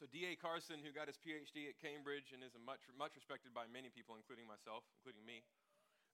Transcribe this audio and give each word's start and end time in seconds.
So 0.00 0.08
D.A. 0.08 0.32
Carson, 0.32 0.80
who 0.80 0.96
got 0.96 1.12
his 1.12 1.20
PhD 1.20 1.68
at 1.68 1.76
Cambridge 1.76 2.32
and 2.32 2.40
is 2.40 2.56
much, 2.56 2.80
much 2.96 3.12
respected 3.20 3.52
by 3.52 3.68
many 3.68 3.92
people, 3.92 4.16
including 4.16 4.48
myself, 4.48 4.80
including 4.96 5.20
me, 5.28 5.44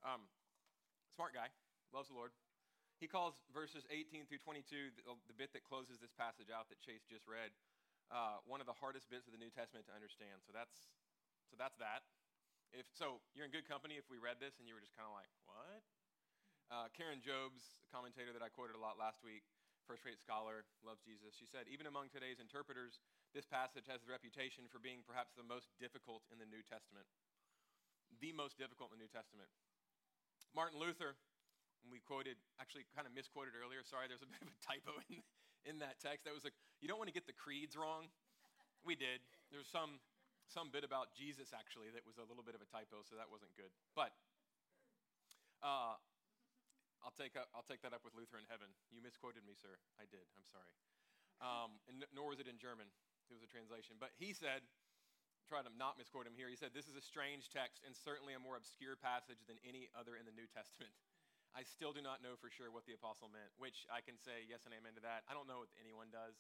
um, 0.03 0.27
smart 1.15 1.31
guy, 1.31 1.47
loves 1.95 2.11
the 2.11 2.19
Lord. 2.19 2.35
He 2.99 3.07
calls 3.07 3.39
verses 3.55 3.87
18 3.87 4.27
through 4.27 4.43
22, 4.43 4.91
the, 4.99 5.07
the 5.31 5.39
bit 5.39 5.55
that 5.55 5.63
closes 5.63 6.03
this 6.03 6.11
passage 6.11 6.51
out 6.51 6.67
that 6.67 6.83
Chase 6.83 7.07
just 7.07 7.31
read, 7.31 7.55
uh, 8.11 8.43
one 8.43 8.59
of 8.59 8.67
the 8.67 8.75
hardest 8.75 9.07
bits 9.07 9.31
of 9.31 9.33
the 9.37 9.39
New 9.39 9.55
Testament 9.55 9.87
to 9.87 9.95
understand. 9.95 10.43
So 10.43 10.51
that's, 10.51 10.91
so 11.47 11.55
that's 11.55 11.79
that. 11.79 12.03
If, 12.75 12.91
so 12.91 13.23
you're 13.39 13.47
in 13.47 13.55
good 13.55 13.71
company 13.71 14.03
if 14.03 14.11
we 14.11 14.19
read 14.19 14.43
this 14.43 14.59
and 14.59 14.67
you 14.67 14.75
were 14.75 14.83
just 14.83 14.99
kind 14.99 15.07
of 15.07 15.15
like, 15.15 15.31
what? 15.47 15.87
Uh, 16.75 16.91
Karen 16.91 17.23
Jobes, 17.23 17.79
a 17.87 17.89
commentator 17.95 18.35
that 18.35 18.43
I 18.43 18.51
quoted 18.51 18.75
a 18.75 18.83
lot 18.83 18.99
last 18.99 19.23
week, 19.23 19.47
first 19.87 20.03
rate 20.03 20.19
scholar, 20.19 20.67
loves 20.83 21.07
Jesus. 21.07 21.39
She 21.39 21.47
said, 21.47 21.71
even 21.71 21.87
among 21.87 22.11
today's 22.11 22.43
interpreters, 22.43 22.99
this 23.37 23.45
passage 23.45 23.85
has 23.85 24.01
the 24.01 24.09
reputation 24.09 24.65
for 24.73 24.81
being 24.81 25.05
perhaps 25.05 25.37
the 25.37 25.45
most 25.45 25.69
difficult 25.77 26.25
in 26.33 26.41
the 26.41 26.49
New 26.49 26.65
Testament. 26.65 27.05
The 28.17 28.33
most 28.33 28.57
difficult 28.57 28.97
in 28.97 28.97
the 28.97 29.05
New 29.05 29.13
Testament. 29.13 29.53
Martin 30.57 30.81
Luther, 30.81 31.21
we 31.93 32.01
quoted, 32.01 32.41
actually 32.57 32.89
kind 32.97 33.05
of 33.05 33.13
misquoted 33.13 33.53
earlier, 33.53 33.85
sorry, 33.85 34.09
there's 34.09 34.25
a 34.25 34.31
bit 34.33 34.41
of 34.41 34.49
a 34.49 34.57
typo 34.65 34.97
in, 35.13 35.21
in 35.69 35.77
that 35.85 36.01
text. 36.01 36.25
That 36.25 36.33
was 36.33 36.49
like, 36.49 36.57
you 36.81 36.89
don't 36.89 36.97
want 36.97 37.13
to 37.13 37.17
get 37.17 37.29
the 37.29 37.37
creeds 37.37 37.77
wrong. 37.77 38.09
We 38.89 38.97
did. 38.97 39.21
There's 39.53 39.69
some, 39.69 40.01
some 40.49 40.73
bit 40.73 40.81
about 40.81 41.13
Jesus, 41.13 41.53
actually, 41.53 41.93
that 41.93 42.09
was 42.09 42.17
a 42.17 42.25
little 42.25 42.41
bit 42.41 42.57
of 42.57 42.65
a 42.65 42.69
typo, 42.73 43.05
so 43.05 43.21
that 43.21 43.29
wasn't 43.29 43.53
good. 43.53 43.69
But 43.93 44.17
uh, 45.61 46.01
I'll 47.05 47.17
take, 47.21 47.37
I'll 47.53 47.69
take 47.69 47.85
that 47.85 47.93
up 47.93 48.01
with 48.01 48.17
Luther 48.17 48.41
in 48.41 48.49
heaven. 48.49 48.73
You 48.89 49.05
misquoted 49.05 49.45
me, 49.45 49.53
sir. 49.53 49.77
I 50.01 50.09
did. 50.09 50.25
I'm 50.41 50.49
sorry. 50.49 50.73
Um, 51.45 51.77
and 51.85 52.01
nor 52.17 52.33
was 52.33 52.41
it 52.41 52.49
in 52.49 52.57
German. 52.57 52.89
It 53.31 53.35
was 53.35 53.47
a 53.47 53.51
translation. 53.51 53.99
But 53.99 54.15
he 54.17 54.33
said, 54.33 54.63
try 55.47 55.63
to 55.63 55.73
not 55.75 55.99
misquote 55.99 56.27
him 56.27 56.35
here. 56.35 56.51
He 56.51 56.59
said, 56.59 56.75
This 56.75 56.91
is 56.91 56.99
a 56.99 57.05
strange 57.05 57.51
text 57.51 57.83
and 57.87 57.95
certainly 57.95 58.35
a 58.35 58.43
more 58.43 58.59
obscure 58.59 58.99
passage 58.99 59.43
than 59.47 59.59
any 59.67 59.91
other 59.95 60.15
in 60.19 60.27
the 60.27 60.35
New 60.35 60.47
Testament. 60.51 60.95
I 61.57 61.65
still 61.65 61.97
do 61.97 62.05
not 62.05 62.21
know 62.21 62.37
for 62.37 62.53
sure 62.53 62.69
what 62.69 62.85
the 62.85 62.93
apostle 62.93 63.33
meant, 63.33 63.49
which 63.57 63.89
I 63.89 64.05
can 64.05 64.21
say 64.21 64.45
yes 64.45 64.69
and 64.69 64.77
amen 64.77 64.93
to 65.01 65.05
that. 65.09 65.25
I 65.25 65.33
don't 65.33 65.49
know 65.49 65.65
what 65.65 65.73
anyone 65.81 66.13
does. 66.13 66.37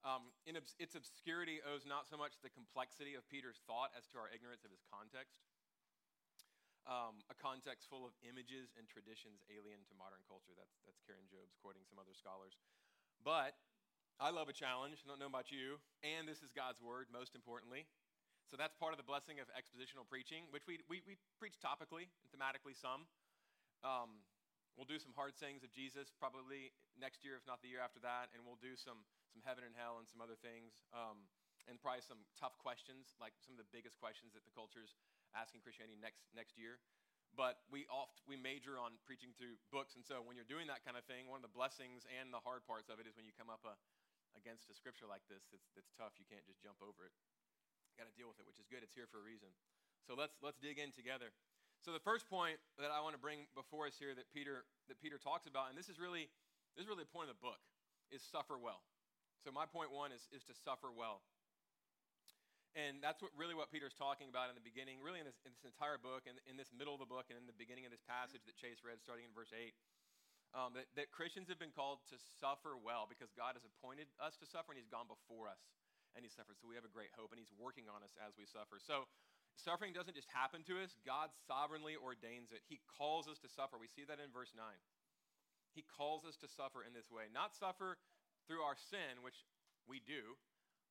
Um, 0.00 0.32
in 0.48 0.56
its 0.56 0.94
obscurity 0.96 1.60
owes 1.60 1.84
not 1.84 2.06
so 2.08 2.16
much 2.16 2.38
the 2.40 2.52
complexity 2.52 3.18
of 3.18 3.26
Peter's 3.28 3.60
thought 3.68 3.92
as 3.92 4.08
to 4.14 4.22
our 4.22 4.30
ignorance 4.32 4.62
of 4.64 4.70
his 4.70 4.80
context 4.86 5.44
um, 6.86 7.18
a 7.26 7.36
context 7.36 7.90
full 7.90 8.06
of 8.06 8.14
images 8.22 8.70
and 8.78 8.86
traditions 8.86 9.42
alien 9.50 9.82
to 9.90 9.94
modern 9.98 10.22
culture. 10.30 10.54
That's, 10.54 10.78
that's 10.86 11.02
Karen 11.02 11.26
Jobes 11.26 11.58
quoting 11.58 11.82
some 11.82 11.98
other 11.98 12.14
scholars. 12.14 12.54
But 13.26 13.58
I 14.16 14.32
love 14.32 14.48
a 14.48 14.56
challenge. 14.56 15.04
I 15.04 15.12
don't 15.12 15.20
know 15.20 15.28
about 15.28 15.52
you. 15.52 15.76
And 16.00 16.24
this 16.24 16.40
is 16.40 16.48
God's 16.48 16.80
word, 16.80 17.12
most 17.12 17.36
importantly. 17.36 17.84
So 18.48 18.56
that's 18.56 18.72
part 18.72 18.96
of 18.96 18.98
the 18.98 19.04
blessing 19.04 19.44
of 19.44 19.52
expositional 19.52 20.08
preaching, 20.08 20.48
which 20.48 20.64
we, 20.64 20.80
we, 20.88 21.04
we 21.04 21.20
preach 21.36 21.60
topically 21.60 22.08
and 22.24 22.28
thematically 22.32 22.72
some. 22.72 23.04
Um, 23.84 24.24
we'll 24.72 24.88
do 24.88 24.96
some 24.96 25.12
hard 25.12 25.36
sayings 25.36 25.60
of 25.60 25.68
Jesus 25.68 26.16
probably 26.16 26.72
next 26.96 27.28
year, 27.28 27.36
if 27.36 27.44
not 27.44 27.60
the 27.60 27.68
year 27.68 27.84
after 27.84 28.00
that. 28.08 28.32
And 28.32 28.40
we'll 28.48 28.56
do 28.56 28.72
some, 28.72 29.04
some 29.28 29.44
heaven 29.44 29.68
and 29.68 29.76
hell 29.76 30.00
and 30.00 30.08
some 30.08 30.24
other 30.24 30.38
things. 30.40 30.80
Um, 30.96 31.28
and 31.68 31.76
probably 31.76 32.00
some 32.00 32.24
tough 32.40 32.56
questions, 32.56 33.20
like 33.20 33.36
some 33.44 33.52
of 33.52 33.60
the 33.60 33.68
biggest 33.68 34.00
questions 34.00 34.32
that 34.32 34.48
the 34.48 34.54
culture's 34.56 34.96
asking 35.36 35.60
Christianity 35.60 36.00
next, 36.00 36.24
next 36.32 36.56
year. 36.56 36.80
But 37.36 37.60
we 37.68 37.84
oft 37.92 38.24
we 38.24 38.38
major 38.38 38.80
on 38.80 38.96
preaching 39.04 39.36
through 39.36 39.60
books, 39.68 39.92
and 39.92 40.00
so 40.00 40.24
when 40.24 40.40
you're 40.40 40.48
doing 40.48 40.64
that 40.72 40.88
kind 40.88 40.96
of 40.96 41.04
thing, 41.04 41.28
one 41.28 41.36
of 41.36 41.44
the 41.44 41.52
blessings 41.52 42.08
and 42.08 42.32
the 42.32 42.40
hard 42.40 42.64
parts 42.64 42.88
of 42.88 42.96
it 42.96 43.04
is 43.04 43.12
when 43.12 43.28
you 43.28 43.34
come 43.36 43.52
up 43.52 43.60
a, 43.68 43.76
against 44.36 44.68
a 44.68 44.74
scripture 44.76 45.08
like 45.08 45.24
this, 45.26 45.48
it's, 45.50 45.68
it's 45.74 45.90
tough. 45.96 46.14
You 46.20 46.28
can't 46.28 46.44
just 46.44 46.62
jump 46.62 46.78
over 46.84 47.08
it. 47.08 47.14
Got 47.96 48.08
to 48.08 48.16
deal 48.16 48.28
with 48.28 48.36
it, 48.36 48.44
which 48.44 48.60
is 48.60 48.68
good. 48.68 48.84
It's 48.84 48.92
here 48.92 49.08
for 49.08 49.20
a 49.20 49.24
reason. 49.24 49.48
So 50.04 50.12
let's 50.12 50.36
let's 50.44 50.60
dig 50.60 50.76
in 50.76 50.92
together. 50.92 51.32
So 51.80 51.90
the 51.96 52.02
first 52.04 52.28
point 52.28 52.60
that 52.76 52.92
I 52.92 53.00
want 53.00 53.16
to 53.16 53.22
bring 53.22 53.48
before 53.56 53.88
us 53.88 53.96
here 53.96 54.12
that 54.12 54.28
Peter 54.30 54.68
that 54.92 55.00
Peter 55.00 55.16
talks 55.16 55.48
about, 55.48 55.72
and 55.72 55.76
this 55.76 55.88
is 55.88 55.96
really 55.96 56.28
this 56.76 56.84
is 56.84 56.88
really 56.88 57.08
the 57.08 57.14
point 57.16 57.32
of 57.32 57.40
the 57.40 57.42
book, 57.42 57.58
is 58.12 58.20
suffer 58.20 58.60
well. 58.60 58.84
So 59.40 59.48
my 59.48 59.64
point 59.64 59.94
one 59.94 60.12
is, 60.12 60.28
is 60.34 60.44
to 60.50 60.54
suffer 60.54 60.92
well. 60.92 61.24
And 62.76 63.00
that's 63.00 63.24
what, 63.24 63.32
really 63.32 63.56
what 63.56 63.72
Peter's 63.72 63.96
talking 63.96 64.28
about 64.28 64.52
in 64.52 64.56
the 64.58 64.66
beginning, 64.66 65.00
really 65.00 65.16
in 65.16 65.24
this, 65.24 65.40
in 65.48 65.56
this 65.56 65.64
entire 65.64 65.96
book, 65.96 66.28
and 66.28 66.36
in, 66.44 66.52
in 66.52 66.54
this 66.60 66.68
middle 66.76 66.92
of 66.92 67.00
the 67.00 67.08
book, 67.08 67.32
and 67.32 67.40
in 67.40 67.48
the 67.48 67.56
beginning 67.56 67.88
of 67.88 67.92
this 67.94 68.04
passage 68.04 68.44
that 68.44 68.52
Chase 68.60 68.84
read, 68.84 69.00
starting 69.00 69.24
in 69.24 69.32
verse 69.32 69.48
8. 69.48 69.72
Um, 70.56 70.72
that, 70.72 70.88
that 70.96 71.12
Christians 71.12 71.52
have 71.52 71.60
been 71.60 71.76
called 71.76 72.00
to 72.08 72.16
suffer 72.40 72.80
well 72.80 73.04
because 73.04 73.28
God 73.36 73.60
has 73.60 73.68
appointed 73.68 74.08
us 74.16 74.40
to 74.40 74.48
suffer, 74.48 74.72
and 74.72 74.80
He's 74.80 74.88
gone 74.88 75.04
before 75.04 75.52
us, 75.52 75.60
and 76.16 76.24
He 76.24 76.32
suffered. 76.32 76.56
So 76.56 76.64
we 76.64 76.80
have 76.80 76.88
a 76.88 76.90
great 76.90 77.12
hope, 77.12 77.28
and 77.28 77.36
He's 77.36 77.52
working 77.52 77.92
on 77.92 78.00
us 78.00 78.16
as 78.16 78.40
we 78.40 78.48
suffer. 78.48 78.80
So 78.80 79.04
suffering 79.52 79.92
doesn't 79.92 80.16
just 80.16 80.32
happen 80.32 80.64
to 80.64 80.80
us, 80.80 80.96
God 81.04 81.28
sovereignly 81.44 81.92
ordains 82.00 82.56
it. 82.56 82.64
He 82.64 82.80
calls 82.88 83.28
us 83.28 83.36
to 83.44 83.52
suffer. 83.52 83.76
We 83.76 83.92
see 83.92 84.08
that 84.08 84.16
in 84.16 84.32
verse 84.32 84.56
9. 84.56 84.64
He 85.76 85.84
calls 85.84 86.24
us 86.24 86.40
to 86.40 86.48
suffer 86.48 86.80
in 86.80 86.96
this 86.96 87.12
way, 87.12 87.28
not 87.28 87.52
suffer 87.52 88.00
through 88.48 88.64
our 88.64 88.80
sin, 88.80 89.20
which 89.20 89.44
we 89.84 90.00
do, 90.00 90.40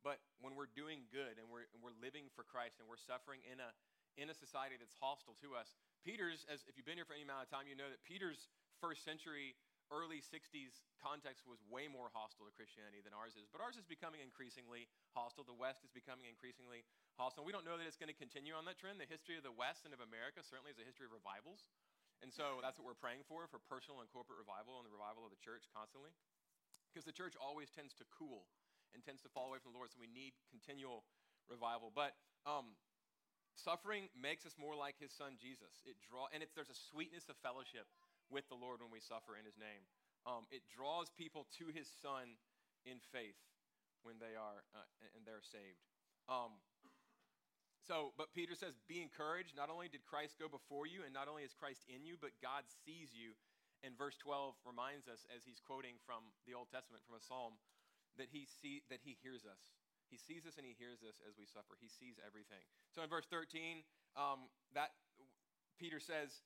but 0.05 0.21
when 0.45 0.53
we're 0.53 0.69
doing 0.69 1.09
good 1.09 1.41
and 1.41 1.49
we're, 1.49 1.65
and 1.73 1.81
we're 1.81 1.97
living 1.97 2.29
for 2.37 2.45
Christ 2.45 2.77
and 2.77 2.85
we're 2.85 3.01
suffering 3.01 3.41
in 3.49 3.57
a, 3.57 3.73
in 4.21 4.29
a 4.29 4.37
society 4.37 4.77
that's 4.77 4.93
hostile 5.01 5.33
to 5.41 5.57
us, 5.57 5.73
Peter's, 6.05 6.45
as 6.45 6.61
if 6.69 6.77
you've 6.77 6.85
been 6.85 7.01
here 7.01 7.09
for 7.09 7.17
any 7.17 7.25
amount 7.25 7.41
of 7.41 7.49
time, 7.49 7.65
you 7.65 7.73
know 7.73 7.89
that 7.89 8.05
Peter's 8.05 8.53
first 8.79 9.03
century, 9.03 9.55
early 9.93 10.21
60s 10.21 10.81
context 10.97 11.45
was 11.45 11.61
way 11.69 11.85
more 11.85 12.09
hostile 12.09 12.49
to 12.49 12.53
Christianity 12.53 13.05
than 13.05 13.13
ours 13.13 13.37
is. 13.37 13.45
But 13.49 13.61
ours 13.61 13.77
is 13.77 13.85
becoming 13.85 14.21
increasingly 14.21 14.89
hostile. 15.13 15.45
The 15.45 15.55
West 15.55 15.85
is 15.85 15.93
becoming 15.93 16.25
increasingly 16.25 16.81
hostile. 17.15 17.45
We 17.45 17.53
don't 17.53 17.67
know 17.67 17.77
that 17.77 17.85
it's 17.85 17.99
going 17.99 18.11
to 18.11 18.17
continue 18.17 18.57
on 18.57 18.65
that 18.65 18.81
trend. 18.81 18.97
The 18.97 19.09
history 19.09 19.37
of 19.37 19.45
the 19.45 19.53
West 19.53 19.85
and 19.85 19.93
of 19.93 20.01
America 20.01 20.41
certainly 20.41 20.73
is 20.73 20.81
a 20.81 20.87
history 20.87 21.05
of 21.05 21.13
revivals. 21.13 21.69
And 22.23 22.33
so 22.33 22.57
that's 22.63 22.81
what 22.81 22.87
we're 22.89 22.97
praying 22.97 23.27
for, 23.29 23.45
for 23.45 23.61
personal 23.69 24.01
and 24.01 24.09
corporate 24.09 24.41
revival 24.41 24.81
and 24.81 24.85
the 24.87 24.93
revival 24.93 25.27
of 25.27 25.31
the 25.31 25.41
church 25.41 25.69
constantly. 25.69 26.13
Because 26.89 27.05
the 27.05 27.15
church 27.15 27.37
always 27.37 27.69
tends 27.69 27.93
to 28.01 28.05
cool 28.09 28.49
and 28.95 29.03
tends 29.03 29.19
to 29.27 29.29
fall 29.29 29.51
away 29.51 29.59
from 29.59 29.75
the 29.75 29.79
Lord, 29.79 29.91
so 29.91 29.99
we 29.99 30.07
need 30.07 30.31
continual 30.47 31.03
revival. 31.51 31.91
But 31.91 32.15
um, 32.47 32.79
suffering 33.53 34.07
makes 34.15 34.47
us 34.47 34.55
more 34.55 34.73
like 34.73 34.95
his 34.95 35.11
son 35.11 35.35
Jesus. 35.35 35.83
It 35.83 35.99
draw, 35.99 36.31
and 36.31 36.39
it's, 36.39 36.55
there's 36.55 36.71
a 36.71 36.81
sweetness 36.91 37.27
of 37.27 37.35
fellowship 37.43 37.91
with 38.29 38.47
the 38.49 38.57
Lord 38.57 38.81
when 38.81 38.89
we 38.89 39.01
suffer 39.01 39.37
in 39.37 39.45
his 39.45 39.57
name. 39.57 39.85
Um, 40.25 40.49
it 40.49 40.65
draws 40.73 41.13
people 41.13 41.45
to 41.61 41.69
his 41.69 41.85
son 42.01 42.37
in 42.85 42.97
faith 43.13 43.37
when 44.01 44.17
they 44.17 44.33
are 44.37 44.65
uh, 44.73 44.85
and 45.13 45.25
they're 45.25 45.45
saved. 45.45 45.81
Um, 46.25 46.57
so, 47.85 48.17
but 48.17 48.33
Peter 48.33 48.57
says, 48.57 48.73
be 48.89 48.97
encouraged. 48.97 49.53
Not 49.53 49.69
only 49.69 49.85
did 49.85 50.01
Christ 50.09 50.41
go 50.41 50.49
before 50.49 50.89
you, 50.89 51.05
and 51.05 51.13
not 51.13 51.29
only 51.29 51.45
is 51.45 51.53
Christ 51.53 51.85
in 51.85 52.01
you, 52.01 52.17
but 52.17 52.33
God 52.41 52.65
sees 52.81 53.13
you. 53.13 53.37
And 53.85 53.93
verse 53.93 54.17
12 54.17 54.57
reminds 54.65 55.05
us, 55.05 55.29
as 55.29 55.45
he's 55.45 55.61
quoting 55.61 56.01
from 56.01 56.33
the 56.49 56.57
Old 56.57 56.73
Testament, 56.73 57.05
from 57.05 57.21
a 57.21 57.21
psalm, 57.21 57.61
that 58.17 58.33
he, 58.33 58.49
see, 58.49 58.81
that 58.89 59.05
he 59.05 59.13
hears 59.21 59.45
us. 59.45 59.61
He 60.09 60.17
sees 60.17 60.49
us 60.49 60.57
and 60.57 60.65
he 60.65 60.73
hears 60.73 61.05
us 61.05 61.21
as 61.25 61.37
we 61.37 61.45
suffer. 61.45 61.77
He 61.77 61.89
sees 61.89 62.17
everything. 62.25 62.61
So 62.89 63.05
in 63.05 63.09
verse 63.09 63.29
13, 63.29 63.85
um, 64.17 64.49
that 64.73 64.97
Peter 65.77 66.01
says, 66.01 66.41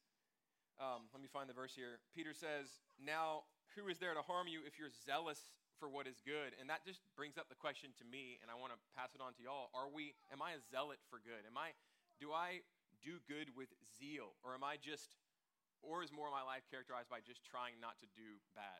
um, 0.79 1.11
let 1.11 1.19
me 1.19 1.27
find 1.27 1.51
the 1.51 1.55
verse 1.55 1.75
here. 1.75 1.99
Peter 2.15 2.31
says, 2.31 2.79
Now, 2.95 3.43
who 3.75 3.91
is 3.91 3.99
there 3.99 4.15
to 4.15 4.23
harm 4.23 4.47
you 4.47 4.63
if 4.63 4.79
you're 4.79 4.91
zealous 5.03 5.51
for 5.75 5.91
what 5.91 6.07
is 6.07 6.23
good? 6.23 6.55
And 6.55 6.71
that 6.71 6.87
just 6.87 7.03
brings 7.19 7.35
up 7.35 7.51
the 7.51 7.59
question 7.59 7.91
to 7.99 8.05
me, 8.07 8.39
and 8.39 8.47
I 8.47 8.55
want 8.55 8.71
to 8.71 8.79
pass 8.95 9.11
it 9.11 9.19
on 9.19 9.35
to 9.35 9.41
y'all. 9.43 9.71
Are 9.75 9.91
we, 9.91 10.15
am 10.31 10.39
I 10.39 10.55
a 10.55 10.61
zealot 10.71 11.03
for 11.11 11.19
good? 11.19 11.43
Am 11.43 11.59
I, 11.59 11.75
do 12.15 12.31
I 12.31 12.63
do 13.03 13.19
good 13.27 13.51
with 13.55 13.69
zeal? 13.99 14.39
Or 14.39 14.55
am 14.55 14.63
I 14.63 14.79
just, 14.79 15.19
or 15.83 15.99
is 15.99 16.15
more 16.15 16.31
of 16.31 16.35
my 16.35 16.47
life 16.47 16.63
characterized 16.71 17.11
by 17.11 17.19
just 17.19 17.43
trying 17.43 17.75
not 17.83 17.99
to 17.99 18.07
do 18.15 18.39
bad? 18.55 18.79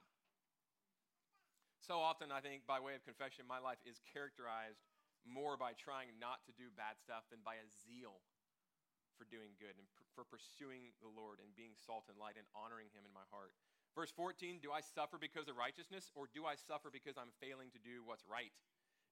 So 1.84 2.00
often, 2.00 2.31
I 2.31 2.40
think, 2.40 2.64
by 2.64 2.80
way 2.80 2.96
of 2.96 3.04
confession, 3.04 3.44
my 3.44 3.60
life 3.60 3.80
is 3.84 4.00
characterized 4.08 4.88
more 5.28 5.60
by 5.60 5.75
trying 5.75 6.16
not 6.16 6.44
to 6.48 6.56
do 6.56 6.72
bad 6.80 6.95
stuff 6.95 7.28
than 7.28 7.44
by 7.44 7.60
a 7.60 7.68
zeal 7.84 8.24
for 9.19 9.27
doing 9.27 9.51
good 9.60 9.75
and 9.75 9.83
pr- 9.92 10.07
for 10.16 10.24
pursuing 10.24 10.95
the 11.04 11.12
Lord 11.12 11.44
and 11.44 11.51
being 11.60 11.75
salt 11.75 12.07
and 12.07 12.16
light 12.16 12.39
and 12.39 12.48
honoring 12.56 12.88
Him 12.95 13.04
in 13.04 13.12
my 13.12 13.27
heart. 13.27 13.51
Verse 13.92 14.16
14 14.16 14.63
Do 14.63 14.71
I 14.71 14.80
suffer 14.80 15.19
because 15.19 15.51
of 15.51 15.60
righteousness, 15.60 16.07
or 16.16 16.31
do 16.31 16.48
I 16.48 16.56
suffer 16.56 16.88
because 16.88 17.19
I'm 17.19 17.36
failing 17.44 17.68
to 17.75 17.81
do 17.83 18.07
what's 18.07 18.24
right? 18.24 18.56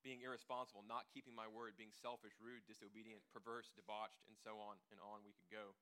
Being 0.07 0.23
irresponsible, 0.23 0.87
not 0.87 1.11
keeping 1.11 1.35
my 1.35 1.51
word, 1.51 1.75
being 1.75 1.91
selfish, 1.91 2.31
rude, 2.39 2.63
disobedient, 2.63 3.27
perverse, 3.35 3.67
debauched, 3.75 4.23
and 4.31 4.39
so 4.39 4.55
on 4.63 4.79
and 4.87 5.03
on 5.03 5.27
we 5.27 5.35
could 5.35 5.51
go. 5.51 5.75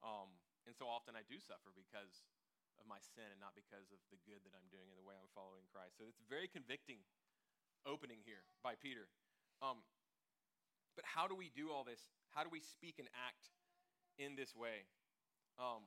Um, 0.00 0.32
and 0.64 0.72
so 0.72 0.88
often 0.88 1.12
I 1.12 1.26
do 1.28 1.36
suffer 1.36 1.68
because 1.76 2.24
of 2.80 2.88
my 2.88 3.02
sin 3.04 3.28
and 3.28 3.36
not 3.42 3.52
because 3.52 3.92
of 3.92 4.00
the 4.08 4.16
good 4.24 4.40
that 4.48 4.56
I'm 4.56 4.70
doing 4.72 4.88
and 4.88 4.96
the 4.96 5.04
way 5.04 5.12
I'm 5.18 5.28
following 5.36 5.68
Christ. 5.68 6.00
So 6.00 6.08
it's 6.08 6.22
a 6.22 6.28
very 6.32 6.48
convicting 6.48 7.04
opening 7.84 8.24
here 8.24 8.48
by 8.64 8.80
Peter. 8.80 9.12
Um, 9.60 9.84
but 10.96 11.04
how 11.04 11.28
do 11.28 11.36
we 11.36 11.52
do 11.52 11.68
all 11.68 11.84
this? 11.84 12.00
How 12.34 12.46
do 12.46 12.50
we 12.50 12.62
speak 12.62 12.98
and 13.02 13.10
act 13.14 13.50
in 14.18 14.38
this 14.38 14.54
way? 14.54 14.86
Um, 15.58 15.86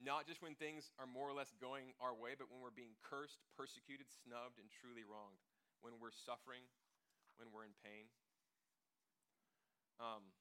not 0.00 0.24
just 0.24 0.40
when 0.40 0.56
things 0.56 0.88
are 0.96 1.04
more 1.04 1.28
or 1.28 1.36
less 1.36 1.52
going 1.60 1.92
our 2.00 2.16
way, 2.16 2.32
but 2.32 2.48
when 2.48 2.64
we're 2.64 2.72
being 2.72 2.96
cursed, 3.04 3.44
persecuted, 3.52 4.08
snubbed, 4.08 4.56
and 4.56 4.72
truly 4.72 5.04
wronged. 5.04 5.44
When 5.84 6.00
we're 6.00 6.14
suffering, 6.14 6.64
when 7.36 7.52
we're 7.52 7.68
in 7.68 7.76
pain. 7.84 8.08
Um, 10.00 10.32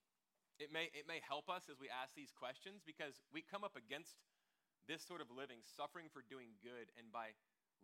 it, 0.59 0.71
may, 0.71 0.87
it 0.95 1.03
may 1.07 1.19
help 1.19 1.51
us 1.51 1.67
as 1.67 1.75
we 1.75 1.91
ask 1.91 2.15
these 2.15 2.31
questions 2.31 2.83
because 2.83 3.19
we 3.35 3.43
come 3.43 3.67
up 3.67 3.75
against 3.75 4.15
this 4.87 5.03
sort 5.03 5.19
of 5.19 5.27
living, 5.27 5.59
suffering 5.63 6.07
for 6.07 6.23
doing 6.23 6.55
good, 6.63 6.87
and 6.95 7.11
by 7.11 7.35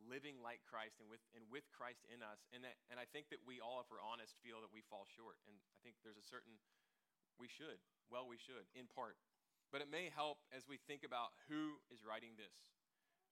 living 0.07 0.39
like 0.43 0.63
Christ 0.67 0.99
and 0.99 1.07
with, 1.07 1.23
and 1.35 1.43
with 1.47 1.67
Christ 1.71 2.03
in 2.11 2.19
us. 2.19 2.43
And, 2.51 2.63
that, 2.67 2.75
and 2.91 2.99
I 2.99 3.07
think 3.07 3.31
that 3.31 3.43
we 3.43 3.63
all, 3.63 3.83
if 3.83 3.87
we're 3.87 4.03
honest, 4.03 4.35
feel 4.43 4.59
that 4.63 4.71
we 4.71 4.83
fall 4.87 5.07
short. 5.15 5.39
And 5.47 5.55
I 5.55 5.79
think 5.83 5.99
there's 6.03 6.19
a 6.19 6.27
certain, 6.27 6.59
we 7.39 7.51
should, 7.51 7.79
well, 8.07 8.27
we 8.27 8.39
should, 8.39 8.67
in 8.75 8.87
part. 8.91 9.17
But 9.73 9.81
it 9.81 9.89
may 9.89 10.13
help 10.13 10.39
as 10.55 10.63
we 10.69 10.79
think 10.87 11.03
about 11.03 11.35
who 11.49 11.81
is 11.91 12.05
writing 12.05 12.37
this. 12.39 12.55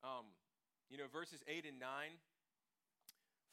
Um, 0.03 0.35
you 0.91 0.99
know, 0.99 1.07
verses 1.07 1.39
8 1.47 1.63
and 1.63 1.79
9 1.79 2.19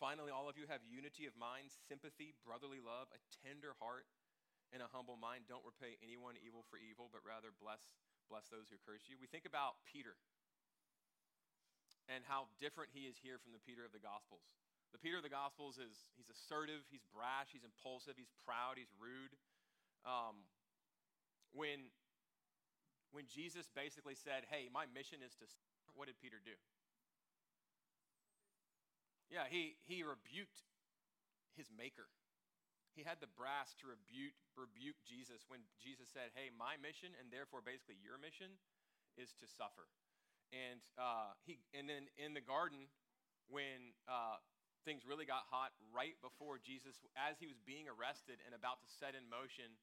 Finally, 0.00 0.32
all 0.32 0.49
of 0.49 0.56
you 0.56 0.64
have 0.64 0.81
unity 0.88 1.29
of 1.29 1.37
mind, 1.37 1.69
sympathy, 1.69 2.32
brotherly 2.41 2.81
love, 2.81 3.12
a 3.12 3.20
tender 3.44 3.76
heart, 3.85 4.08
and 4.73 4.81
a 4.81 4.88
humble 4.88 5.20
mind. 5.20 5.44
Don't 5.44 5.61
repay 5.61 6.00
anyone 6.00 6.41
evil 6.41 6.64
for 6.73 6.81
evil, 6.81 7.12
but 7.12 7.20
rather 7.20 7.52
bless, 7.61 7.93
bless 8.32 8.49
those 8.49 8.73
who 8.73 8.81
curse 8.81 9.12
you. 9.12 9.20
We 9.20 9.29
think 9.29 9.44
about 9.44 9.76
Peter 9.85 10.17
and 12.08 12.25
how 12.25 12.49
different 12.56 12.97
he 12.97 13.05
is 13.12 13.20
here 13.20 13.37
from 13.37 13.52
the 13.52 13.61
Peter 13.61 13.85
of 13.85 13.93
the 13.93 14.00
Gospels. 14.00 14.49
The 14.97 14.99
Peter 14.99 15.20
of 15.20 15.26
the 15.26 15.31
Gospels 15.31 15.76
is 15.76 16.08
he's 16.17 16.32
assertive, 16.32 16.81
he's 16.88 17.05
brash, 17.12 17.52
he's 17.52 17.69
impulsive, 17.69 18.17
he's 18.17 18.32
proud, 18.49 18.81
he's 18.81 18.91
rude. 18.97 19.37
Um, 20.06 20.49
when, 21.52 21.91
when 23.12 23.26
Jesus 23.26 23.69
basically 23.73 24.14
said, 24.14 24.49
Hey, 24.49 24.70
my 24.73 24.87
mission 24.91 25.20
is 25.25 25.35
to, 25.43 25.47
what 25.94 26.06
did 26.06 26.17
Peter 26.23 26.38
do? 26.41 26.55
Yeah, 29.31 29.47
he, 29.47 29.79
he 29.87 30.02
rebuked 30.02 30.67
his 31.55 31.70
maker. 31.70 32.11
He 32.99 33.06
had 33.06 33.23
the 33.23 33.31
brass 33.31 33.79
to 33.79 33.87
rebuke, 33.87 34.35
rebuke 34.58 34.99
Jesus 35.06 35.47
when 35.47 35.62
Jesus 35.79 36.11
said, 36.11 36.35
Hey, 36.35 36.50
my 36.50 36.75
mission, 36.82 37.14
and 37.14 37.31
therefore 37.31 37.62
basically 37.62 38.02
your 38.02 38.19
mission, 38.19 38.58
is 39.14 39.31
to 39.38 39.47
suffer. 39.47 39.87
And, 40.50 40.82
uh, 40.99 41.38
he, 41.47 41.62
and 41.70 41.87
then 41.87 42.11
in 42.19 42.35
the 42.35 42.43
garden, 42.43 42.91
when 43.47 43.94
uh, 44.11 44.43
things 44.82 45.06
really 45.06 45.26
got 45.26 45.47
hot, 45.47 45.70
right 45.94 46.19
before 46.19 46.58
Jesus, 46.58 46.99
as 47.14 47.38
he 47.38 47.47
was 47.47 47.58
being 47.62 47.87
arrested 47.87 48.43
and 48.43 48.50
about 48.50 48.82
to 48.82 48.88
set 48.91 49.14
in 49.14 49.26
motion 49.31 49.79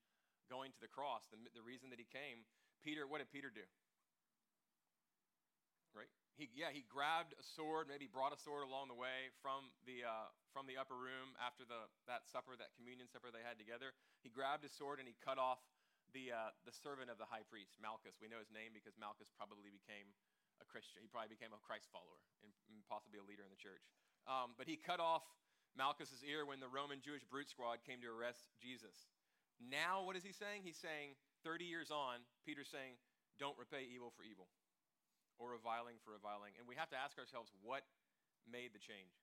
going 0.50 0.72
to 0.72 0.82
the 0.82 0.92
cross, 0.92 1.28
the, 1.30 1.38
the 1.54 1.64
reason 1.64 1.92
that 1.92 2.00
he 2.02 2.08
came, 2.08 2.44
Peter, 2.84 3.06
what 3.06 3.20
did 3.20 3.30
Peter 3.30 3.52
do? 3.52 3.64
Right? 5.94 6.10
He, 6.38 6.50
yeah, 6.54 6.70
he 6.70 6.86
grabbed 6.86 7.34
a 7.36 7.46
sword, 7.46 7.90
maybe 7.90 8.06
brought 8.06 8.32
a 8.32 8.40
sword 8.40 8.64
along 8.64 8.88
the 8.88 8.98
way 8.98 9.34
from 9.42 9.74
the, 9.90 10.06
uh, 10.06 10.30
from 10.54 10.70
the 10.70 10.78
upper 10.78 10.96
room 10.96 11.34
after 11.42 11.66
the, 11.66 11.90
that 12.06 12.30
supper, 12.30 12.54
that 12.56 12.72
communion 12.78 13.10
supper 13.10 13.34
they 13.34 13.42
had 13.42 13.58
together. 13.58 13.98
He 14.22 14.30
grabbed 14.30 14.62
his 14.62 14.74
sword 14.76 15.02
and 15.02 15.10
he 15.10 15.18
cut 15.20 15.42
off 15.42 15.60
the, 16.14 16.32
uh, 16.32 16.54
the 16.64 16.72
servant 16.72 17.10
of 17.10 17.18
the 17.18 17.28
high 17.28 17.44
priest, 17.50 17.76
Malchus. 17.82 18.16
We 18.22 18.30
know 18.30 18.40
his 18.40 18.54
name 18.54 18.72
because 18.72 18.96
Malchus 18.96 19.34
probably 19.34 19.74
became 19.74 20.08
a 20.62 20.66
Christian. 20.66 21.04
He 21.04 21.10
probably 21.10 21.34
became 21.34 21.52
a 21.52 21.62
Christ 21.62 21.90
follower 21.92 22.22
and, 22.46 22.54
possibly 22.88 23.20
a 23.20 23.26
leader 23.26 23.44
in 23.44 23.52
the 23.52 23.60
church. 23.60 23.84
Um, 24.30 24.56
but 24.56 24.64
he 24.70 24.80
cut 24.80 25.04
off 25.04 25.26
Malchus's 25.76 26.24
ear 26.24 26.48
when 26.48 26.64
the 26.64 26.72
Roman 26.72 27.04
Jewish 27.04 27.26
brute 27.28 27.52
squad 27.52 27.84
came 27.84 28.00
to 28.00 28.08
arrest 28.08 28.48
Jesus. 28.62 29.12
Now, 29.58 30.06
what 30.06 30.16
is 30.16 30.24
he 30.24 30.32
saying? 30.32 30.62
He's 30.62 30.78
saying, 30.78 31.18
30 31.44 31.66
years 31.66 31.90
on, 31.90 32.22
Peter's 32.46 32.70
saying, 32.70 32.98
don't 33.38 33.58
repay 33.58 33.86
evil 33.90 34.14
for 34.14 34.26
evil 34.26 34.50
or 35.38 35.54
reviling 35.54 36.02
for 36.02 36.14
reviling. 36.14 36.58
And 36.58 36.66
we 36.66 36.78
have 36.78 36.90
to 36.94 36.98
ask 36.98 37.18
ourselves 37.18 37.54
what 37.62 37.86
made 38.50 38.74
the 38.74 38.82
change? 38.82 39.14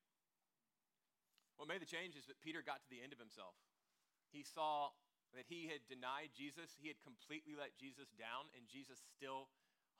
What 1.58 1.70
made 1.70 1.82
the 1.82 1.90
change 1.90 2.18
is 2.18 2.26
that 2.26 2.42
Peter 2.42 2.62
got 2.62 2.82
to 2.82 2.90
the 2.90 3.02
end 3.02 3.14
of 3.14 3.22
himself. 3.22 3.54
He 4.30 4.42
saw 4.42 4.94
that 5.34 5.46
he 5.50 5.66
had 5.66 5.82
denied 5.90 6.34
Jesus, 6.34 6.78
he 6.78 6.86
had 6.86 6.98
completely 7.02 7.58
let 7.58 7.74
Jesus 7.74 8.10
down, 8.14 8.46
and 8.54 8.70
Jesus 8.70 9.02
still 9.14 9.50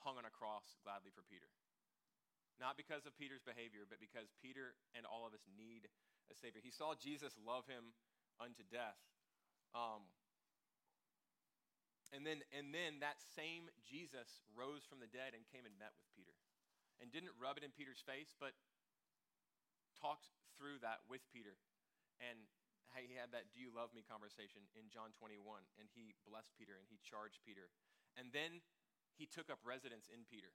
hung 0.03 0.15
on 0.19 0.27
a 0.27 0.35
cross 0.35 0.79
gladly 0.87 1.11
for 1.11 1.27
Peter. 1.27 1.51
Not 2.63 2.79
because 2.79 3.03
of 3.03 3.19
Peter's 3.19 3.43
behavior, 3.43 3.83
but 3.83 3.99
because 3.99 4.31
Peter 4.39 4.79
and 4.95 5.03
all 5.03 5.27
of 5.27 5.35
us 5.35 5.43
need 5.59 5.91
a 6.31 6.35
Savior. 6.39 6.63
He 6.63 6.71
saw 6.71 6.95
Jesus 6.95 7.35
love 7.43 7.67
him 7.67 7.99
unto 8.39 8.63
death. 8.71 8.99
Um, 9.75 10.07
and 12.15 12.23
then, 12.23 12.47
and 12.55 12.71
then 12.71 13.03
that 13.03 13.19
same 13.19 13.67
Jesus 13.83 14.47
rose 14.55 14.87
from 14.87 15.03
the 15.03 15.11
dead 15.11 15.35
and 15.35 15.43
came 15.51 15.67
and 15.67 15.75
met 15.75 15.91
with 15.99 16.07
Peter. 16.15 16.31
And 17.03 17.11
didn't 17.11 17.35
rub 17.43 17.59
it 17.59 17.67
in 17.67 17.75
Peter's 17.75 17.99
face, 17.99 18.39
but 18.39 18.55
talked 19.99 20.31
through 20.55 20.79
that 20.87 21.03
with 21.11 21.27
Peter. 21.35 21.59
And 22.23 22.47
he 22.95 23.19
had 23.19 23.35
that 23.35 23.51
do 23.51 23.59
you 23.59 23.75
love 23.75 23.91
me 23.91 24.07
conversation 24.07 24.63
in 24.79 24.87
John 24.87 25.11
21. 25.19 25.67
And 25.83 25.91
he 25.91 26.15
blessed 26.23 26.55
Peter 26.55 26.79
and 26.79 26.87
he 26.87 27.03
charged 27.03 27.43
Peter. 27.43 27.67
And 28.15 28.31
then 28.31 28.63
he 29.19 29.27
took 29.27 29.51
up 29.51 29.59
residence 29.67 30.07
in 30.07 30.23
Peter 30.31 30.55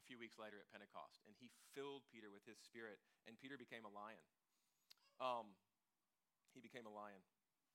a 0.00 0.02
few 0.08 0.16
weeks 0.16 0.40
later 0.40 0.56
at 0.56 0.72
Pentecost. 0.72 1.20
And 1.28 1.36
he 1.36 1.52
filled 1.76 2.08
Peter 2.08 2.32
with 2.32 2.48
his 2.48 2.56
spirit. 2.56 2.96
And 3.28 3.36
Peter 3.36 3.60
became 3.60 3.84
a 3.84 3.92
lion. 3.92 4.24
Um, 5.20 5.52
he 6.56 6.64
became 6.64 6.88
a 6.88 6.94
lion. 6.96 7.20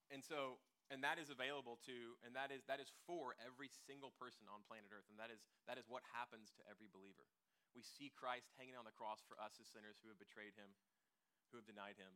And 0.09 0.25
so 0.25 0.57
and 0.87 1.03
that 1.03 1.19
is 1.19 1.27
available 1.27 1.75
to 1.83 2.15
and 2.23 2.31
that 2.31 2.51
is 2.51 2.63
that 2.67 2.79
is 2.79 2.91
for 3.03 3.35
every 3.43 3.67
single 3.67 4.15
person 4.15 4.47
on 4.47 4.63
planet 4.67 4.91
earth 4.91 5.07
and 5.11 5.19
that 5.19 5.27
is 5.27 5.43
that 5.67 5.75
is 5.75 5.87
what 5.91 6.03
happens 6.15 6.55
to 6.55 6.63
every 6.67 6.87
believer. 6.87 7.27
We 7.75 7.83
see 7.83 8.09
christ 8.15 8.55
hanging 8.55 8.79
on 8.79 8.87
the 8.87 8.95
cross 8.95 9.21
for 9.27 9.35
us 9.37 9.59
as 9.59 9.67
sinners 9.67 9.99
who 9.99 10.09
have 10.09 10.19
betrayed 10.19 10.55
him 10.55 10.71
who 11.51 11.59
have 11.59 11.67
denied 11.67 11.95
him. 11.95 12.11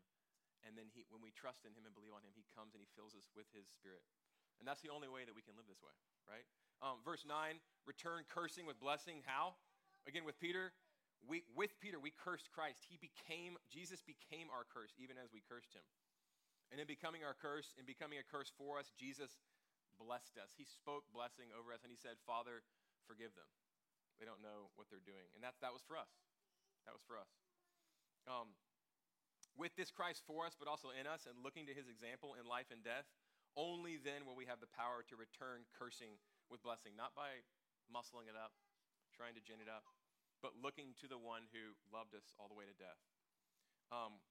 And 0.67 0.75
then 0.75 0.91
he, 0.91 1.07
when 1.09 1.23
we 1.23 1.31
trust 1.33 1.63
in 1.65 1.73
him 1.73 1.87
and 1.87 1.95
believe 1.95 2.13
on 2.13 2.21
him 2.21 2.35
he 2.35 2.45
comes 2.53 2.75
and 2.75 2.83
he 2.83 2.89
fills 2.93 3.17
us 3.17 3.31
with 3.33 3.49
his 3.55 3.65
spirit. 3.71 4.03
And 4.61 4.67
that's 4.67 4.83
the 4.83 4.93
only 4.93 5.09
way 5.09 5.25
that 5.25 5.33
we 5.33 5.41
can 5.41 5.57
live 5.57 5.65
this 5.65 5.81
way 5.81 5.95
right? 6.29 6.45
Um, 6.81 7.01
verse 7.03 7.25
9 7.25 7.57
return 7.85 8.23
cursing 8.29 8.65
with 8.65 8.79
blessing. 8.79 9.25
How? 9.25 9.57
Again 10.07 10.25
with 10.25 10.39
peter. 10.39 10.73
We, 11.21 11.45
with 11.53 11.77
peter 11.77 12.01
we 12.01 12.09
cursed 12.09 12.49
christ. 12.49 12.81
He 12.89 12.97
became 12.97 13.57
jesus 13.69 14.01
became 14.01 14.49
our 14.49 14.65
curse 14.65 14.97
even 14.97 15.21
as 15.21 15.29
we 15.29 15.41
cursed 15.45 15.73
him 15.77 15.85
and 16.71 16.79
in 16.79 16.87
becoming 16.87 17.27
our 17.27 17.35
curse, 17.35 17.75
in 17.75 17.83
becoming 17.83 18.17
a 18.17 18.25
curse 18.25 18.47
for 18.55 18.79
us, 18.79 18.95
Jesus 18.95 19.43
blessed 19.99 20.39
us. 20.39 20.55
He 20.55 20.63
spoke 20.63 21.03
blessing 21.11 21.51
over 21.51 21.75
us 21.75 21.83
and 21.83 21.91
he 21.91 21.99
said, 21.99 22.15
Father, 22.23 22.63
forgive 23.05 23.35
them. 23.35 23.47
They 24.17 24.25
don't 24.25 24.39
know 24.39 24.71
what 24.79 24.87
they're 24.87 25.03
doing. 25.03 25.27
And 25.35 25.43
that's, 25.43 25.59
that 25.59 25.75
was 25.75 25.83
for 25.83 25.99
us. 25.99 26.09
That 26.87 26.95
was 26.95 27.03
for 27.03 27.19
us. 27.19 27.29
Um, 28.25 28.55
with 29.59 29.75
this 29.75 29.91
Christ 29.91 30.23
for 30.23 30.47
us, 30.47 30.55
but 30.55 30.71
also 30.71 30.95
in 30.95 31.05
us, 31.05 31.27
and 31.27 31.35
looking 31.43 31.67
to 31.67 31.75
his 31.75 31.91
example 31.91 32.39
in 32.39 32.47
life 32.47 32.71
and 32.71 32.79
death, 32.81 33.05
only 33.59 33.99
then 33.99 34.23
will 34.23 34.37
we 34.37 34.47
have 34.47 34.63
the 34.63 34.71
power 34.71 35.03
to 35.11 35.19
return 35.19 35.67
cursing 35.75 36.15
with 36.47 36.63
blessing, 36.63 36.95
not 36.95 37.11
by 37.11 37.43
muscling 37.91 38.31
it 38.31 38.37
up, 38.39 38.55
trying 39.11 39.35
to 39.35 39.43
gin 39.43 39.59
it 39.59 39.67
up, 39.67 39.83
but 40.39 40.55
looking 40.55 40.95
to 41.03 41.07
the 41.11 41.19
one 41.19 41.45
who 41.51 41.75
loved 41.91 42.15
us 42.15 42.31
all 42.39 42.47
the 42.47 42.55
way 42.55 42.63
to 42.63 42.75
death. 42.79 42.99
Um, 43.91 44.23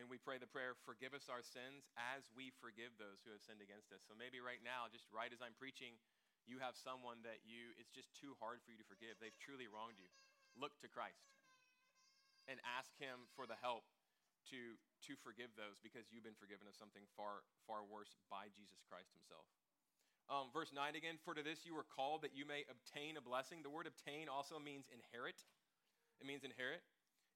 and 0.00 0.08
we 0.08 0.16
pray 0.16 0.40
the 0.40 0.48
prayer, 0.48 0.72
forgive 0.88 1.12
us 1.12 1.28
our 1.28 1.44
sins 1.44 1.84
as 2.00 2.24
we 2.32 2.48
forgive 2.56 2.96
those 2.96 3.20
who 3.20 3.36
have 3.36 3.44
sinned 3.44 3.60
against 3.60 3.92
us. 3.92 4.00
So 4.08 4.16
maybe 4.16 4.40
right 4.40 4.64
now, 4.64 4.88
just 4.88 5.04
right 5.12 5.28
as 5.28 5.44
I'm 5.44 5.52
preaching, 5.60 6.00
you 6.48 6.56
have 6.64 6.72
someone 6.72 7.20
that 7.28 7.44
you, 7.44 7.76
it's 7.76 7.92
just 7.92 8.08
too 8.16 8.32
hard 8.40 8.64
for 8.64 8.72
you 8.72 8.80
to 8.80 8.88
forgive. 8.88 9.20
They've 9.20 9.36
truly 9.36 9.68
wronged 9.68 10.00
you. 10.00 10.08
Look 10.56 10.80
to 10.80 10.88
Christ 10.88 11.28
and 12.48 12.56
ask 12.64 12.88
Him 12.96 13.28
for 13.36 13.44
the 13.44 13.60
help 13.60 13.84
to, 14.48 14.80
to 15.04 15.12
forgive 15.20 15.52
those 15.54 15.76
because 15.84 16.08
you've 16.08 16.24
been 16.24 16.40
forgiven 16.40 16.64
of 16.64 16.72
something 16.72 17.04
far, 17.12 17.44
far 17.68 17.84
worse 17.84 18.16
by 18.32 18.48
Jesus 18.56 18.80
Christ 18.88 19.12
Himself. 19.12 19.44
Um, 20.32 20.48
verse 20.54 20.72
9 20.72 20.96
again, 20.96 21.20
for 21.20 21.36
to 21.36 21.44
this 21.44 21.66
you 21.68 21.76
were 21.76 21.86
called 21.86 22.24
that 22.24 22.32
you 22.32 22.48
may 22.48 22.64
obtain 22.72 23.18
a 23.18 23.22
blessing. 23.22 23.60
The 23.60 23.70
word 23.70 23.90
obtain 23.90 24.32
also 24.32 24.56
means 24.56 24.88
inherit. 24.88 25.36
It 26.22 26.26
means 26.26 26.46
inherit. 26.46 26.80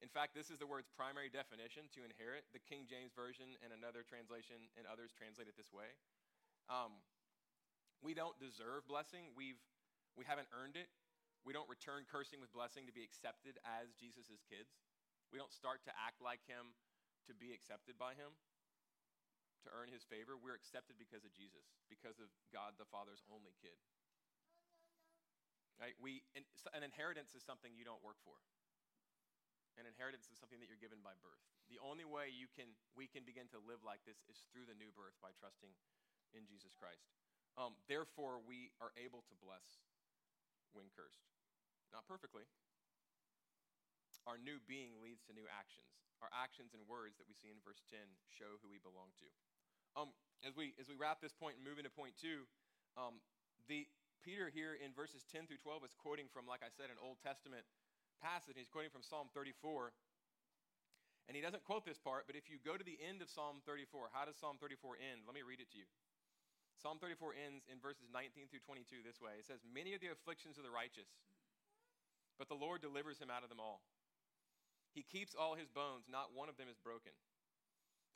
In 0.02 0.10
fact, 0.10 0.34
this 0.34 0.50
is 0.50 0.58
the 0.58 0.68
word's 0.68 0.90
primary 0.90 1.30
definition 1.30 1.86
to 1.94 2.04
inherit. 2.04 2.44
The 2.50 2.60
King 2.60 2.84
James 2.84 3.14
Version 3.14 3.56
and 3.62 3.70
another 3.70 4.02
translation 4.02 4.68
and 4.74 4.84
others 4.90 5.14
translate 5.14 5.48
it 5.48 5.56
this 5.56 5.70
way. 5.70 5.96
Um, 6.68 6.98
we 8.04 8.12
don't 8.12 8.36
deserve 8.36 8.84
blessing. 8.84 9.32
We've, 9.32 9.60
we 10.18 10.28
haven't 10.28 10.50
earned 10.52 10.76
it. 10.76 10.92
We 11.44 11.52
don't 11.52 11.68
return 11.68 12.08
cursing 12.08 12.40
with 12.40 12.52
blessing 12.52 12.88
to 12.88 12.94
be 12.94 13.04
accepted 13.04 13.60
as 13.64 13.92
Jesus' 13.96 14.44
kids. 14.48 14.76
We 15.32 15.36
don't 15.36 15.52
start 15.52 15.84
to 15.88 15.92
act 15.92 16.20
like 16.24 16.40
him 16.44 16.72
to 17.28 17.32
be 17.36 17.52
accepted 17.52 17.96
by 17.96 18.16
him, 18.16 18.32
to 19.64 19.68
earn 19.72 19.88
his 19.88 20.04
favor. 20.04 20.36
We're 20.36 20.56
accepted 20.56 20.96
because 21.00 21.24
of 21.24 21.32
Jesus, 21.32 21.64
because 21.88 22.20
of 22.20 22.28
God 22.52 22.76
the 22.76 22.88
Father's 22.88 23.24
only 23.32 23.56
kid. 23.60 23.76
Right? 25.80 25.96
We, 25.98 26.24
an 26.36 26.84
inheritance 26.84 27.34
is 27.34 27.42
something 27.42 27.72
you 27.76 27.84
don't 27.84 28.04
work 28.04 28.20
for. 28.22 28.36
An 29.74 29.90
inheritance 29.90 30.30
is 30.30 30.38
something 30.38 30.62
that 30.62 30.70
you're 30.70 30.80
given 30.80 31.02
by 31.02 31.18
birth. 31.18 31.42
The 31.66 31.82
only 31.82 32.06
way 32.06 32.30
you 32.30 32.46
can, 32.46 32.70
we 32.94 33.10
can 33.10 33.26
begin 33.26 33.50
to 33.50 33.58
live 33.58 33.82
like 33.82 34.06
this 34.06 34.22
is 34.30 34.46
through 34.54 34.70
the 34.70 34.78
new 34.78 34.94
birth 34.94 35.18
by 35.18 35.34
trusting 35.34 35.74
in 36.30 36.46
Jesus 36.46 36.74
Christ. 36.78 37.10
Um, 37.58 37.74
therefore, 37.90 38.38
we 38.42 38.70
are 38.78 38.94
able 38.98 39.26
to 39.26 39.34
bless 39.42 39.82
when 40.74 40.90
cursed. 40.94 41.26
Not 41.90 42.06
perfectly. 42.06 42.46
Our 44.26 44.38
new 44.40 44.62
being 44.64 44.98
leads 45.02 45.22
to 45.28 45.36
new 45.36 45.46
actions. 45.50 45.90
Our 46.22 46.30
actions 46.32 46.72
and 46.72 46.82
words 46.88 47.20
that 47.20 47.28
we 47.28 47.36
see 47.36 47.52
in 47.52 47.60
verse 47.60 47.84
10 47.92 48.00
show 48.32 48.56
who 48.62 48.72
we 48.72 48.80
belong 48.80 49.12
to. 49.20 49.28
Um, 49.94 50.10
as 50.42 50.56
we 50.58 50.74
as 50.80 50.90
we 50.90 50.98
wrap 50.98 51.22
this 51.22 51.36
point 51.36 51.60
and 51.60 51.62
move 51.62 51.78
into 51.78 51.92
point 51.92 52.18
two, 52.18 52.48
um, 52.98 53.22
the 53.70 53.86
Peter 54.24 54.48
here 54.48 54.74
in 54.74 54.96
verses 54.96 55.22
10 55.28 55.44
through 55.44 55.60
12 55.60 55.84
is 55.84 55.94
quoting 56.00 56.32
from, 56.32 56.48
like 56.48 56.64
I 56.64 56.72
said, 56.72 56.88
an 56.88 56.96
Old 56.96 57.20
Testament 57.20 57.68
passage. 58.24 58.56
He's 58.56 58.72
quoting 58.72 58.88
from 58.88 59.04
Psalm 59.04 59.28
34. 59.36 59.92
And 61.28 61.36
he 61.36 61.44
doesn't 61.44 61.64
quote 61.68 61.84
this 61.84 62.00
part, 62.00 62.24
but 62.24 62.36
if 62.36 62.48
you 62.48 62.56
go 62.60 62.76
to 62.76 62.84
the 62.84 62.96
end 63.00 63.20
of 63.20 63.28
Psalm 63.28 63.60
34, 63.64 64.12
how 64.12 64.24
does 64.24 64.36
Psalm 64.40 64.56
34 64.60 64.96
end? 65.00 65.24
Let 65.28 65.36
me 65.36 65.44
read 65.44 65.60
it 65.60 65.68
to 65.72 65.80
you. 65.80 65.88
Psalm 66.80 67.00
34 67.00 67.32
ends 67.36 67.64
in 67.68 67.80
verses 67.80 68.12
19 68.12 68.52
through 68.52 68.60
22 68.60 69.00
this 69.00 69.22
way 69.22 69.40
It 69.40 69.48
says, 69.48 69.64
Many 69.64 69.96
of 69.96 70.04
the 70.04 70.12
afflictions 70.12 70.60
of 70.60 70.68
the 70.68 70.74
righteous, 70.74 71.08
but 72.36 72.52
the 72.52 72.58
Lord 72.58 72.84
delivers 72.84 73.16
him 73.16 73.32
out 73.32 73.40
of 73.40 73.48
them 73.48 73.62
all. 73.62 73.80
He 74.92 75.00
keeps 75.00 75.32
all 75.32 75.56
his 75.56 75.72
bones, 75.72 76.06
not 76.06 76.36
one 76.36 76.52
of 76.52 76.60
them 76.60 76.68
is 76.68 76.76
broken. 76.76 77.16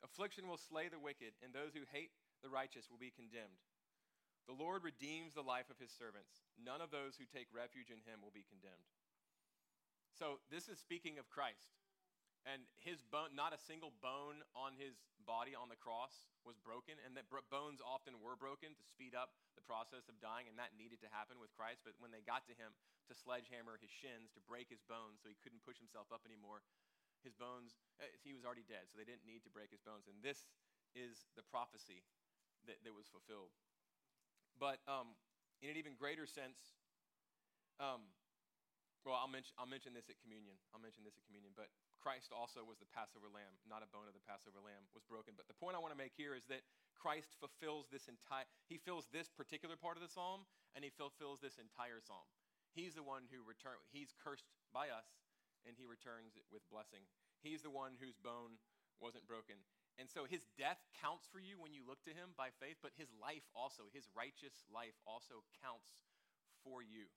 Affliction 0.05 0.47
will 0.47 0.61
slay 0.61 0.87
the 0.87 1.01
wicked, 1.01 1.33
and 1.43 1.49
those 1.51 1.73
who 1.73 1.83
hate 1.91 2.13
the 2.39 2.51
righteous 2.51 2.87
will 2.87 3.01
be 3.01 3.11
condemned. 3.11 3.59
The 4.47 4.55
Lord 4.55 4.85
redeems 4.85 5.35
the 5.35 5.43
life 5.43 5.67
of 5.67 5.81
his 5.81 5.91
servants. 5.91 6.45
None 6.55 6.79
of 6.79 6.93
those 6.93 7.19
who 7.19 7.27
take 7.27 7.51
refuge 7.51 7.91
in 7.91 8.05
him 8.07 8.23
will 8.23 8.33
be 8.33 8.47
condemned. 8.47 8.87
So, 10.19 10.43
this 10.51 10.67
is 10.67 10.75
speaking 10.75 11.15
of 11.15 11.31
Christ. 11.31 11.71
And 12.43 12.67
his 12.83 12.99
bone 13.07 13.31
not 13.39 13.55
a 13.55 13.59
single 13.59 13.95
bone 14.03 14.43
on 14.51 14.75
his 14.75 14.99
body 15.23 15.55
on 15.55 15.71
the 15.71 15.79
cross 15.79 16.27
was 16.43 16.59
broken 16.59 16.99
and 17.03 17.15
that 17.15 17.27
bones 17.51 17.79
often 17.83 18.19
were 18.19 18.35
broken 18.35 18.75
to 18.75 18.83
speed 18.83 19.15
up 19.15 19.35
the 19.55 19.63
process 19.63 20.07
of 20.11 20.19
dying 20.23 20.47
and 20.47 20.55
that 20.59 20.75
needed 20.75 20.99
to 21.03 21.09
happen 21.11 21.39
with 21.39 21.51
christ. 21.55 21.83
But 21.87 21.99
when 21.99 22.11
they 22.11 22.23
got 22.23 22.47
to 22.47 22.55
him 22.55 22.71
to 23.07 23.13
sledgehammer 23.15 23.75
his 23.79 23.91
shins 23.91 24.31
to 24.35 24.41
break 24.43 24.71
his 24.71 24.83
bones 24.87 25.19
so 25.19 25.27
he 25.27 25.39
couldn't 25.43 25.63
push 25.67 25.77
himself 25.77 26.11
up 26.15 26.23
anymore 26.23 26.63
his 27.21 27.35
bones 27.35 27.75
eh, 27.99 28.07
he 28.23 28.31
was 28.31 28.47
already 28.47 28.63
dead 28.65 28.87
so 28.87 28.95
they 28.95 29.05
didn't 29.07 29.27
need 29.27 29.43
to 29.43 29.51
break 29.51 29.69
his 29.69 29.83
bones. 29.83 30.07
And 30.07 30.19
this 30.23 30.47
is 30.95 31.27
the 31.35 31.43
prophecy 31.43 32.07
that, 32.67 32.79
that 32.87 32.95
was 32.95 33.11
fulfilled. 33.11 33.51
But 34.55 34.79
um, 34.87 35.15
in 35.59 35.69
an 35.69 35.77
even 35.77 35.99
greater 35.99 36.23
sense 36.23 36.79
um, 37.83 38.03
well, 39.07 39.15
I'll 39.15 39.31
mention, 39.31 39.55
I'll 39.55 39.69
mention 39.69 39.95
this 39.95 40.11
at 40.11 40.19
communion. 40.19 40.59
I'll 40.75 40.83
mention 40.83 41.07
this 41.07 41.15
at 41.15 41.23
communion. 41.23 41.55
But 41.55 41.71
Christ 41.99 42.35
also 42.35 42.63
was 42.63 42.79
the 42.79 42.89
Passover 42.91 43.31
lamb, 43.31 43.55
not 43.63 43.83
a 43.83 43.89
bone 43.89 44.07
of 44.07 44.15
the 44.15 44.23
Passover 44.27 44.59
lamb 44.59 44.87
was 44.91 45.03
broken. 45.07 45.35
But 45.39 45.47
the 45.47 45.57
point 45.57 45.75
I 45.75 45.83
want 45.83 45.95
to 45.95 45.99
make 45.99 46.15
here 46.15 46.35
is 46.35 46.47
that 46.51 46.67
Christ 46.95 47.35
fulfills 47.39 47.87
this 47.87 48.11
entire, 48.11 48.47
he 48.67 48.75
fills 48.75 49.07
this 49.11 49.31
particular 49.31 49.79
part 49.79 49.95
of 49.95 50.03
the 50.03 50.11
psalm, 50.11 50.43
and 50.75 50.83
he 50.83 50.91
fulfills 50.91 51.39
this 51.39 51.59
entire 51.59 52.03
psalm. 52.03 52.27
He's 52.75 52.93
the 52.93 53.03
one 53.03 53.25
who 53.31 53.41
return, 53.41 53.79
he's 53.89 54.11
cursed 54.19 54.51
by 54.75 54.91
us, 54.91 55.07
and 55.63 55.75
he 55.79 55.87
returns 55.87 56.35
it 56.35 56.45
with 56.51 56.63
blessing. 56.69 57.07
He's 57.39 57.63
the 57.63 57.73
one 57.73 57.95
whose 57.97 58.19
bone 58.19 58.59
wasn't 58.99 59.27
broken. 59.27 59.59
And 59.99 60.07
so 60.07 60.23
his 60.23 60.47
death 60.55 60.79
counts 61.03 61.27
for 61.27 61.43
you 61.43 61.59
when 61.59 61.75
you 61.75 61.83
look 61.83 61.99
to 62.07 62.15
him 62.15 62.31
by 62.39 62.55
faith, 62.55 62.79
but 62.79 62.95
his 62.95 63.11
life 63.19 63.43
also, 63.51 63.91
his 63.91 64.07
righteous 64.15 64.63
life 64.71 64.95
also 65.03 65.43
counts 65.59 65.91
for 66.63 66.79
you, 66.79 67.11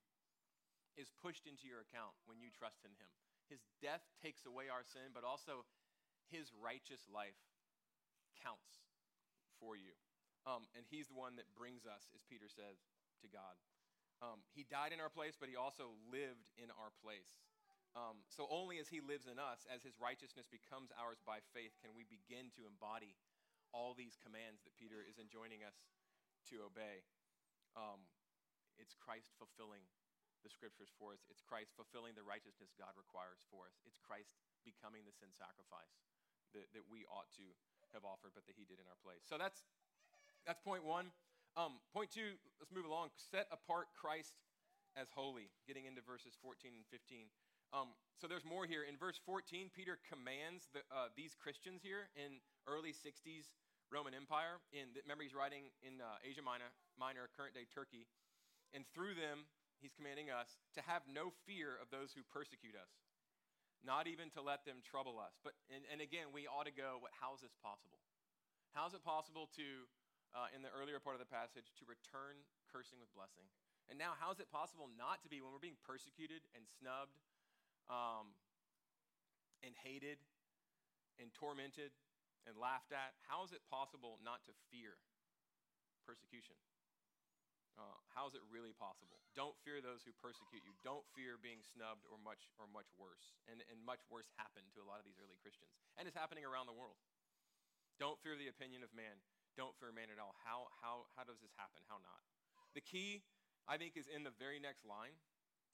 is 0.97 1.13
pushed 1.21 1.49
into 1.49 1.69
your 1.69 1.85
account 1.85 2.13
when 2.29 2.41
you 2.41 2.53
trust 2.53 2.85
in 2.85 2.93
him. 2.97 3.11
His 3.49 3.65
death 3.81 4.05
takes 4.21 4.45
away 4.49 4.73
our 4.73 4.85
sin, 4.85 5.13
but 5.13 5.25
also 5.25 5.65
his 6.33 6.53
righteous 6.57 7.05
life 7.09 7.37
counts 8.41 8.85
for 9.61 9.77
you. 9.77 9.93
Um, 10.49 10.67
and 10.75 10.83
he's 10.89 11.13
the 11.13 11.19
one 11.19 11.37
that 11.39 11.47
brings 11.55 11.87
us, 11.87 12.11
as 12.17 12.25
Peter 12.27 12.49
says, 12.51 12.83
to 13.23 13.29
God. 13.31 13.55
Um, 14.25 14.43
he 14.55 14.67
died 14.67 14.95
in 14.95 15.03
our 15.03 15.13
place, 15.13 15.35
but 15.39 15.51
he 15.51 15.59
also 15.59 15.95
lived 16.11 16.51
in 16.59 16.71
our 16.79 16.91
place. 17.03 17.43
Um, 17.93 18.25
so 18.33 18.49
only 18.49 18.81
as 18.81 18.89
he 18.89 19.05
lives 19.05 19.29
in 19.29 19.37
us, 19.37 19.69
as 19.69 19.85
his 19.85 20.01
righteousness 20.01 20.49
becomes 20.49 20.89
ours 20.97 21.21
by 21.23 21.45
faith, 21.53 21.77
can 21.85 21.93
we 21.93 22.09
begin 22.09 22.49
to 22.57 22.65
embody 22.65 23.15
all 23.73 23.93
these 23.93 24.17
commands 24.21 24.65
that 24.65 24.77
Peter 24.77 25.01
is 25.05 25.17
enjoining 25.21 25.65
us 25.65 25.77
to 26.53 26.65
obey. 26.65 27.05
Um, 27.77 28.05
it's 28.77 28.97
Christ 28.97 29.33
fulfilling 29.41 29.85
the 30.43 30.53
scriptures 30.53 30.91
for 30.99 31.15
us. 31.15 31.23
It's 31.31 31.43
Christ 31.43 31.75
fulfilling 31.75 32.15
the 32.19 32.27
righteousness 32.27 32.75
God 32.75 32.95
requires 32.99 33.43
for 33.49 33.67
us. 33.67 33.79
It's 33.87 33.99
Christ 34.03 34.35
becoming 34.67 35.07
the 35.07 35.15
sin 35.15 35.31
sacrifice 35.35 36.03
that, 36.55 36.69
that 36.77 36.87
we 36.87 37.07
ought 37.09 37.31
to 37.39 37.47
have 37.95 38.03
offered, 38.03 38.35
but 38.35 38.45
that 38.51 38.59
he 38.59 38.67
did 38.67 38.83
in 38.83 38.87
our 38.87 38.99
place. 39.01 39.25
So 39.25 39.39
that's, 39.39 39.65
that's 40.45 40.61
point 40.61 40.85
one. 40.85 41.15
Um, 41.55 41.81
point 41.93 42.11
two, 42.11 42.41
let's 42.59 42.73
move 42.73 42.89
along. 42.89 43.13
Set 43.17 43.47
apart 43.53 43.93
Christ 43.93 44.41
as 44.97 45.09
holy, 45.13 45.49
getting 45.65 45.89
into 45.89 46.05
verses 46.05 46.37
14 46.41 46.73
and 46.73 46.85
15. 46.89 47.29
Um, 47.73 47.97
so 48.21 48.29
there's 48.29 48.45
more 48.45 48.69
here. 48.69 48.85
In 48.85 49.01
verse 49.01 49.17
14, 49.25 49.73
Peter 49.73 49.97
commands 50.05 50.69
the, 50.77 50.85
uh, 50.93 51.09
these 51.17 51.33
Christians 51.33 51.81
here 51.81 52.13
in 52.13 52.45
early 52.69 52.93
60s 52.93 53.49
Roman 53.89 54.13
Empire. 54.13 54.61
In, 54.73 54.93
remember, 55.05 55.25
he's 55.25 55.37
writing 55.37 55.73
in 55.81 56.01
uh, 56.01 56.21
Asia 56.21 56.45
Minor, 56.45 56.73
Minor, 57.01 57.29
current 57.33 57.57
day 57.57 57.65
Turkey. 57.69 58.09
And 58.73 58.85
through 58.93 59.17
them, 59.17 59.49
he's 59.83 59.93
commanding 59.99 60.31
us 60.31 60.55
to 60.79 60.81
have 60.87 61.03
no 61.11 61.35
fear 61.45 61.75
of 61.83 61.91
those 61.91 62.15
who 62.15 62.23
persecute 62.31 62.79
us, 62.79 62.95
not 63.83 64.07
even 64.07 64.31
to 64.39 64.41
let 64.41 64.63
them 64.63 64.79
trouble 64.81 65.19
us. 65.19 65.35
But, 65.43 65.59
and, 65.69 65.83
and 65.91 65.99
again, 65.99 66.31
we 66.31 66.47
ought 66.47 66.71
to 66.71 66.75
go, 66.75 67.03
what, 67.03 67.11
how 67.19 67.35
is 67.35 67.43
this 67.43 67.53
possible? 67.59 67.99
How 68.73 68.87
is 68.87 68.95
it 68.95 69.03
possible 69.03 69.51
to, 69.59 69.67
uh, 70.33 70.49
in 70.55 70.63
the 70.63 70.71
earlier 70.71 71.03
part 71.03 71.19
of 71.19 71.23
the 71.23 71.29
passage, 71.29 71.75
to 71.77 71.85
return 71.85 72.39
cursing 72.71 73.03
with 73.03 73.11
blessing? 73.13 73.45
And 73.91 73.99
now, 73.99 74.15
how 74.17 74.31
is 74.31 74.39
it 74.39 74.49
possible 74.49 74.87
not 74.95 75.21
to 75.27 75.29
be 75.29 75.43
when 75.43 75.51
we're 75.51 75.61
being 75.61 75.83
persecuted 75.83 76.47
and 76.55 76.65
snubbed 76.65 77.19
um, 77.91 78.33
and 79.67 79.75
hated 79.83 80.23
and 81.19 81.35
tormented 81.35 81.91
and 82.47 82.55
laughed 82.57 82.95
at? 82.95 83.19
How 83.27 83.43
is 83.43 83.51
it 83.51 83.61
possible 83.67 84.23
not 84.23 84.47
to 84.47 84.55
fear 84.71 84.97
persecution? 86.07 86.57
Uh, 87.81 87.97
how 88.13 88.29
is 88.29 88.37
it 88.37 88.45
really 88.53 88.77
possible? 88.77 89.17
Don't 89.33 89.57
fear 89.65 89.81
those 89.81 90.05
who 90.05 90.13
persecute 90.21 90.61
you. 90.61 90.77
Don't 90.85 91.05
fear 91.17 91.41
being 91.41 91.65
snubbed 91.65 92.05
or 92.13 92.21
much 92.21 92.53
or 92.61 92.69
much 92.69 92.89
worse. 93.01 93.33
And, 93.49 93.65
and 93.73 93.81
much 93.81 94.05
worse 94.13 94.29
happened 94.37 94.69
to 94.77 94.85
a 94.85 94.87
lot 94.87 95.01
of 95.01 95.09
these 95.09 95.17
early 95.17 95.41
Christians. 95.41 95.73
And 95.97 96.05
it's 96.05 96.17
happening 96.17 96.45
around 96.45 96.69
the 96.69 96.77
world. 96.77 97.01
Don't 97.97 98.21
fear 98.21 98.37
the 98.37 98.53
opinion 98.53 98.85
of 98.85 98.93
man. 98.93 99.17
Don't 99.57 99.73
fear 99.81 99.93
man 99.93 100.13
at 100.13 100.21
all. 100.21 100.37
How, 100.45 100.69
how, 100.81 101.09
how 101.17 101.25
does 101.25 101.41
this 101.41 101.53
happen? 101.57 101.81
How 101.89 102.01
not? 102.01 102.21
The 102.77 102.85
key, 102.85 103.25
I 103.69 103.77
think, 103.81 103.97
is 103.97 104.09
in 104.09 104.25
the 104.25 104.33
very 104.37 104.61
next 104.61 104.85
line, 104.85 105.17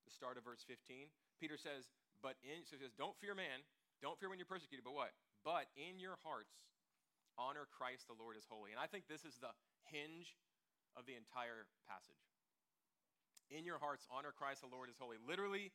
the 0.07 0.14
start 0.14 0.38
of 0.38 0.47
verse 0.47 0.62
15. 0.67 1.11
Peter 1.38 1.59
says, 1.59 1.90
but 2.19 2.35
in, 2.43 2.67
so 2.67 2.75
he 2.75 2.83
says, 2.83 2.95
don't 2.95 3.14
fear 3.23 3.35
man. 3.35 3.62
Don't 4.02 4.19
fear 4.19 4.31
when 4.31 4.38
you're 4.38 4.50
persecuted, 4.50 4.87
but 4.87 4.95
what? 4.95 5.14
But 5.47 5.71
in 5.78 5.99
your 6.02 6.19
hearts, 6.26 6.55
honor 7.38 7.71
Christ 7.71 8.11
the 8.11 8.19
Lord 8.19 8.35
as 8.35 8.47
holy. 8.47 8.75
And 8.75 8.83
I 8.83 8.90
think 8.90 9.07
this 9.07 9.23
is 9.23 9.38
the 9.38 9.55
hinge 9.87 10.35
of 10.99 11.07
the 11.07 11.14
entire 11.14 11.71
passage. 11.87 12.19
In 13.49 13.62
your 13.62 13.78
hearts, 13.78 14.05
honor 14.11 14.35
Christ 14.35 14.67
the 14.67 14.69
Lord 14.69 14.90
as 14.90 14.99
holy. 14.99 15.17
Literally, 15.23 15.71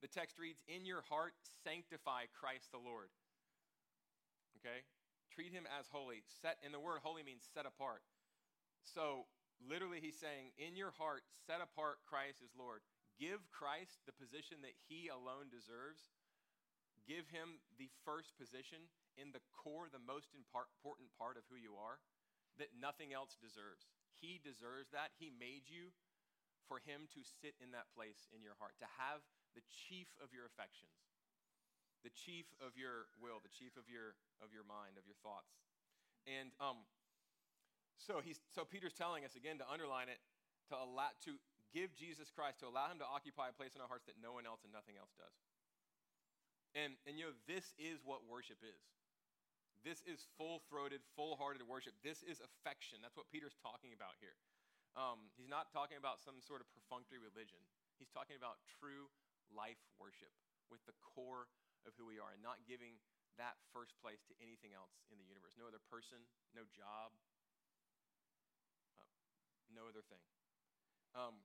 the 0.00 0.08
text 0.08 0.38
reads, 0.38 0.62
In 0.70 0.86
your 0.86 1.02
heart, 1.10 1.34
sanctify 1.66 2.30
Christ 2.32 2.70
the 2.70 2.80
Lord. 2.80 3.10
Okay? 4.62 4.86
Treat 5.34 5.52
him 5.52 5.66
as 5.68 5.90
holy. 5.90 6.22
Set, 6.40 6.56
and 6.62 6.72
the 6.72 6.80
word 6.80 7.02
holy 7.02 7.26
means 7.26 7.42
set 7.42 7.66
apart. 7.66 8.06
So, 8.86 9.26
literally, 9.60 10.00
he's 10.00 10.16
saying, 10.16 10.54
In 10.56 10.78
your 10.78 10.94
heart, 10.94 11.26
set 11.44 11.60
apart 11.60 12.00
Christ 12.06 12.40
as 12.40 12.54
Lord. 12.56 12.80
Give 13.18 13.42
Christ 13.50 14.06
the 14.06 14.14
position 14.14 14.62
that 14.62 14.78
he 14.86 15.10
alone 15.10 15.50
deserves. 15.50 16.14
Give 17.04 17.26
him 17.28 17.58
the 17.76 17.90
first 18.06 18.38
position 18.38 18.86
in 19.18 19.34
the 19.34 19.42
core, 19.50 19.90
the 19.90 20.00
most 20.00 20.30
important 20.32 21.10
part 21.18 21.34
of 21.34 21.44
who 21.50 21.58
you 21.58 21.74
are, 21.74 21.98
that 22.62 22.78
nothing 22.78 23.10
else 23.10 23.34
deserves. 23.34 23.90
He 24.18 24.42
deserves 24.42 24.90
that. 24.90 25.14
He 25.16 25.30
made 25.30 25.66
you 25.70 25.94
for 26.66 26.82
Him 26.84 27.08
to 27.16 27.24
sit 27.24 27.56
in 27.62 27.72
that 27.72 27.88
place 27.96 28.28
in 28.34 28.44
your 28.44 28.58
heart, 28.60 28.76
to 28.82 28.88
have 29.00 29.24
the 29.56 29.64
chief 29.66 30.10
of 30.20 30.34
your 30.34 30.44
affections, 30.44 30.92
the 32.04 32.12
chief 32.12 32.46
of 32.60 32.76
your 32.76 33.08
will, 33.16 33.40
the 33.40 33.50
chief 33.50 33.74
of 33.80 33.88
your, 33.88 34.18
of 34.44 34.52
your 34.52 34.66
mind, 34.68 35.00
of 35.00 35.08
your 35.08 35.16
thoughts. 35.24 35.56
And 36.28 36.52
um, 36.60 36.84
so, 37.96 38.20
he's, 38.20 38.38
so 38.52 38.68
Peter's 38.68 38.94
telling 38.94 39.24
us 39.24 39.34
again 39.34 39.56
to 39.58 39.66
underline 39.66 40.12
it, 40.12 40.20
to, 40.68 40.76
allow, 40.76 41.10
to 41.24 41.40
give 41.72 41.96
Jesus 41.96 42.28
Christ, 42.28 42.60
to 42.60 42.68
allow 42.68 42.92
Him 42.92 43.00
to 43.00 43.08
occupy 43.08 43.48
a 43.48 43.56
place 43.56 43.72
in 43.72 43.80
our 43.80 43.88
hearts 43.88 44.04
that 44.06 44.20
no 44.20 44.36
one 44.36 44.44
else 44.44 44.62
and 44.62 44.70
nothing 44.70 45.00
else 45.00 45.10
does. 45.16 45.34
And, 46.76 47.00
and 47.08 47.16
you 47.16 47.32
know, 47.32 47.34
this 47.48 47.72
is 47.80 48.04
what 48.04 48.28
worship 48.28 48.60
is. 48.60 48.82
This 49.86 50.02
is 50.04 50.26
full 50.36 50.62
throated, 50.66 51.00
full 51.14 51.38
hearted 51.38 51.62
worship. 51.64 51.94
This 52.02 52.26
is 52.26 52.42
affection. 52.42 52.98
That's 53.02 53.14
what 53.14 53.30
Peter's 53.30 53.56
talking 53.62 53.94
about 53.94 54.18
here. 54.18 54.34
Um, 54.98 55.30
he's 55.38 55.46
not 55.46 55.70
talking 55.70 56.00
about 56.00 56.18
some 56.18 56.42
sort 56.42 56.58
of 56.58 56.66
perfunctory 56.74 57.22
religion. 57.22 57.62
He's 57.98 58.10
talking 58.10 58.34
about 58.34 58.58
true 58.66 59.10
life 59.54 59.78
worship 59.98 60.34
with 60.68 60.82
the 60.84 60.96
core 61.00 61.46
of 61.86 61.94
who 61.94 62.04
we 62.10 62.18
are 62.18 62.34
and 62.34 62.42
not 62.42 62.66
giving 62.66 62.98
that 63.38 63.54
first 63.70 63.94
place 64.02 64.26
to 64.26 64.34
anything 64.42 64.74
else 64.74 64.98
in 65.14 65.16
the 65.16 65.26
universe. 65.26 65.54
No 65.54 65.70
other 65.70 65.82
person, 65.86 66.18
no 66.58 66.66
job, 66.74 67.14
uh, 68.98 69.06
no 69.70 69.86
other 69.86 70.02
thing. 70.10 70.20
Um, 71.14 71.38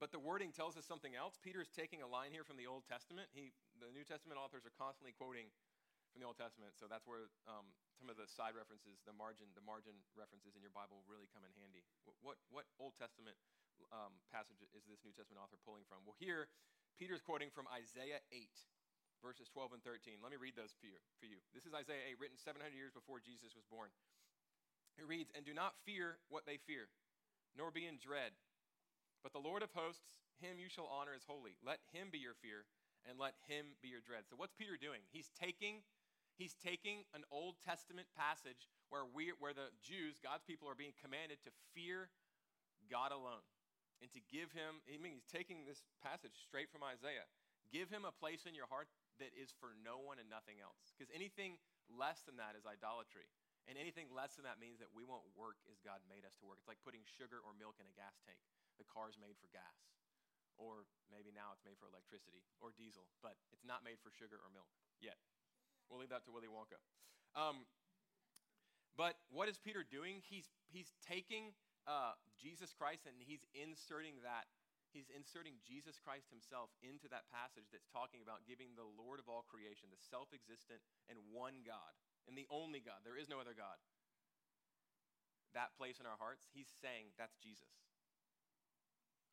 but 0.00 0.14
the 0.14 0.22
wording 0.22 0.54
tells 0.54 0.78
us 0.78 0.86
something 0.86 1.12
else. 1.18 1.36
Peter 1.42 1.60
is 1.60 1.68
taking 1.68 2.00
a 2.00 2.08
line 2.08 2.30
here 2.32 2.46
from 2.46 2.56
the 2.56 2.70
Old 2.70 2.86
Testament. 2.86 3.28
He, 3.34 3.52
the 3.76 3.90
New 3.90 4.06
Testament 4.06 4.40
authors 4.40 4.64
are 4.64 4.74
constantly 4.78 5.12
quoting 5.12 5.52
from 6.10 6.20
the 6.22 6.28
Old 6.28 6.40
Testament. 6.40 6.74
So 6.76 6.88
that's 6.88 7.04
where 7.04 7.30
um, 7.48 7.68
some 7.96 8.08
of 8.08 8.16
the 8.16 8.26
side 8.26 8.54
references, 8.54 9.00
the 9.04 9.14
margin, 9.14 9.50
the 9.52 9.64
margin 9.64 9.94
references 10.14 10.54
in 10.54 10.62
your 10.62 10.74
Bible 10.74 11.02
really 11.06 11.28
come 11.30 11.42
in 11.44 11.52
handy. 11.58 11.84
What, 12.06 12.16
what, 12.22 12.36
what 12.48 12.64
Old 12.78 12.94
Testament 12.96 13.36
um, 13.90 14.18
passage 14.30 14.58
is 14.62 14.70
this 14.74 15.02
New 15.04 15.14
Testament 15.14 15.38
author 15.42 15.58
pulling 15.62 15.86
from? 15.86 16.02
Well, 16.06 16.18
here, 16.18 16.50
Peter's 16.98 17.22
quoting 17.22 17.50
from 17.54 17.70
Isaiah 17.70 18.18
8, 18.34 18.50
verses 19.22 19.46
12 19.50 19.78
and 19.78 19.82
13. 19.86 20.18
Let 20.22 20.34
me 20.34 20.38
read 20.40 20.58
those 20.58 20.74
for 20.78 20.90
you. 20.90 20.98
For 21.22 21.26
you. 21.26 21.38
This 21.54 21.66
is 21.66 21.74
Isaiah 21.74 22.10
8, 22.14 22.18
written 22.18 22.38
700 22.38 22.74
years 22.74 22.94
before 22.94 23.22
Jesus 23.22 23.54
was 23.54 23.66
born. 23.70 23.90
It 24.98 25.06
reads, 25.06 25.30
And 25.34 25.46
do 25.46 25.54
not 25.54 25.78
fear 25.86 26.18
what 26.26 26.42
they 26.42 26.58
fear, 26.58 26.90
nor 27.54 27.70
be 27.70 27.86
in 27.86 28.02
dread. 28.02 28.34
But 29.22 29.34
the 29.34 29.42
Lord 29.42 29.62
of 29.62 29.74
hosts, 29.74 30.22
him 30.42 30.58
you 30.58 30.70
shall 30.70 30.90
honor 30.90 31.14
as 31.14 31.26
holy. 31.26 31.58
Let 31.62 31.82
him 31.90 32.10
be 32.10 32.18
your 32.18 32.38
fear, 32.38 32.66
and 33.06 33.18
let 33.18 33.34
him 33.46 33.78
be 33.82 33.90
your 33.90 34.02
dread. 34.02 34.26
So 34.26 34.34
what's 34.38 34.54
Peter 34.54 34.78
doing? 34.78 35.02
He's 35.10 35.30
taking 35.38 35.82
He's 36.38 36.54
taking 36.54 37.02
an 37.18 37.26
Old 37.34 37.58
Testament 37.66 38.06
passage 38.14 38.70
where, 38.94 39.02
we, 39.02 39.34
where 39.42 39.50
the 39.50 39.74
Jews, 39.82 40.22
God's 40.22 40.46
people, 40.46 40.70
are 40.70 40.78
being 40.78 40.94
commanded 41.02 41.42
to 41.42 41.50
fear 41.74 42.14
God 42.86 43.10
alone 43.10 43.42
and 43.98 44.06
to 44.14 44.22
give 44.30 44.54
him, 44.54 44.78
I 44.86 45.02
mean, 45.02 45.18
he's 45.18 45.26
taking 45.26 45.66
this 45.66 45.82
passage 45.98 46.38
straight 46.38 46.70
from 46.70 46.86
Isaiah. 46.86 47.26
Give 47.74 47.90
him 47.90 48.06
a 48.06 48.14
place 48.14 48.46
in 48.46 48.54
your 48.54 48.70
heart 48.70 48.86
that 49.18 49.34
is 49.34 49.50
for 49.58 49.74
no 49.82 49.98
one 49.98 50.22
and 50.22 50.30
nothing 50.30 50.62
else. 50.62 50.94
Because 50.94 51.10
anything 51.10 51.58
less 51.90 52.22
than 52.22 52.38
that 52.38 52.54
is 52.54 52.64
idolatry. 52.64 53.26
And 53.68 53.76
anything 53.76 54.08
less 54.08 54.38
than 54.38 54.48
that 54.48 54.62
means 54.62 54.80
that 54.80 54.94
we 54.96 55.04
won't 55.04 55.28
work 55.36 55.60
as 55.68 55.82
God 55.84 56.00
made 56.08 56.24
us 56.24 56.38
to 56.40 56.48
work. 56.48 56.62
It's 56.62 56.70
like 56.70 56.80
putting 56.80 57.04
sugar 57.04 57.42
or 57.44 57.52
milk 57.52 57.76
in 57.76 57.84
a 57.84 57.92
gas 57.92 58.16
tank. 58.24 58.40
The 58.80 58.88
car's 58.88 59.20
made 59.20 59.36
for 59.36 59.50
gas. 59.52 59.76
Or 60.56 60.88
maybe 61.12 61.34
now 61.34 61.52
it's 61.52 61.66
made 61.66 61.76
for 61.76 61.90
electricity 61.90 62.46
or 62.62 62.72
diesel, 62.72 63.04
but 63.20 63.36
it's 63.52 63.66
not 63.66 63.84
made 63.84 64.00
for 64.00 64.08
sugar 64.10 64.40
or 64.40 64.48
milk 64.50 64.70
yet. 64.98 65.20
We'll 65.88 66.00
leave 66.00 66.12
that 66.12 66.24
to 66.28 66.32
Willy 66.32 66.48
Wonka. 66.48 66.78
Um, 67.36 67.64
but 68.96 69.16
what 69.32 69.48
is 69.48 69.56
Peter 69.56 69.84
doing? 69.84 70.20
He's, 70.26 70.48
he's 70.68 70.92
taking 71.04 71.56
uh, 71.88 72.16
Jesus 72.36 72.76
Christ 72.76 73.08
and 73.08 73.16
he's 73.20 73.44
inserting 73.56 74.20
that. 74.22 74.48
He's 74.92 75.12
inserting 75.12 75.60
Jesus 75.64 76.00
Christ 76.00 76.32
himself 76.32 76.72
into 76.80 77.12
that 77.12 77.28
passage 77.28 77.68
that's 77.68 77.88
talking 77.92 78.24
about 78.24 78.48
giving 78.48 78.72
the 78.72 78.88
Lord 78.88 79.20
of 79.20 79.28
all 79.28 79.44
creation, 79.44 79.92
the 79.92 80.00
self 80.00 80.32
existent 80.32 80.80
and 81.12 81.20
one 81.28 81.60
God, 81.60 81.92
and 82.24 82.32
the 82.32 82.48
only 82.48 82.80
God. 82.80 83.04
There 83.04 83.20
is 83.20 83.28
no 83.28 83.36
other 83.36 83.52
God. 83.52 83.76
That 85.52 85.76
place 85.76 86.00
in 86.00 86.08
our 86.08 86.16
hearts, 86.16 86.48
he's 86.56 86.72
saying 86.80 87.12
that's 87.20 87.36
Jesus. 87.36 87.87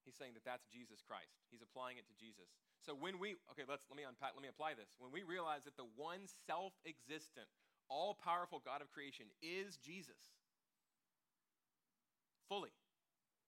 He's 0.06 0.16
saying 0.16 0.38
that 0.38 0.46
that's 0.46 0.70
Jesus 0.70 1.02
Christ. 1.02 1.34
He's 1.50 1.66
applying 1.66 1.98
it 1.98 2.06
to 2.08 2.16
Jesus. 2.16 2.54
So 2.86 2.94
when 2.94 3.18
we 3.18 3.36
okay, 3.52 3.66
let's 3.66 3.84
let 3.90 3.98
me 3.98 4.06
unpack, 4.06 4.38
let 4.38 4.46
me 4.46 4.54
apply 4.54 4.78
this. 4.78 4.94
When 5.02 5.10
we 5.10 5.26
realize 5.26 5.66
that 5.66 5.76
the 5.76 5.90
one 5.98 6.30
self-existent, 6.46 7.50
all-powerful 7.90 8.62
God 8.62 8.86
of 8.86 8.94
creation 8.94 9.26
is 9.42 9.82
Jesus. 9.82 10.22
Fully. 12.46 12.74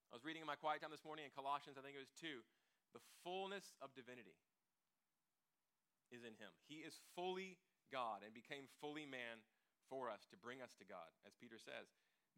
I 0.10 0.18
was 0.18 0.26
reading 0.26 0.42
in 0.42 0.50
my 0.50 0.58
quiet 0.58 0.82
time 0.82 0.90
this 0.90 1.06
morning 1.06 1.30
in 1.30 1.34
Colossians, 1.36 1.78
I 1.78 1.86
think 1.86 1.94
it 1.94 2.02
was 2.02 2.16
2, 2.18 2.42
the 2.96 3.04
fullness 3.22 3.76
of 3.84 3.94
divinity 3.94 4.40
is 6.10 6.24
in 6.24 6.34
him. 6.40 6.50
He 6.66 6.82
is 6.82 6.98
fully 7.14 7.60
God 7.92 8.24
and 8.24 8.32
became 8.32 8.72
fully 8.80 9.06
man 9.06 9.44
for 9.92 10.08
us 10.08 10.24
to 10.32 10.40
bring 10.40 10.64
us 10.64 10.72
to 10.80 10.86
God, 10.88 11.12
as 11.28 11.36
Peter 11.36 11.60
says. 11.60 11.92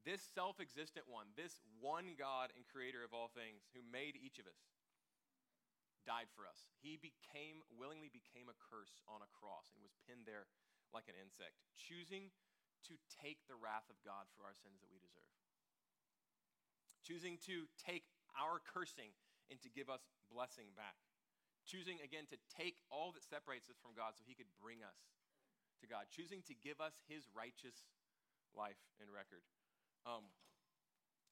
This 0.07 0.23
self 0.23 0.63
existent 0.63 1.05
one, 1.11 1.27
this 1.35 1.59
one 1.83 2.15
God 2.15 2.55
and 2.55 2.63
creator 2.67 3.03
of 3.03 3.11
all 3.11 3.27
things 3.29 3.67
who 3.75 3.83
made 3.83 4.15
each 4.15 4.39
of 4.39 4.47
us, 4.47 4.59
died 6.07 6.31
for 6.33 6.47
us. 6.47 6.65
He 6.79 6.95
became, 6.95 7.61
willingly 7.69 8.09
became 8.09 8.47
a 8.47 8.57
curse 8.57 9.03
on 9.05 9.21
a 9.21 9.29
cross 9.35 9.69
and 9.75 9.83
was 9.83 9.93
pinned 10.07 10.23
there 10.23 10.47
like 10.95 11.05
an 11.11 11.19
insect, 11.19 11.59
choosing 11.77 12.33
to 12.87 12.95
take 13.11 13.43
the 13.45 13.59
wrath 13.59 13.85
of 13.91 13.99
God 14.01 14.25
for 14.33 14.47
our 14.47 14.55
sins 14.55 14.79
that 14.79 14.89
we 14.89 14.97
deserve. 15.03 15.29
Choosing 17.03 17.37
to 17.45 17.67
take 17.77 18.07
our 18.33 18.63
cursing 18.63 19.11
and 19.51 19.59
to 19.61 19.69
give 19.69 19.91
us 19.91 20.07
blessing 20.31 20.71
back. 20.73 20.95
Choosing 21.67 21.99
again 22.01 22.25
to 22.31 22.39
take 22.49 22.81
all 22.89 23.11
that 23.13 23.25
separates 23.25 23.69
us 23.69 23.77
from 23.77 23.93
God 23.93 24.15
so 24.15 24.25
he 24.25 24.37
could 24.37 24.49
bring 24.57 24.81
us 24.81 24.97
to 25.83 25.85
God. 25.85 26.07
Choosing 26.09 26.41
to 26.47 26.55
give 26.57 26.79
us 26.81 26.97
his 27.05 27.27
righteous 27.35 27.85
life 28.55 28.79
and 28.97 29.11
record. 29.11 29.45
Um, 30.05 30.27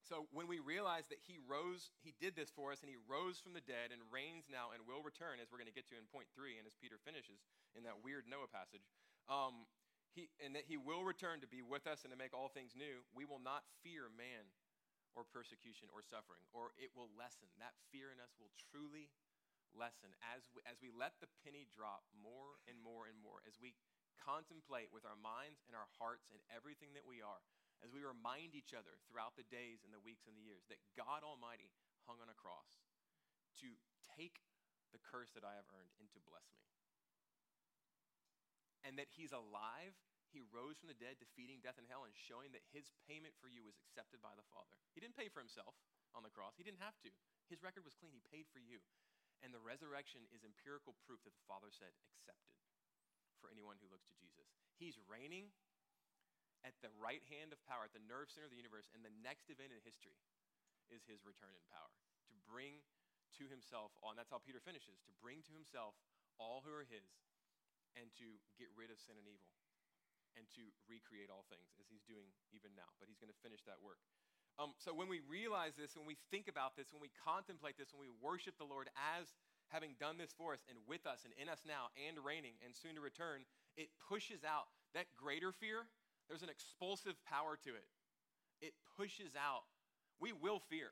so 0.07 0.23
when 0.31 0.47
we 0.47 0.63
realize 0.63 1.11
that 1.11 1.19
he 1.19 1.35
rose, 1.35 1.91
he 1.99 2.15
did 2.15 2.31
this 2.31 2.47
for 2.47 2.71
us, 2.71 2.79
and 2.79 2.87
he 2.87 2.95
rose 3.11 3.43
from 3.43 3.51
the 3.51 3.63
dead 3.63 3.91
and 3.91 3.99
reigns 4.07 4.47
now 4.47 4.71
and 4.71 4.87
will 4.87 5.03
return, 5.03 5.43
as 5.43 5.51
we're 5.51 5.59
going 5.59 5.67
to 5.67 5.75
get 5.75 5.83
to 5.91 5.99
in 5.99 6.07
point 6.07 6.31
three, 6.31 6.55
and 6.55 6.63
as 6.63 6.71
Peter 6.79 6.95
finishes 7.03 7.43
in 7.75 7.83
that 7.83 7.99
weird 7.99 8.23
Noah 8.23 8.47
passage, 8.47 8.87
um, 9.27 9.67
he, 10.15 10.31
and 10.39 10.55
that 10.55 10.63
he 10.63 10.79
will 10.79 11.03
return 11.03 11.43
to 11.43 11.49
be 11.49 11.59
with 11.59 11.83
us 11.91 12.07
and 12.07 12.11
to 12.15 12.19
make 12.19 12.31
all 12.31 12.47
things 12.47 12.71
new, 12.71 13.03
we 13.11 13.27
will 13.27 13.43
not 13.43 13.67
fear 13.83 14.07
man 14.07 14.47
or 15.11 15.27
persecution 15.27 15.91
or 15.91 15.99
suffering, 15.99 16.41
or 16.55 16.71
it 16.79 16.95
will 16.95 17.11
lessen. 17.19 17.51
That 17.59 17.75
fear 17.91 18.15
in 18.15 18.23
us 18.23 18.31
will 18.39 18.53
truly 18.71 19.11
lessen 19.75 20.15
as 20.23 20.47
we, 20.55 20.63
as 20.63 20.79
we 20.79 20.87
let 20.87 21.19
the 21.19 21.27
penny 21.43 21.67
drop 21.67 22.07
more 22.15 22.63
and 22.65 22.79
more 22.79 23.11
and 23.11 23.19
more, 23.19 23.43
as 23.43 23.59
we 23.59 23.75
contemplate 24.17 24.89
with 24.89 25.03
our 25.03 25.19
minds 25.19 25.61
and 25.67 25.75
our 25.75 25.89
hearts 25.99 26.31
and 26.31 26.39
everything 26.49 26.95
that 26.95 27.05
we 27.05 27.19
are 27.19 27.43
as 27.85 27.93
we 27.93 28.01
remind 28.01 28.57
each 28.57 28.73
other 28.73 28.97
throughout 29.05 29.37
the 29.37 29.47
days 29.47 29.85
and 29.85 29.93
the 29.93 30.01
weeks 30.01 30.25
and 30.25 30.33
the 30.33 30.45
years 30.45 30.65
that 30.67 30.81
God 30.97 31.21
Almighty 31.21 31.69
hung 32.09 32.17
on 32.21 32.31
a 32.31 32.37
cross 32.37 32.81
to 33.61 33.69
take 34.17 34.41
the 34.95 35.01
curse 35.01 35.33
that 35.35 35.45
I 35.45 35.53
have 35.57 35.67
earned 35.73 35.93
and 35.99 36.07
to 36.15 36.19
bless 36.23 36.47
me. 36.57 36.65
And 38.85 38.95
that 38.97 39.11
He's 39.11 39.35
alive. 39.35 39.97
He 40.31 40.43
rose 40.43 40.79
from 40.79 40.91
the 40.91 40.99
dead, 40.99 41.19
defeating 41.19 41.63
death 41.63 41.79
and 41.79 41.87
hell, 41.87 42.03
and 42.03 42.15
showing 42.15 42.51
that 42.55 42.63
His 42.71 42.91
payment 43.07 43.35
for 43.39 43.51
you 43.51 43.63
was 43.63 43.79
accepted 43.79 44.23
by 44.23 44.35
the 44.35 44.47
Father. 44.47 44.75
He 44.95 45.03
didn't 45.03 45.19
pay 45.19 45.27
for 45.27 45.43
Himself 45.43 45.75
on 46.15 46.23
the 46.23 46.33
cross, 46.33 46.55
He 46.55 46.65
didn't 46.65 46.83
have 46.83 46.95
to. 47.03 47.11
His 47.51 47.63
record 47.63 47.87
was 47.87 47.95
clean. 47.95 48.15
He 48.15 48.23
paid 48.23 48.47
for 48.51 48.59
you. 48.59 48.83
And 49.45 49.53
the 49.53 49.61
resurrection 49.61 50.25
is 50.33 50.41
empirical 50.41 50.97
proof 51.05 51.21
that 51.23 51.35
the 51.37 51.45
Father 51.45 51.69
said, 51.69 51.93
accepted 52.17 52.57
for 53.37 53.53
anyone 53.53 53.77
who 53.77 53.87
looks 53.87 54.09
to 54.09 54.17
Jesus. 54.17 54.49
He's 54.81 54.97
reigning 55.05 55.53
at 56.67 56.75
the 56.83 56.91
right 56.99 57.23
hand 57.31 57.55
of 57.55 57.63
power, 57.63 57.87
at 57.87 57.95
the 57.95 58.03
nerve 58.03 58.27
center 58.27 58.45
of 58.45 58.53
the 58.53 58.59
universe, 58.59 58.91
and 58.91 58.99
the 58.99 59.13
next 59.23 59.47
event 59.47 59.71
in 59.71 59.79
history 59.87 60.19
is 60.91 61.07
his 61.07 61.23
return 61.23 61.55
in 61.55 61.63
power 61.71 61.95
to 62.27 62.35
bring 62.43 62.83
to 63.39 63.47
himself 63.47 63.95
all, 64.03 64.11
and 64.11 64.19
that's 64.19 64.31
how 64.31 64.43
Peter 64.43 64.59
finishes 64.59 64.99
to 65.07 65.11
bring 65.23 65.39
to 65.47 65.53
himself 65.55 65.95
all 66.35 66.63
who 66.63 66.71
are 66.75 66.87
his 66.87 67.07
and 67.95 68.11
to 68.19 68.27
get 68.59 68.67
rid 68.75 68.91
of 68.91 68.99
sin 68.99 69.15
and 69.15 69.25
evil 69.25 69.49
and 70.37 70.45
to 70.53 70.69
recreate 70.85 71.33
all 71.33 71.47
things 71.49 71.73
as 71.81 71.89
he's 71.89 72.05
doing 72.05 72.29
even 72.53 72.69
now. 72.77 72.87
But 73.01 73.09
he's 73.09 73.17
going 73.17 73.33
to 73.33 73.41
finish 73.41 73.65
that 73.65 73.81
work. 73.81 73.97
Um, 74.61 74.73
so 74.77 74.93
when 74.93 75.09
we 75.09 75.21
realize 75.25 75.77
this, 75.77 75.97
when 75.97 76.05
we 76.05 76.17
think 76.29 76.49
about 76.49 76.77
this, 76.77 76.93
when 76.93 77.01
we 77.01 77.13
contemplate 77.17 77.77
this, 77.77 77.93
when 77.93 78.01
we 78.01 78.13
worship 78.21 78.57
the 78.57 78.65
Lord 78.65 78.89
as 78.97 79.33
having 79.69 79.97
done 80.01 80.17
this 80.17 80.33
for 80.33 80.53
us 80.53 80.61
and 80.65 80.77
with 80.85 81.05
us 81.05 81.25
and 81.25 81.33
in 81.37 81.49
us 81.49 81.61
now 81.65 81.93
and 81.97 82.17
reigning 82.21 82.57
and 82.65 82.73
soon 82.73 82.97
to 82.97 83.01
return, 83.01 83.45
it 83.77 83.93
pushes 83.97 84.41
out 84.41 84.69
that 84.97 85.09
greater 85.13 85.53
fear 85.53 85.89
there's 86.27 86.43
an 86.43 86.51
expulsive 86.51 87.15
power 87.23 87.57
to 87.63 87.71
it. 87.71 87.87
It 88.59 88.73
pushes 88.99 89.33
out. 89.35 89.67
We 90.19 90.35
will 90.35 90.59
fear. 90.59 90.91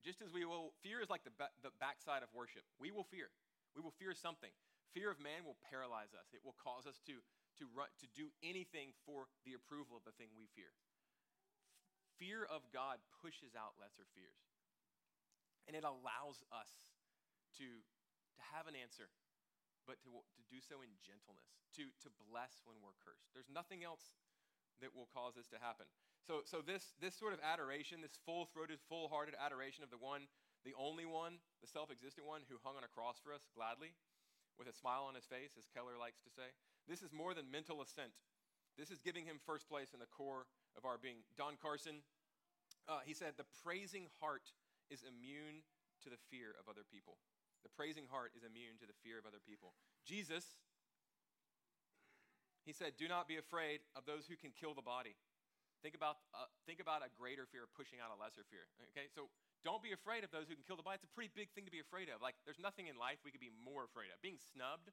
Just 0.00 0.24
as 0.24 0.32
we 0.32 0.48
will, 0.48 0.72
fear 0.80 1.04
is 1.04 1.12
like 1.12 1.24
the, 1.28 1.34
the 1.60 1.74
backside 1.76 2.24
of 2.24 2.32
worship. 2.32 2.64
We 2.80 2.88
will 2.88 3.04
fear. 3.04 3.28
We 3.76 3.84
will 3.84 3.92
fear 3.92 4.16
something. 4.16 4.50
Fear 4.96 5.12
of 5.12 5.20
man 5.20 5.44
will 5.44 5.60
paralyze 5.68 6.16
us. 6.16 6.32
It 6.32 6.40
will 6.40 6.56
cause 6.56 6.88
us 6.88 6.98
to, 7.06 7.20
to, 7.60 7.68
run, 7.76 7.92
to 8.00 8.08
do 8.16 8.32
anything 8.40 8.96
for 9.04 9.28
the 9.44 9.54
approval 9.54 9.94
of 9.94 10.08
the 10.08 10.16
thing 10.16 10.32
we 10.34 10.48
fear. 10.56 10.72
Fear 12.16 12.48
of 12.48 12.64
God 12.72 12.98
pushes 13.20 13.52
out 13.52 13.76
lesser 13.76 14.08
fears. 14.16 14.40
And 15.68 15.76
it 15.76 15.84
allows 15.84 16.42
us 16.50 16.88
to, 17.60 17.68
to 17.68 18.42
have 18.56 18.66
an 18.66 18.74
answer, 18.74 19.12
but 19.84 20.00
to, 20.02 20.10
to 20.10 20.42
do 20.48 20.58
so 20.58 20.80
in 20.80 20.90
gentleness, 21.04 21.60
to, 21.76 21.92
to 22.02 22.08
bless 22.26 22.64
when 22.64 22.80
we're 22.80 22.96
cursed. 23.04 23.30
There's 23.36 23.52
nothing 23.52 23.84
else 23.84 24.16
that 24.80 24.96
will 24.96 25.08
cause 25.12 25.36
this 25.36 25.48
to 25.52 25.60
happen. 25.60 25.86
So, 26.26 26.44
so 26.44 26.60
this, 26.60 26.96
this 27.00 27.16
sort 27.16 27.32
of 27.32 27.40
adoration, 27.40 28.00
this 28.00 28.18
full 28.24 28.48
throated, 28.52 28.80
full 28.88 29.08
hearted 29.08 29.34
adoration 29.36 29.84
of 29.84 29.90
the 29.90 30.00
one, 30.00 30.28
the 30.64 30.76
only 30.76 31.08
one, 31.08 31.40
the 31.64 31.70
self 31.70 31.88
existent 31.88 32.28
one 32.28 32.44
who 32.48 32.60
hung 32.60 32.76
on 32.76 32.84
a 32.84 32.92
cross 32.92 33.16
for 33.20 33.32
us 33.32 33.48
gladly, 33.56 33.96
with 34.60 34.68
a 34.68 34.76
smile 34.76 35.08
on 35.08 35.16
his 35.16 35.24
face, 35.24 35.56
as 35.56 35.64
Keller 35.72 35.96
likes 35.96 36.20
to 36.20 36.32
say, 36.32 36.52
this 36.84 37.00
is 37.00 37.16
more 37.16 37.32
than 37.32 37.48
mental 37.48 37.80
assent. 37.80 38.12
This 38.76 38.92
is 38.92 39.00
giving 39.00 39.24
him 39.24 39.40
first 39.40 39.68
place 39.68 39.96
in 39.96 40.00
the 40.00 40.12
core 40.12 40.44
of 40.76 40.84
our 40.84 41.00
being. 41.00 41.24
Don 41.36 41.56
Carson, 41.56 42.04
uh, 42.84 43.00
he 43.04 43.16
said, 43.16 43.40
the 43.40 43.48
praising 43.64 44.12
heart 44.20 44.52
is 44.92 45.00
immune 45.00 45.64
to 46.04 46.12
the 46.12 46.20
fear 46.28 46.52
of 46.60 46.68
other 46.68 46.84
people. 46.84 47.16
The 47.64 47.72
praising 47.72 48.08
heart 48.08 48.32
is 48.36 48.44
immune 48.44 48.80
to 48.80 48.88
the 48.88 48.96
fear 49.04 49.20
of 49.20 49.24
other 49.28 49.40
people. 49.40 49.76
Jesus, 50.04 50.59
he 52.64 52.72
said, 52.72 52.96
Do 53.00 53.08
not 53.08 53.28
be 53.28 53.40
afraid 53.40 53.80
of 53.96 54.04
those 54.04 54.28
who 54.28 54.36
can 54.36 54.52
kill 54.52 54.74
the 54.74 54.84
body. 54.84 55.16
Think 55.80 55.96
about, 55.96 56.20
uh, 56.36 56.44
think 56.68 56.76
about 56.76 57.00
a 57.00 57.08
greater 57.16 57.48
fear 57.48 57.64
pushing 57.72 58.04
out 58.04 58.12
a 58.12 58.18
lesser 58.20 58.44
fear. 58.52 58.68
Okay, 58.92 59.08
so 59.08 59.32
don't 59.64 59.80
be 59.80 59.96
afraid 59.96 60.28
of 60.28 60.30
those 60.32 60.44
who 60.44 60.52
can 60.52 60.64
kill 60.68 60.76
the 60.76 60.84
body. 60.84 61.00
It's 61.00 61.08
a 61.08 61.16
pretty 61.16 61.32
big 61.32 61.48
thing 61.56 61.64
to 61.64 61.72
be 61.72 61.80
afraid 61.80 62.12
of. 62.12 62.20
Like, 62.20 62.36
there's 62.44 62.60
nothing 62.60 62.92
in 62.92 63.00
life 63.00 63.24
we 63.24 63.32
could 63.32 63.40
be 63.40 63.52
more 63.52 63.88
afraid 63.88 64.12
of. 64.12 64.20
Being 64.20 64.36
snubbed 64.36 64.92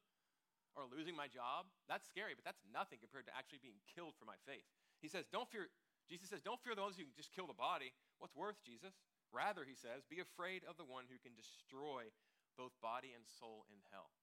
or 0.80 0.88
losing 0.88 1.12
my 1.12 1.28
job, 1.28 1.68
that's 1.92 2.08
scary, 2.08 2.40
but 2.40 2.48
that's 2.48 2.64
nothing 2.72 3.04
compared 3.04 3.28
to 3.28 3.36
actually 3.36 3.60
being 3.60 3.84
killed 3.92 4.16
for 4.16 4.24
my 4.24 4.40
faith. 4.48 4.64
He 5.04 5.12
says, 5.12 5.28
Don't 5.28 5.52
fear, 5.52 5.68
Jesus 6.08 6.32
says, 6.32 6.40
Don't 6.40 6.60
fear 6.64 6.72
those 6.72 6.96
who 6.96 7.04
can 7.04 7.16
just 7.20 7.36
kill 7.36 7.52
the 7.52 7.58
body. 7.58 7.92
What's 8.24 8.36
worth, 8.36 8.64
Jesus? 8.64 8.96
Rather, 9.36 9.68
he 9.68 9.76
says, 9.76 10.08
Be 10.08 10.24
afraid 10.24 10.64
of 10.64 10.80
the 10.80 10.88
one 10.88 11.04
who 11.12 11.20
can 11.20 11.36
destroy 11.36 12.08
both 12.56 12.72
body 12.80 13.12
and 13.12 13.28
soul 13.28 13.68
in 13.68 13.84
hell. 13.92 14.16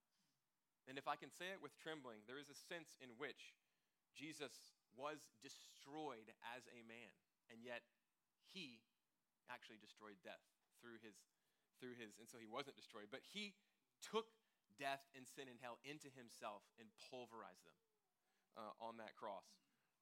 And 0.85 1.01
if 1.01 1.09
I 1.09 1.17
can 1.17 1.33
say 1.33 1.49
it 1.53 1.65
with 1.65 1.73
trembling, 1.81 2.25
there 2.29 2.41
is 2.41 2.53
a 2.53 2.59
sense 2.69 2.97
in 3.01 3.17
which 3.17 3.57
Jesus 4.13 4.53
was 4.95 5.33
destroyed 5.43 6.31
as 6.55 6.69
a 6.71 6.85
man, 6.87 7.11
and 7.51 7.65
yet 7.65 7.83
he 8.53 8.85
actually 9.51 9.81
destroyed 9.81 10.17
death 10.23 10.41
through 10.81 11.01
his 11.03 11.17
through 11.83 11.97
his 11.99 12.17
and 12.17 12.25
so 12.31 12.41
he 12.41 12.49
wasn't 12.49 12.73
destroyed 12.79 13.11
but 13.13 13.21
he 13.21 13.53
took 14.01 14.31
death 14.81 15.05
and 15.13 15.27
sin 15.29 15.51
and 15.51 15.59
hell 15.61 15.77
into 15.85 16.09
himself 16.15 16.65
and 16.81 16.89
pulverized 17.11 17.63
them 17.67 17.77
uh, 18.59 18.73
on 18.79 18.99
that 18.99 19.15
cross. 19.19 19.47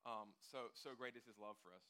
Um, 0.05 0.35
so 0.41 0.73
so 0.75 0.95
great 0.97 1.15
is 1.15 1.25
his 1.27 1.39
love 1.39 1.57
for 1.63 1.73
us. 1.73 1.87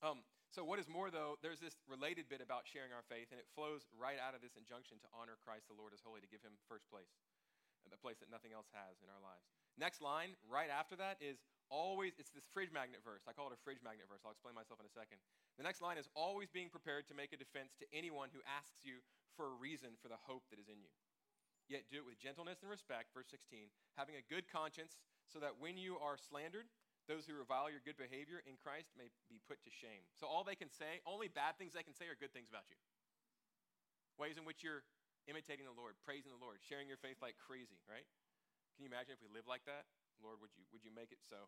Um, 0.00 0.24
so 0.50 0.66
what 0.66 0.82
is 0.82 0.88
more 0.88 1.12
though 1.12 1.38
there's 1.44 1.60
this 1.60 1.78
related 1.86 2.26
bit 2.26 2.42
about 2.42 2.66
sharing 2.66 2.90
our 2.90 3.04
faith 3.06 3.30
and 3.30 3.38
it 3.38 3.46
flows 3.54 3.86
right 3.94 4.18
out 4.18 4.34
of 4.34 4.40
this 4.42 4.56
injunction 4.58 4.98
to 5.04 5.08
honor 5.14 5.38
christ 5.44 5.70
the 5.70 5.76
lord 5.78 5.94
as 5.94 6.02
holy 6.02 6.18
to 6.18 6.30
give 6.30 6.42
him 6.42 6.56
first 6.66 6.90
place 6.90 7.12
the 7.88 7.96
place 7.96 8.20
that 8.20 8.28
nothing 8.28 8.52
else 8.52 8.68
has 8.76 9.00
in 9.00 9.08
our 9.08 9.22
lives 9.24 9.48
next 9.80 10.04
line 10.04 10.36
right 10.44 10.68
after 10.68 10.94
that 11.00 11.16
is 11.24 11.40
always, 11.72 12.12
it's 12.20 12.30
this 12.30 12.44
fridge 12.52 12.68
magnet 12.68 13.00
verse. 13.00 13.24
I 13.24 13.32
call 13.32 13.48
it 13.48 13.56
a 13.56 13.62
fridge 13.64 13.80
magnet 13.80 14.04
verse. 14.04 14.20
I'll 14.22 14.36
explain 14.36 14.52
myself 14.52 14.76
in 14.78 14.86
a 14.86 14.92
second. 14.92 15.24
The 15.56 15.64
next 15.64 15.80
line 15.80 15.96
is 15.96 16.06
always 16.12 16.52
being 16.52 16.68
prepared 16.68 17.08
to 17.08 17.16
make 17.16 17.32
a 17.32 17.40
defense 17.40 17.72
to 17.80 17.88
anyone 17.88 18.28
who 18.36 18.44
asks 18.44 18.84
you 18.84 19.00
for 19.34 19.48
a 19.48 19.56
reason 19.56 19.96
for 20.04 20.12
the 20.12 20.20
hope 20.20 20.44
that 20.52 20.60
is 20.60 20.68
in 20.68 20.78
you. 20.84 20.92
Yet 21.72 21.88
do 21.88 22.02
it 22.02 22.06
with 22.06 22.20
gentleness 22.20 22.60
and 22.60 22.70
respect, 22.70 23.14
verse 23.16 23.30
16, 23.32 23.70
having 23.94 24.18
a 24.18 24.26
good 24.26 24.50
conscience, 24.50 24.98
so 25.30 25.38
that 25.38 25.56
when 25.62 25.78
you 25.78 25.96
are 26.02 26.18
slandered, 26.18 26.66
those 27.06 27.30
who 27.30 27.38
revile 27.38 27.70
your 27.70 27.80
good 27.82 27.94
behavior 27.94 28.42
in 28.42 28.58
Christ 28.58 28.90
may 28.98 29.06
be 29.30 29.38
put 29.46 29.62
to 29.62 29.70
shame. 29.70 30.02
So 30.18 30.26
all 30.26 30.42
they 30.42 30.58
can 30.58 30.68
say, 30.68 30.98
only 31.06 31.30
bad 31.30 31.56
things 31.56 31.78
they 31.78 31.86
can 31.86 31.94
say 31.94 32.10
are 32.10 32.18
good 32.18 32.34
things 32.34 32.50
about 32.50 32.66
you. 32.66 32.78
Ways 34.18 34.34
in 34.34 34.42
which 34.42 34.66
you're 34.66 34.82
imitating 35.30 35.64
the 35.64 35.78
Lord, 35.78 35.94
praising 36.02 36.34
the 36.34 36.42
Lord, 36.42 36.58
sharing 36.66 36.90
your 36.90 36.98
faith 36.98 37.22
like 37.22 37.38
crazy, 37.38 37.78
right? 37.86 38.04
Can 38.74 38.82
you 38.82 38.90
imagine 38.90 39.14
if 39.14 39.22
we 39.22 39.30
live 39.30 39.46
like 39.46 39.62
that? 39.70 39.86
Lord, 40.18 40.42
would 40.42 40.50
you, 40.58 40.66
would 40.74 40.82
you 40.82 40.90
make 40.90 41.14
it 41.14 41.22
so? 41.22 41.46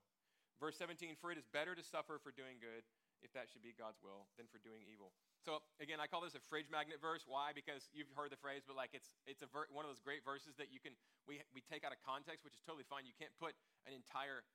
Verse 0.62 0.78
17, 0.78 1.18
for 1.18 1.34
it 1.34 1.38
is 1.42 1.48
better 1.50 1.74
to 1.74 1.82
suffer 1.82 2.22
for 2.22 2.30
doing 2.30 2.62
good, 2.62 2.86
if 3.18 3.34
that 3.34 3.50
should 3.50 3.66
be 3.66 3.74
God's 3.74 3.98
will, 3.98 4.30
than 4.38 4.46
for 4.46 4.62
doing 4.62 4.86
evil. 4.86 5.10
So 5.42 5.58
again, 5.82 5.98
I 5.98 6.06
call 6.06 6.22
this 6.22 6.38
a 6.38 6.42
fridge 6.46 6.70
magnet 6.70 7.02
verse. 7.02 7.26
Why? 7.26 7.50
Because 7.50 7.90
you've 7.90 8.10
heard 8.14 8.30
the 8.30 8.38
phrase, 8.38 8.62
but 8.62 8.78
like 8.78 8.94
it's 8.94 9.18
it's 9.26 9.42
a 9.42 9.50
ver- 9.50 9.66
one 9.74 9.82
of 9.82 9.90
those 9.90 9.98
great 9.98 10.22
verses 10.22 10.54
that 10.62 10.70
you 10.70 10.78
can 10.78 10.94
we 11.26 11.42
we 11.50 11.66
take 11.66 11.82
out 11.82 11.90
of 11.90 11.98
context, 12.06 12.46
which 12.46 12.54
is 12.54 12.62
totally 12.62 12.86
fine. 12.86 13.02
You 13.02 13.16
can't 13.18 13.34
put 13.42 13.58
an 13.90 13.94
entire 13.94 14.46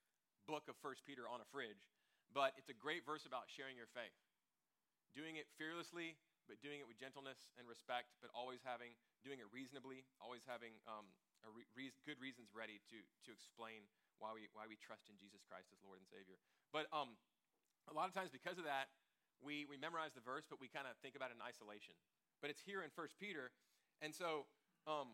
book 0.48 0.72
of 0.72 0.80
First 0.80 1.04
Peter 1.04 1.28
on 1.28 1.44
a 1.44 1.48
fridge, 1.52 1.92
but 2.32 2.56
it's 2.56 2.72
a 2.72 2.78
great 2.78 3.04
verse 3.04 3.28
about 3.28 3.52
sharing 3.52 3.76
your 3.76 3.92
faith, 3.92 4.16
doing 5.12 5.36
it 5.36 5.52
fearlessly, 5.60 6.16
but 6.48 6.64
doing 6.64 6.80
it 6.80 6.88
with 6.88 6.98
gentleness 6.98 7.52
and 7.60 7.68
respect, 7.68 8.16
but 8.24 8.32
always 8.32 8.64
having 8.64 8.96
doing 9.22 9.44
it 9.44 9.48
reasonably, 9.52 10.08
always 10.24 10.48
having 10.48 10.74
um, 10.88 11.06
re- 11.54 11.94
good 12.08 12.18
reasons 12.18 12.56
ready 12.56 12.80
to 12.90 12.98
to 13.28 13.30
explain 13.36 13.86
why 14.18 14.34
we, 14.34 14.50
why 14.54 14.66
we 14.66 14.78
trust 14.78 15.10
in 15.10 15.16
Jesus 15.18 15.46
Christ 15.46 15.70
as 15.70 15.80
Lord 15.86 16.02
and 16.02 16.10
Savior. 16.10 16.42
But 16.74 16.90
um, 16.90 17.18
a 17.90 17.94
lot 17.94 18.10
of 18.10 18.14
times, 18.18 18.34
because 18.34 18.58
of 18.58 18.66
that, 18.66 18.90
we, 19.42 19.70
we 19.70 19.78
memorize 19.78 20.18
the 20.18 20.26
verse, 20.26 20.46
but 20.50 20.58
we 20.58 20.68
kind 20.68 20.90
of 20.90 20.98
think 21.06 21.14
about 21.14 21.30
it 21.30 21.38
in 21.38 21.44
isolation. 21.46 21.94
But 22.42 22.50
it's 22.50 22.62
here 22.62 22.82
in 22.82 22.90
1 22.94 23.22
Peter. 23.22 23.54
And 24.02 24.14
so 24.14 24.50
um, 24.90 25.14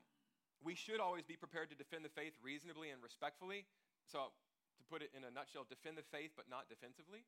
we 0.63 0.75
should 0.75 0.99
always 0.99 1.27
be 1.27 1.35
prepared 1.35 1.69
to 1.71 1.77
defend 1.77 2.03
the 2.07 2.13
faith 2.15 2.35
reasonably 2.39 2.91
and 2.91 3.03
respectfully. 3.03 3.67
So, 4.07 4.35
to 4.79 4.83
put 4.89 4.99
it 4.99 5.15
in 5.15 5.23
a 5.23 5.31
nutshell, 5.31 5.63
defend 5.69 5.95
the 5.95 6.07
faith, 6.11 6.35
but 6.35 6.51
not 6.51 6.67
defensively. 6.67 7.23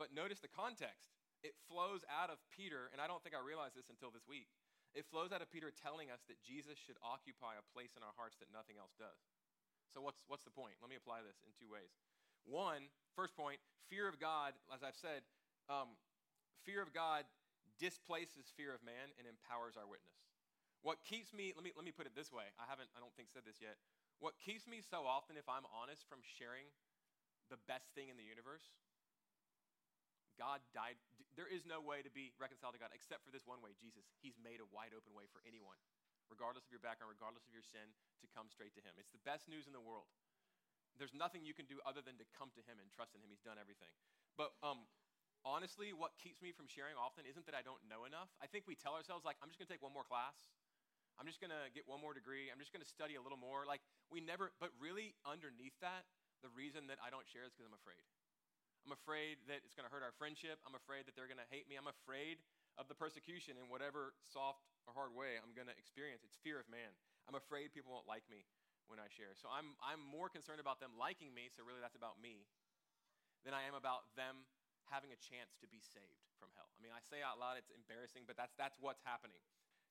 But 0.00 0.14
notice 0.14 0.40
the 0.40 0.48
context. 0.48 1.17
It 1.46 1.54
flows 1.70 2.02
out 2.10 2.34
of 2.34 2.42
Peter, 2.50 2.90
and 2.90 2.98
I 2.98 3.06
don't 3.06 3.22
think 3.22 3.38
I 3.38 3.42
realized 3.42 3.78
this 3.78 3.86
until 3.86 4.10
this 4.10 4.26
week. 4.26 4.50
It 4.96 5.06
flows 5.06 5.30
out 5.30 5.44
of 5.44 5.52
Peter 5.52 5.70
telling 5.70 6.10
us 6.10 6.24
that 6.26 6.40
Jesus 6.42 6.80
should 6.80 6.98
occupy 7.04 7.54
a 7.54 7.64
place 7.70 7.94
in 7.94 8.02
our 8.02 8.14
hearts 8.18 8.40
that 8.42 8.50
nothing 8.50 8.80
else 8.80 8.96
does. 8.98 9.20
So, 9.92 10.02
what's, 10.02 10.24
what's 10.26 10.44
the 10.44 10.52
point? 10.52 10.80
Let 10.82 10.90
me 10.90 10.98
apply 10.98 11.22
this 11.22 11.38
in 11.44 11.54
two 11.54 11.70
ways. 11.70 11.92
One, 12.48 12.88
first 13.14 13.36
point, 13.36 13.60
fear 13.92 14.08
of 14.08 14.16
God, 14.18 14.56
as 14.72 14.82
I've 14.82 14.98
said, 14.98 15.22
um, 15.68 15.96
fear 16.64 16.80
of 16.80 16.90
God 16.96 17.28
displaces 17.78 18.50
fear 18.56 18.74
of 18.74 18.82
man 18.82 19.14
and 19.16 19.28
empowers 19.28 19.78
our 19.78 19.86
witness. 19.86 20.18
What 20.82 21.02
keeps 21.02 21.34
me, 21.34 21.54
let 21.54 21.62
me, 21.62 21.74
let 21.74 21.84
me 21.86 21.94
put 21.94 22.06
it 22.06 22.14
this 22.14 22.30
way. 22.30 22.46
I 22.58 22.66
haven't, 22.66 22.90
I 22.94 23.02
don't 23.02 23.12
think, 23.18 23.30
said 23.30 23.42
this 23.46 23.58
yet. 23.58 23.78
What 24.18 24.34
keeps 24.38 24.66
me 24.66 24.82
so 24.82 25.06
often, 25.06 25.38
if 25.38 25.46
I'm 25.46 25.66
honest, 25.70 26.06
from 26.10 26.22
sharing 26.22 26.66
the 27.50 27.58
best 27.70 27.86
thing 27.94 28.10
in 28.10 28.18
the 28.18 28.26
universe, 28.26 28.66
God 30.38 30.62
died. 30.70 30.96
There 31.34 31.50
is 31.50 31.66
no 31.66 31.82
way 31.82 32.00
to 32.06 32.10
be 32.10 32.32
reconciled 32.38 32.78
to 32.78 32.80
God 32.80 32.94
except 32.94 33.26
for 33.26 33.34
this 33.34 33.44
one 33.44 33.60
way 33.60 33.74
Jesus. 33.76 34.06
He's 34.22 34.38
made 34.38 34.62
a 34.62 34.68
wide 34.70 34.94
open 34.94 35.12
way 35.12 35.26
for 35.28 35.42
anyone 35.44 35.78
regardless 36.30 36.64
of 36.64 36.72
your 36.72 36.84
background, 36.84 37.12
regardless 37.12 37.44
of 37.48 37.52
your 37.52 37.64
sin, 37.64 37.88
to 38.20 38.26
come 38.30 38.48
straight 38.52 38.76
to 38.76 38.82
Him. 38.84 38.96
It's 39.00 39.12
the 39.12 39.24
best 39.24 39.48
news 39.48 39.64
in 39.64 39.74
the 39.74 39.82
world. 39.82 40.08
There's 41.00 41.16
nothing 41.16 41.44
you 41.44 41.56
can 41.56 41.64
do 41.64 41.80
other 41.88 42.04
than 42.04 42.20
to 42.20 42.26
come 42.36 42.52
to 42.56 42.62
Him 42.64 42.80
and 42.80 42.88
trust 42.92 43.16
in 43.16 43.20
Him. 43.24 43.32
He's 43.32 43.44
done 43.44 43.56
everything. 43.56 43.90
But 44.36 44.54
um, 44.60 44.86
honestly, 45.42 45.96
what 45.96 46.14
keeps 46.20 46.44
me 46.44 46.52
from 46.52 46.68
sharing 46.68 46.94
often 47.00 47.24
isn't 47.24 47.48
that 47.48 47.56
I 47.56 47.64
don't 47.64 47.80
know 47.88 48.04
enough. 48.04 48.30
I 48.38 48.46
think 48.46 48.68
we 48.68 48.76
tell 48.76 48.94
ourselves, 48.94 49.24
like, 49.24 49.40
I'm 49.40 49.48
just 49.48 49.58
going 49.58 49.68
to 49.68 49.74
take 49.74 49.84
one 49.84 49.96
more 49.96 50.06
class. 50.06 50.36
I'm 51.18 51.26
just 51.26 51.42
going 51.42 51.50
to 51.50 51.66
get 51.74 51.82
one 51.88 51.98
more 51.98 52.14
degree. 52.14 52.46
I'm 52.52 52.62
just 52.62 52.70
going 52.70 52.84
to 52.84 52.90
study 52.90 53.18
a 53.18 53.22
little 53.22 53.40
more. 53.40 53.66
Like, 53.66 53.82
we 54.06 54.22
never, 54.22 54.54
but 54.62 54.70
really 54.78 55.18
underneath 55.26 55.74
that, 55.82 56.06
the 56.46 56.50
reason 56.54 56.86
that 56.86 57.02
I 57.02 57.10
don't 57.10 57.26
share 57.26 57.42
is 57.42 57.50
because 57.50 57.66
I'm 57.66 57.74
afraid. 57.74 57.98
I'm 58.88 58.96
afraid 58.96 59.36
that 59.52 59.60
it's 59.68 59.76
going 59.76 59.84
to 59.84 59.92
hurt 59.92 60.00
our 60.00 60.16
friendship. 60.16 60.56
I'm 60.64 60.72
afraid 60.72 61.04
that 61.04 61.12
they're 61.12 61.28
going 61.28 61.36
to 61.44 61.50
hate 61.52 61.68
me. 61.68 61.76
I'm 61.76 61.92
afraid 61.92 62.40
of 62.80 62.88
the 62.88 62.96
persecution 62.96 63.60
in 63.60 63.68
whatever 63.68 64.16
soft 64.24 64.64
or 64.88 64.96
hard 64.96 65.12
way 65.12 65.36
I'm 65.36 65.52
going 65.52 65.68
to 65.68 65.76
experience. 65.76 66.24
It's 66.24 66.40
fear 66.40 66.56
of 66.56 66.64
man. 66.72 66.96
I'm 67.28 67.36
afraid 67.36 67.76
people 67.76 67.92
won't 67.92 68.08
like 68.08 68.24
me 68.32 68.48
when 68.88 68.96
I 68.96 69.12
share. 69.12 69.36
So 69.36 69.52
I'm, 69.52 69.76
I'm 69.84 70.00
more 70.00 70.32
concerned 70.32 70.56
about 70.56 70.80
them 70.80 70.96
liking 70.96 71.36
me, 71.36 71.52
so 71.52 71.68
really 71.68 71.84
that's 71.84 72.00
about 72.00 72.16
me, 72.16 72.48
than 73.44 73.52
I 73.52 73.68
am 73.68 73.76
about 73.76 74.08
them 74.16 74.48
having 74.88 75.12
a 75.12 75.20
chance 75.20 75.52
to 75.60 75.68
be 75.68 75.84
saved 75.84 76.24
from 76.40 76.48
hell. 76.56 76.72
I 76.72 76.80
mean, 76.80 76.96
I 76.96 77.04
say 77.04 77.20
out 77.20 77.36
loud 77.36 77.60
it's 77.60 77.68
embarrassing, 77.68 78.24
but 78.24 78.40
that's, 78.40 78.56
that's 78.56 78.80
what's 78.80 79.04
happening. 79.04 79.44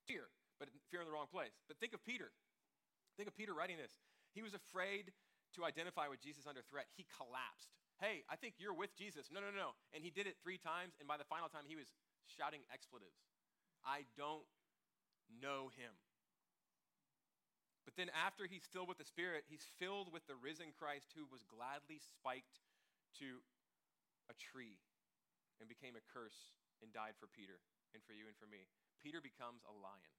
Fear, 0.09 0.25
but 0.57 0.73
fear 0.89 1.05
in 1.05 1.07
the 1.07 1.13
wrong 1.13 1.29
place. 1.29 1.53
But 1.69 1.77
think 1.77 1.93
of 1.93 2.01
Peter. 2.01 2.33
Think 3.13 3.29
of 3.29 3.37
Peter 3.37 3.53
writing 3.53 3.77
this. 3.77 3.93
He 4.33 4.41
was 4.41 4.57
afraid 4.57 5.13
to 5.53 5.69
identify 5.69 6.09
with 6.09 6.17
Jesus 6.17 6.49
under 6.49 6.65
threat. 6.65 6.89
He 6.97 7.05
collapsed. 7.13 7.77
Hey, 7.97 8.21
I 8.29 8.37
think 8.37 8.61
you're 8.61 8.77
with 8.77 8.93
Jesus. 8.93 9.33
No, 9.33 9.41
no, 9.41 9.49
no. 9.49 9.73
And 9.89 10.05
he 10.05 10.13
did 10.13 10.29
it 10.29 10.37
three 10.45 10.61
times, 10.61 10.93
and 11.01 11.09
by 11.09 11.17
the 11.17 11.25
final 11.25 11.49
time, 11.49 11.65
he 11.65 11.73
was 11.73 11.89
shouting 12.29 12.61
expletives. 12.69 13.17
I 13.81 14.05
don't 14.13 14.45
know 15.41 15.73
him. 15.73 15.93
But 17.87 17.97
then, 17.97 18.13
after 18.13 18.45
he's 18.45 18.67
filled 18.69 18.91
with 18.91 19.01
the 19.01 19.07
Spirit, 19.07 19.47
he's 19.47 19.65
filled 19.81 20.13
with 20.13 20.27
the 20.29 20.37
risen 20.37 20.75
Christ 20.75 21.15
who 21.15 21.25
was 21.31 21.47
gladly 21.47 21.97
spiked 21.97 22.61
to 23.23 23.41
a 24.29 24.35
tree 24.35 24.77
and 25.57 25.65
became 25.71 25.97
a 25.97 26.03
curse 26.11 26.53
and 26.83 26.91
died 26.93 27.17
for 27.17 27.31
Peter 27.31 27.57
and 27.95 28.03
for 28.03 28.13
you 28.13 28.27
and 28.27 28.37
for 28.37 28.45
me. 28.45 28.67
Peter 29.01 29.23
becomes 29.23 29.63
a 29.65 29.73
lion 29.73 30.13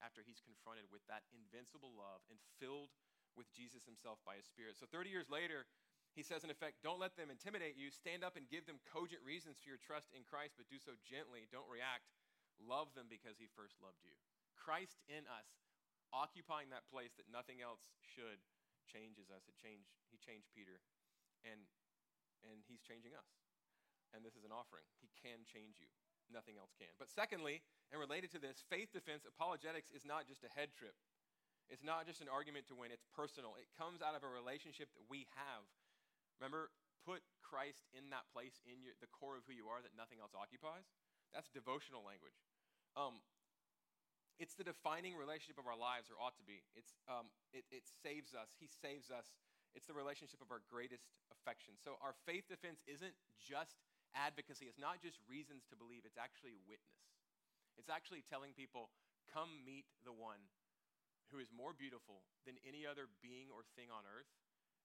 after 0.00 0.22
he's 0.22 0.40
confronted 0.40 0.86
with 0.88 1.02
that 1.10 1.26
invincible 1.34 1.92
love 1.96 2.22
and 2.30 2.38
filled 2.62 2.94
with 3.34 3.50
Jesus 3.52 3.84
himself 3.84 4.22
by 4.24 4.40
his 4.40 4.48
Spirit. 4.48 4.78
So, 4.78 4.88
30 4.88 5.12
years 5.12 5.28
later, 5.28 5.68
he 6.16 6.24
says, 6.24 6.48
in 6.48 6.48
effect, 6.48 6.80
don't 6.80 6.96
let 6.96 7.12
them 7.20 7.28
intimidate 7.28 7.76
you. 7.76 7.92
Stand 7.92 8.24
up 8.24 8.40
and 8.40 8.48
give 8.48 8.64
them 8.64 8.80
cogent 8.88 9.20
reasons 9.20 9.60
for 9.60 9.68
your 9.68 9.76
trust 9.76 10.08
in 10.16 10.24
Christ, 10.24 10.56
but 10.56 10.64
do 10.72 10.80
so 10.80 10.96
gently. 11.04 11.44
Don't 11.52 11.68
react. 11.68 12.08
Love 12.56 12.88
them 12.96 13.04
because 13.04 13.36
he 13.36 13.52
first 13.52 13.76
loved 13.84 14.00
you. 14.00 14.16
Christ 14.56 15.04
in 15.12 15.28
us, 15.28 15.44
occupying 16.16 16.72
that 16.72 16.88
place 16.88 17.12
that 17.20 17.28
nothing 17.28 17.60
else 17.60 17.92
should, 18.00 18.40
changes 18.88 19.28
us. 19.28 19.44
It 19.44 19.60
changed, 19.60 19.92
he 20.08 20.16
changed 20.16 20.48
Peter, 20.56 20.80
and, 21.44 21.68
and 22.48 22.64
he's 22.64 22.80
changing 22.80 23.12
us. 23.12 23.28
And 24.16 24.24
this 24.24 24.40
is 24.40 24.48
an 24.48 24.56
offering. 24.56 24.88
He 25.04 25.12
can 25.20 25.44
change 25.44 25.76
you. 25.84 25.92
Nothing 26.32 26.56
else 26.56 26.72
can. 26.74 26.90
But 26.96 27.12
secondly, 27.12 27.60
and 27.92 28.00
related 28.00 28.32
to 28.34 28.40
this, 28.40 28.64
faith 28.72 28.88
defense 28.90 29.28
apologetics 29.28 29.92
is 29.92 30.08
not 30.08 30.24
just 30.24 30.42
a 30.48 30.50
head 30.50 30.72
trip. 30.72 30.96
It's 31.68 31.84
not 31.84 32.06
just 32.08 32.22
an 32.22 32.30
argument 32.30 32.70
to 32.70 32.78
win, 32.78 32.94
it's 32.94 33.06
personal. 33.12 33.58
It 33.58 33.68
comes 33.74 34.00
out 34.00 34.14
of 34.14 34.22
a 34.22 34.30
relationship 34.30 34.88
that 34.94 35.04
we 35.10 35.26
have. 35.34 35.66
Remember, 36.38 36.70
put 37.06 37.22
Christ 37.40 37.86
in 37.94 38.10
that 38.10 38.26
place 38.34 38.60
in 38.66 38.82
your, 38.82 38.98
the 38.98 39.10
core 39.10 39.38
of 39.38 39.46
who 39.46 39.54
you 39.54 39.70
are 39.70 39.80
that 39.80 39.94
nothing 39.94 40.18
else 40.18 40.34
occupies. 40.36 40.90
That's 41.32 41.48
devotional 41.50 42.02
language. 42.02 42.36
Um, 42.96 43.22
it's 44.36 44.52
the 44.52 44.68
defining 44.68 45.16
relationship 45.16 45.56
of 45.56 45.64
our 45.64 45.78
lives, 45.78 46.12
or 46.12 46.20
ought 46.20 46.36
to 46.36 46.44
be. 46.44 46.60
It's, 46.76 46.92
um, 47.08 47.32
it, 47.56 47.64
it 47.72 47.88
saves 47.88 48.36
us. 48.36 48.52
He 48.60 48.68
saves 48.68 49.08
us. 49.08 49.32
It's 49.72 49.88
the 49.88 49.96
relationship 49.96 50.44
of 50.44 50.52
our 50.52 50.60
greatest 50.68 51.08
affection. 51.32 51.76
So 51.80 51.96
our 52.04 52.12
faith 52.28 52.48
defense 52.48 52.84
isn't 52.84 53.16
just 53.40 53.80
advocacy. 54.12 54.68
It's 54.68 54.80
not 54.80 55.00
just 55.00 55.20
reasons 55.24 55.64
to 55.72 55.76
believe. 55.76 56.04
It's 56.04 56.20
actually 56.20 56.56
witness. 56.68 57.00
It's 57.80 57.92
actually 57.92 58.24
telling 58.24 58.56
people, 58.56 58.92
come 59.28 59.64
meet 59.64 59.88
the 60.04 60.12
one 60.12 60.40
who 61.28 61.40
is 61.40 61.52
more 61.52 61.76
beautiful 61.76 62.24
than 62.48 62.56
any 62.64 62.88
other 62.88 63.08
being 63.20 63.52
or 63.52 63.66
thing 63.76 63.92
on 63.92 64.04
earth, 64.08 64.30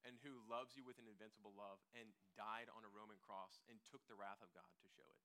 and 0.07 0.17
who 0.25 0.41
loves 0.49 0.73
you 0.73 0.81
with 0.81 0.97
an 0.97 1.07
invincible 1.09 1.53
love 1.53 1.81
and 1.93 2.09
died 2.33 2.69
on 2.73 2.81
a 2.85 2.91
Roman 2.91 3.21
cross 3.21 3.61
and 3.69 3.77
took 3.85 4.01
the 4.09 4.17
wrath 4.17 4.41
of 4.41 4.49
God 4.53 4.69
to 4.81 4.87
show 4.89 5.05
it. 5.05 5.21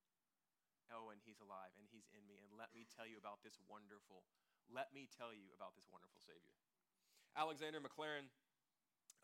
Oh, 0.92 1.10
and 1.10 1.18
he's 1.24 1.42
alive 1.42 1.74
and 1.80 1.88
he's 1.90 2.06
in 2.14 2.22
me. 2.30 2.38
And 2.46 2.54
let 2.54 2.70
me 2.70 2.86
tell 2.86 3.08
you 3.08 3.18
about 3.18 3.42
this 3.42 3.58
wonderful, 3.66 4.22
let 4.70 4.94
me 4.94 5.10
tell 5.10 5.34
you 5.34 5.50
about 5.56 5.74
this 5.74 5.88
wonderful 5.90 6.22
Savior. 6.22 6.54
Alexander 7.34 7.82
Maclaren, 7.82 8.30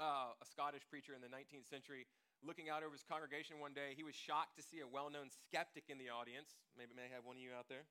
uh, 0.02 0.34
a 0.34 0.46
Scottish 0.48 0.82
preacher 0.90 1.14
in 1.14 1.22
the 1.22 1.30
19th 1.30 1.68
century, 1.70 2.10
looking 2.42 2.66
out 2.66 2.82
over 2.82 2.92
his 2.92 3.06
congregation 3.06 3.62
one 3.62 3.72
day, 3.72 3.94
he 3.94 4.02
was 4.02 4.18
shocked 4.18 4.58
to 4.58 4.62
see 4.64 4.82
a 4.82 4.88
well 4.88 5.08
known 5.08 5.30
skeptic 5.30 5.86
in 5.88 5.96
the 5.96 6.10
audience. 6.10 6.58
Maybe 6.74 6.92
may 6.98 7.08
have 7.14 7.22
one 7.22 7.38
of 7.38 7.42
you 7.42 7.54
out 7.54 7.70
there, 7.70 7.86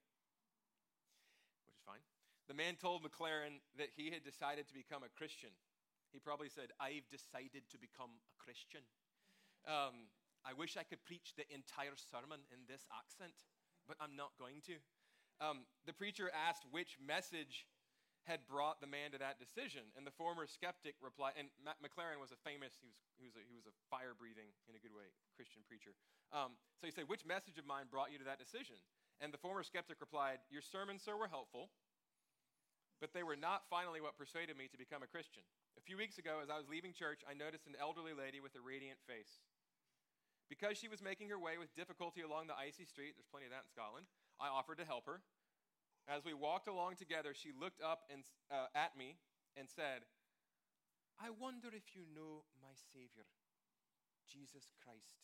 which 1.66 1.80
is 1.80 1.84
fine. 1.88 2.04
The 2.52 2.58
man 2.58 2.76
told 2.76 3.02
Maclaren 3.08 3.64
that 3.80 3.96
he 3.96 4.12
had 4.12 4.28
decided 4.28 4.68
to 4.68 4.76
become 4.76 5.08
a 5.08 5.12
Christian. 5.16 5.56
He 6.12 6.20
probably 6.20 6.52
said, 6.52 6.76
I've 6.80 7.08
decided 7.08 7.68
to 7.72 7.78
become 7.80 8.12
a 8.28 8.36
Christian. 8.38 8.84
Um, 9.68 10.12
I 10.44 10.54
wish 10.54 10.76
I 10.76 10.84
could 10.84 11.04
preach 11.08 11.34
the 11.38 11.48
entire 11.54 11.96
sermon 11.96 12.44
in 12.52 12.68
this 12.68 12.84
accent, 12.92 13.36
but 13.88 13.96
I'm 14.00 14.16
not 14.20 14.36
going 14.36 14.60
to. 14.68 14.78
Um, 15.42 15.66
the 15.90 15.94
preacher 15.96 16.30
asked 16.34 16.68
which 16.70 16.98
message 17.02 17.66
had 18.30 18.46
brought 18.46 18.78
the 18.78 18.90
man 18.90 19.10
to 19.10 19.18
that 19.18 19.42
decision, 19.42 19.82
and 19.98 20.06
the 20.06 20.14
former 20.14 20.46
skeptic 20.46 20.94
replied. 21.02 21.34
And 21.38 21.50
Maclaren 21.82 22.22
was 22.22 22.30
a 22.30 22.38
famous, 22.46 22.78
he 22.78 22.86
was, 22.86 22.98
he 23.18 23.26
was, 23.26 23.34
a, 23.34 23.42
he 23.50 23.58
was 23.58 23.66
a 23.66 23.74
fire 23.90 24.14
breathing, 24.14 24.54
in 24.70 24.78
a 24.78 24.82
good 24.82 24.94
way, 24.94 25.10
Christian 25.34 25.66
preacher. 25.66 25.98
Um, 26.30 26.54
so 26.78 26.86
he 26.86 26.94
said, 26.94 27.10
Which 27.10 27.26
message 27.26 27.58
of 27.58 27.66
mine 27.66 27.90
brought 27.90 28.14
you 28.14 28.22
to 28.22 28.28
that 28.30 28.38
decision? 28.38 28.78
And 29.18 29.34
the 29.34 29.42
former 29.42 29.66
skeptic 29.66 29.98
replied, 29.98 30.38
Your 30.54 30.62
sermons, 30.62 31.02
sir, 31.02 31.18
were 31.18 31.30
helpful, 31.30 31.74
but 33.02 33.14
they 33.14 33.26
were 33.26 33.38
not 33.38 33.66
finally 33.74 34.02
what 34.02 34.18
persuaded 34.22 34.54
me 34.54 34.70
to 34.70 34.78
become 34.78 35.02
a 35.02 35.10
Christian. 35.10 35.42
A 35.78 35.82
few 35.82 35.98
weeks 35.98 36.18
ago, 36.18 36.40
as 36.44 36.50
I 36.50 36.58
was 36.58 36.68
leaving 36.68 36.94
church, 36.94 37.22
I 37.28 37.34
noticed 37.34 37.68
an 37.68 37.76
elderly 37.80 38.14
lady 38.14 38.40
with 38.40 38.56
a 38.56 38.64
radiant 38.64 39.00
face. 39.08 39.40
Because 40.52 40.76
she 40.76 40.92
was 40.92 41.00
making 41.00 41.32
her 41.32 41.40
way 41.40 41.56
with 41.56 41.72
difficulty 41.76 42.22
along 42.22 42.52
the 42.52 42.58
icy 42.60 42.84
street, 42.84 43.16
there's 43.16 43.32
plenty 43.32 43.48
of 43.48 43.56
that 43.56 43.64
in 43.68 43.72
Scotland, 43.72 44.08
I 44.36 44.52
offered 44.52 44.84
to 44.84 44.86
help 44.86 45.08
her. 45.08 45.24
As 46.12 46.26
we 46.26 46.34
walked 46.36 46.68
along 46.68 47.00
together, 47.00 47.32
she 47.32 47.56
looked 47.56 47.80
up 47.80 48.04
and, 48.12 48.28
uh, 48.52 48.68
at 48.76 48.98
me 49.00 49.16
and 49.56 49.70
said, 49.70 50.04
I 51.22 51.30
wonder 51.32 51.70
if 51.72 51.96
you 51.96 52.04
know 52.10 52.44
my 52.60 52.74
Savior, 52.92 53.30
Jesus 54.28 54.74
Christ. 54.82 55.22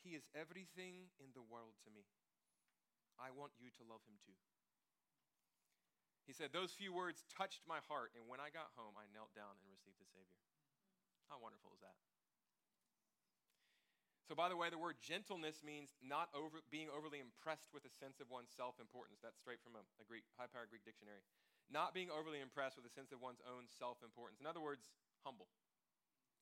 He 0.00 0.14
is 0.14 0.26
everything 0.34 1.10
in 1.18 1.34
the 1.34 1.42
world 1.42 1.76
to 1.84 1.90
me. 1.90 2.06
I 3.18 3.30
want 3.30 3.52
you 3.58 3.68
to 3.68 3.82
love 3.84 4.02
him 4.06 4.16
too. 4.22 4.38
He 6.26 6.32
said, 6.32 6.54
Those 6.54 6.70
few 6.72 6.94
words 6.94 7.26
touched 7.26 7.66
my 7.66 7.82
heart, 7.90 8.14
and 8.14 8.30
when 8.30 8.38
I 8.38 8.54
got 8.54 8.70
home, 8.78 8.94
I 8.94 9.10
knelt 9.10 9.34
down 9.34 9.58
and 9.58 9.66
received 9.66 9.98
the 9.98 10.06
Savior. 10.06 10.38
How 11.26 11.42
wonderful 11.42 11.74
is 11.74 11.82
that? 11.82 11.98
So, 14.30 14.38
by 14.38 14.46
the 14.46 14.56
way, 14.56 14.70
the 14.70 14.78
word 14.78 15.02
gentleness 15.02 15.66
means 15.66 15.98
not 15.98 16.30
over, 16.30 16.62
being 16.70 16.86
overly 16.88 17.18
impressed 17.18 17.68
with 17.74 17.82
a 17.84 17.92
sense 17.92 18.22
of 18.22 18.30
one's 18.30 18.54
self 18.54 18.78
importance. 18.78 19.18
That's 19.18 19.36
straight 19.36 19.60
from 19.60 19.74
a, 19.74 19.82
a 19.98 20.06
Greek, 20.06 20.22
high 20.38 20.46
powered 20.46 20.70
Greek 20.70 20.86
dictionary. 20.86 21.26
Not 21.66 21.92
being 21.92 22.08
overly 22.08 22.38
impressed 22.38 22.78
with 22.78 22.86
a 22.86 22.94
sense 22.94 23.10
of 23.10 23.18
one's 23.18 23.42
own 23.42 23.66
self 23.66 23.98
importance. 24.00 24.38
In 24.38 24.46
other 24.46 24.62
words, 24.62 24.88
humble. 25.26 25.50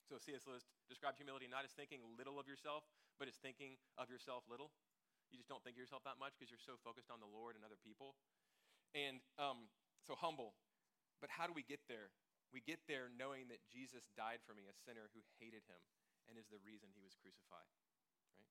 So, 0.04 0.20
C.S. 0.20 0.44
Lewis 0.44 0.68
described 0.92 1.16
humility 1.16 1.48
not 1.48 1.64
as 1.64 1.72
thinking 1.72 2.04
little 2.18 2.36
of 2.36 2.44
yourself, 2.44 2.84
but 3.16 3.32
as 3.32 3.38
thinking 3.40 3.80
of 3.96 4.12
yourself 4.12 4.44
little. 4.46 4.70
You 5.30 5.38
just 5.38 5.48
don't 5.48 5.62
think 5.62 5.78
of 5.78 5.82
yourself 5.82 6.02
that 6.04 6.18
much 6.18 6.34
because 6.34 6.50
you're 6.50 6.62
so 6.62 6.74
focused 6.82 7.08
on 7.08 7.22
the 7.22 7.30
Lord 7.30 7.54
and 7.54 7.62
other 7.62 7.78
people. 7.78 8.18
And 8.94 9.22
um, 9.38 9.70
so 10.02 10.18
humble. 10.18 10.58
But 11.22 11.30
how 11.30 11.46
do 11.46 11.54
we 11.54 11.62
get 11.62 11.84
there? 11.86 12.10
We 12.50 12.58
get 12.58 12.82
there 12.90 13.06
knowing 13.14 13.46
that 13.54 13.62
Jesus 13.70 14.10
died 14.18 14.42
for 14.42 14.58
me, 14.58 14.66
a 14.66 14.74
sinner 14.74 15.06
who 15.14 15.22
hated 15.38 15.62
him, 15.70 15.78
and 16.26 16.34
is 16.34 16.50
the 16.50 16.58
reason 16.66 16.90
he 16.90 17.04
was 17.04 17.14
crucified. 17.14 17.70
Right? 18.34 18.50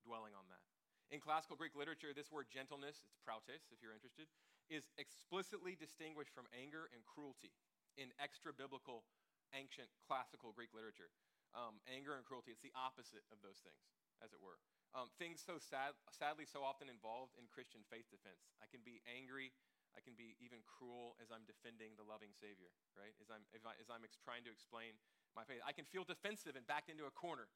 Dwelling 0.00 0.32
on 0.32 0.48
that. 0.48 0.64
In 1.12 1.18
classical 1.18 1.58
Greek 1.58 1.74
literature, 1.74 2.14
this 2.14 2.30
word 2.30 2.46
gentleness, 2.48 3.02
it's 3.04 3.18
prautes 3.20 3.50
if 3.74 3.82
you're 3.82 3.92
interested, 3.92 4.30
is 4.70 4.86
explicitly 4.94 5.74
distinguished 5.74 6.30
from 6.30 6.46
anger 6.54 6.86
and 6.94 7.02
cruelty 7.02 7.50
in 7.98 8.14
extra 8.22 8.54
biblical, 8.54 9.02
ancient, 9.50 9.90
classical 10.06 10.54
Greek 10.54 10.70
literature. 10.70 11.10
Um, 11.50 11.82
anger 11.90 12.14
and 12.14 12.22
cruelty, 12.22 12.54
it's 12.54 12.62
the 12.62 12.70
opposite 12.78 13.26
of 13.34 13.42
those 13.42 13.58
things, 13.58 13.82
as 14.22 14.30
it 14.30 14.38
were. 14.38 14.62
Um, 14.90 15.06
things 15.22 15.38
so 15.38 15.62
sad, 15.62 15.94
sadly 16.10 16.42
so 16.42 16.66
often 16.66 16.90
involved 16.90 17.38
in 17.38 17.46
Christian 17.46 17.86
faith 17.86 18.10
defense. 18.10 18.50
I 18.58 18.66
can 18.66 18.82
be 18.82 18.98
angry. 19.06 19.54
I 19.94 20.02
can 20.02 20.18
be 20.18 20.34
even 20.42 20.66
cruel 20.66 21.14
as 21.22 21.30
I'm 21.30 21.46
defending 21.46 21.94
the 21.94 22.06
loving 22.06 22.34
Savior, 22.34 22.74
right? 22.98 23.14
As 23.22 23.30
I'm, 23.30 23.46
I, 23.62 23.78
as 23.78 23.86
I'm 23.86 24.02
ex- 24.02 24.18
trying 24.18 24.42
to 24.46 24.52
explain 24.54 24.98
my 25.34 25.46
faith. 25.46 25.62
I 25.62 25.70
can 25.70 25.86
feel 25.86 26.02
defensive 26.02 26.58
and 26.58 26.66
backed 26.66 26.90
into 26.90 27.06
a 27.06 27.14
corner, 27.14 27.46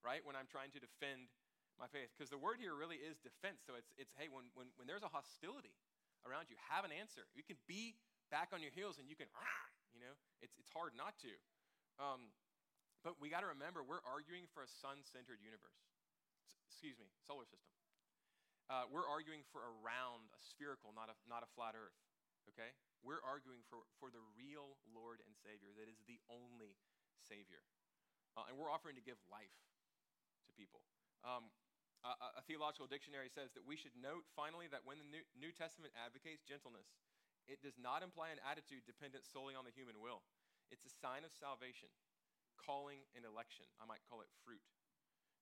right? 0.00 0.24
When 0.24 0.32
I'm 0.32 0.48
trying 0.48 0.72
to 0.76 0.80
defend 0.80 1.28
my 1.76 1.88
faith. 1.92 2.12
Because 2.16 2.32
the 2.32 2.40
word 2.40 2.56
here 2.56 2.72
really 2.72 3.00
is 3.04 3.20
defense. 3.20 3.60
So 3.64 3.76
it's, 3.76 3.92
it's 4.00 4.16
hey, 4.16 4.32
when, 4.32 4.48
when, 4.56 4.72
when 4.80 4.88
there's 4.88 5.04
a 5.04 5.12
hostility 5.12 5.76
around 6.24 6.48
you, 6.48 6.56
have 6.72 6.88
an 6.88 6.92
answer. 6.92 7.28
You 7.36 7.44
can 7.44 7.60
be 7.68 8.00
back 8.32 8.56
on 8.56 8.64
your 8.64 8.72
heels 8.72 8.96
and 8.96 9.08
you 9.12 9.16
can, 9.16 9.28
you 9.92 10.00
know, 10.00 10.16
it's, 10.40 10.56
it's 10.56 10.72
hard 10.72 10.96
not 10.96 11.20
to. 11.20 11.32
Um, 12.00 12.32
but 13.04 13.20
we 13.20 13.28
got 13.28 13.44
to 13.44 13.50
remember, 13.52 13.84
we're 13.84 14.04
arguing 14.08 14.48
for 14.56 14.64
a 14.64 14.68
sun 14.68 15.04
centered 15.04 15.40
universe 15.44 15.95
excuse 16.76 17.00
me, 17.00 17.08
solar 17.24 17.48
system. 17.48 17.72
Uh, 18.68 18.84
we're 18.92 19.08
arguing 19.08 19.40
for 19.48 19.64
a 19.64 19.72
round, 19.80 20.28
a 20.36 20.40
spherical, 20.44 20.92
not 20.92 21.08
a, 21.08 21.16
not 21.24 21.40
a 21.40 21.48
flat 21.56 21.72
earth, 21.72 21.96
okay? 22.52 22.76
We're 23.00 23.24
arguing 23.24 23.64
for, 23.72 23.88
for 23.96 24.12
the 24.12 24.20
real 24.36 24.76
Lord 24.92 25.24
and 25.24 25.32
Savior 25.40 25.72
that 25.80 25.88
is 25.88 25.96
the 26.04 26.20
only 26.28 26.76
Savior. 27.24 27.64
Uh, 28.36 28.52
and 28.52 28.60
we're 28.60 28.68
offering 28.68 28.92
to 29.00 29.00
give 29.00 29.16
life 29.32 29.56
to 30.44 30.52
people. 30.52 30.84
Um, 31.24 31.48
a, 32.04 32.36
a, 32.36 32.44
theological 32.44 32.84
dictionary 32.84 33.32
says 33.32 33.56
that 33.56 33.64
we 33.64 33.72
should 33.72 33.96
note 33.96 34.28
finally 34.36 34.68
that 34.68 34.84
when 34.84 35.00
the 35.00 35.08
New, 35.08 35.24
New 35.32 35.56
Testament 35.56 35.96
advocates 35.96 36.44
gentleness, 36.44 36.92
it 37.48 37.64
does 37.64 37.80
not 37.80 38.04
imply 38.04 38.36
an 38.36 38.42
attitude 38.44 38.84
dependent 38.84 39.24
solely 39.24 39.56
on 39.56 39.64
the 39.64 39.72
human 39.72 39.96
will. 39.96 40.20
It's 40.68 40.84
a 40.84 40.92
sign 40.92 41.24
of 41.24 41.32
salvation, 41.32 41.88
calling, 42.60 43.00
and 43.16 43.24
election. 43.24 43.64
I 43.80 43.88
might 43.88 44.04
call 44.04 44.20
it 44.20 44.28
fruit. 44.44 44.60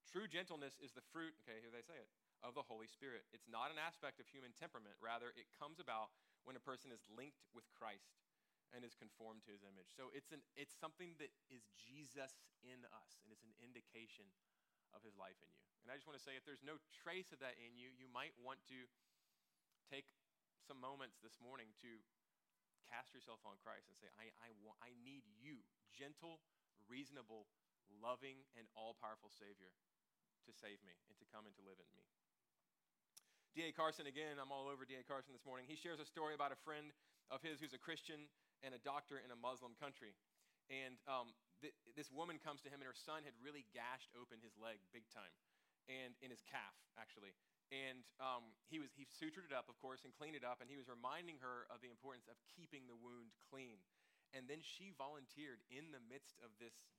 True 0.09 0.29
gentleness 0.31 0.79
is 0.79 0.93
the 0.93 1.05
fruit, 1.11 1.35
okay, 1.43 1.59
here 1.59 1.73
they 1.73 1.83
say 1.85 1.97
it, 1.99 2.11
of 2.45 2.53
the 2.53 2.67
Holy 2.67 2.87
Spirit. 2.87 3.25
It's 3.33 3.49
not 3.49 3.73
an 3.73 3.81
aspect 3.81 4.21
of 4.21 4.29
human 4.29 4.53
temperament. 4.55 4.95
Rather, 5.01 5.33
it 5.35 5.49
comes 5.57 5.81
about 5.81 6.13
when 6.45 6.55
a 6.55 6.63
person 6.63 6.93
is 6.93 7.03
linked 7.09 7.41
with 7.57 7.65
Christ 7.73 8.21
and 8.75 8.83
is 8.83 8.99
conformed 8.99 9.47
to 9.47 9.55
his 9.55 9.63
image. 9.65 9.91
So 9.95 10.11
it's, 10.11 10.35
an, 10.35 10.43
it's 10.59 10.75
something 10.75 11.15
that 11.23 11.31
is 11.49 11.67
Jesus 11.79 12.43
in 12.61 12.83
us, 12.91 13.23
and 13.23 13.31
it's 13.31 13.47
an 13.47 13.55
indication 13.63 14.27
of 14.93 15.03
his 15.07 15.17
life 15.17 15.39
in 15.41 15.51
you. 15.51 15.63
And 15.87 15.93
I 15.93 15.99
just 15.99 16.07
want 16.09 16.19
to 16.19 16.25
say 16.25 16.35
if 16.35 16.45
there's 16.47 16.65
no 16.65 16.81
trace 16.91 17.31
of 17.31 17.39
that 17.45 17.59
in 17.61 17.79
you, 17.79 17.93
you 17.95 18.11
might 18.11 18.35
want 18.41 18.63
to 18.73 18.79
take 19.87 20.11
some 20.65 20.81
moments 20.81 21.21
this 21.21 21.37
morning 21.39 21.71
to 21.85 22.01
cast 22.89 23.13
yourself 23.13 23.43
on 23.45 23.61
Christ 23.61 23.89
and 23.89 23.97
say, 23.97 24.09
I, 24.17 24.33
I, 24.41 24.51
want, 24.65 24.81
I 24.81 24.97
need 25.05 25.25
you, 25.39 25.61
gentle, 25.93 26.41
reasonable, 26.89 27.49
loving, 27.89 28.45
and 28.57 28.69
all 28.77 28.97
powerful 28.97 29.29
Savior 29.29 29.73
to 30.47 30.53
save 30.53 30.81
me 30.85 30.95
and 31.09 31.17
to 31.19 31.27
come 31.33 31.49
and 31.49 31.55
to 31.57 31.63
live 31.65 31.81
in 31.81 31.89
me. 31.93 32.05
D.A. 33.55 33.71
Carson, 33.71 34.11
again, 34.11 34.43
I'm 34.43 34.51
all 34.51 34.67
over 34.67 34.83
D.A. 34.83 35.07
Carson 35.07 35.31
this 35.31 35.47
morning. 35.47 35.71
He 35.71 35.79
shares 35.79 36.03
a 36.03 36.09
story 36.09 36.35
about 36.35 36.51
a 36.51 36.59
friend 36.67 36.91
of 37.31 37.39
his 37.39 37.63
who's 37.63 37.71
a 37.71 37.79
Christian 37.79 38.27
and 38.67 38.75
a 38.75 38.83
doctor 38.83 39.23
in 39.23 39.31
a 39.31 39.39
Muslim 39.39 39.79
country. 39.79 40.11
And 40.73 40.99
um, 41.07 41.31
th- 41.63 41.77
this 41.95 42.11
woman 42.11 42.43
comes 42.43 42.67
to 42.67 42.69
him, 42.73 42.83
and 42.83 42.89
her 42.89 42.97
son 42.97 43.23
had 43.23 43.37
really 43.39 43.63
gashed 43.71 44.11
open 44.19 44.43
his 44.43 44.57
leg 44.59 44.83
big 44.91 45.07
time, 45.13 45.31
and 45.87 46.17
in 46.19 46.35
his 46.35 46.43
calf, 46.43 46.75
actually. 46.97 47.37
And 47.71 48.03
um, 48.19 48.51
he, 48.69 48.83
was, 48.83 48.91
he 48.97 49.07
sutured 49.07 49.47
it 49.47 49.55
up, 49.55 49.71
of 49.71 49.79
course, 49.79 50.03
and 50.03 50.11
cleaned 50.13 50.35
it 50.35 50.43
up, 50.43 50.59
and 50.59 50.67
he 50.67 50.81
was 50.81 50.91
reminding 50.91 51.39
her 51.45 51.71
of 51.71 51.79
the 51.79 51.93
importance 51.93 52.27
of 52.27 52.37
keeping 52.59 52.91
the 52.91 52.99
wound 52.99 53.33
clean. 53.39 53.81
And 54.35 54.51
then 54.51 54.67
she 54.67 54.91
volunteered 54.91 55.63
in 55.71 55.95
the 55.95 56.03
midst 56.03 56.43
of 56.43 56.51
this, 56.59 56.91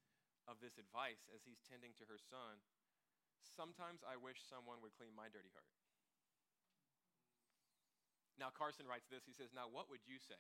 of 0.47 0.63
this 0.63 0.79
advice 0.79 1.27
as 1.35 1.43
he's 1.43 1.59
tending 1.67 1.91
to 1.99 2.07
her 2.07 2.15
son 2.15 2.63
Sometimes 3.53 4.01
I 4.01 4.17
wish 4.17 4.41
someone 4.41 4.81
would 4.81 4.97
clean 4.97 5.13
my 5.13 5.29
dirty 5.29 5.53
heart. 5.53 5.69
Now, 8.35 8.51
Carson 8.51 8.89
writes 8.89 9.07
this. 9.07 9.23
He 9.23 9.35
says, 9.37 9.53
Now, 9.55 9.69
what 9.71 9.87
would 9.87 10.03
you 10.03 10.19
say? 10.19 10.39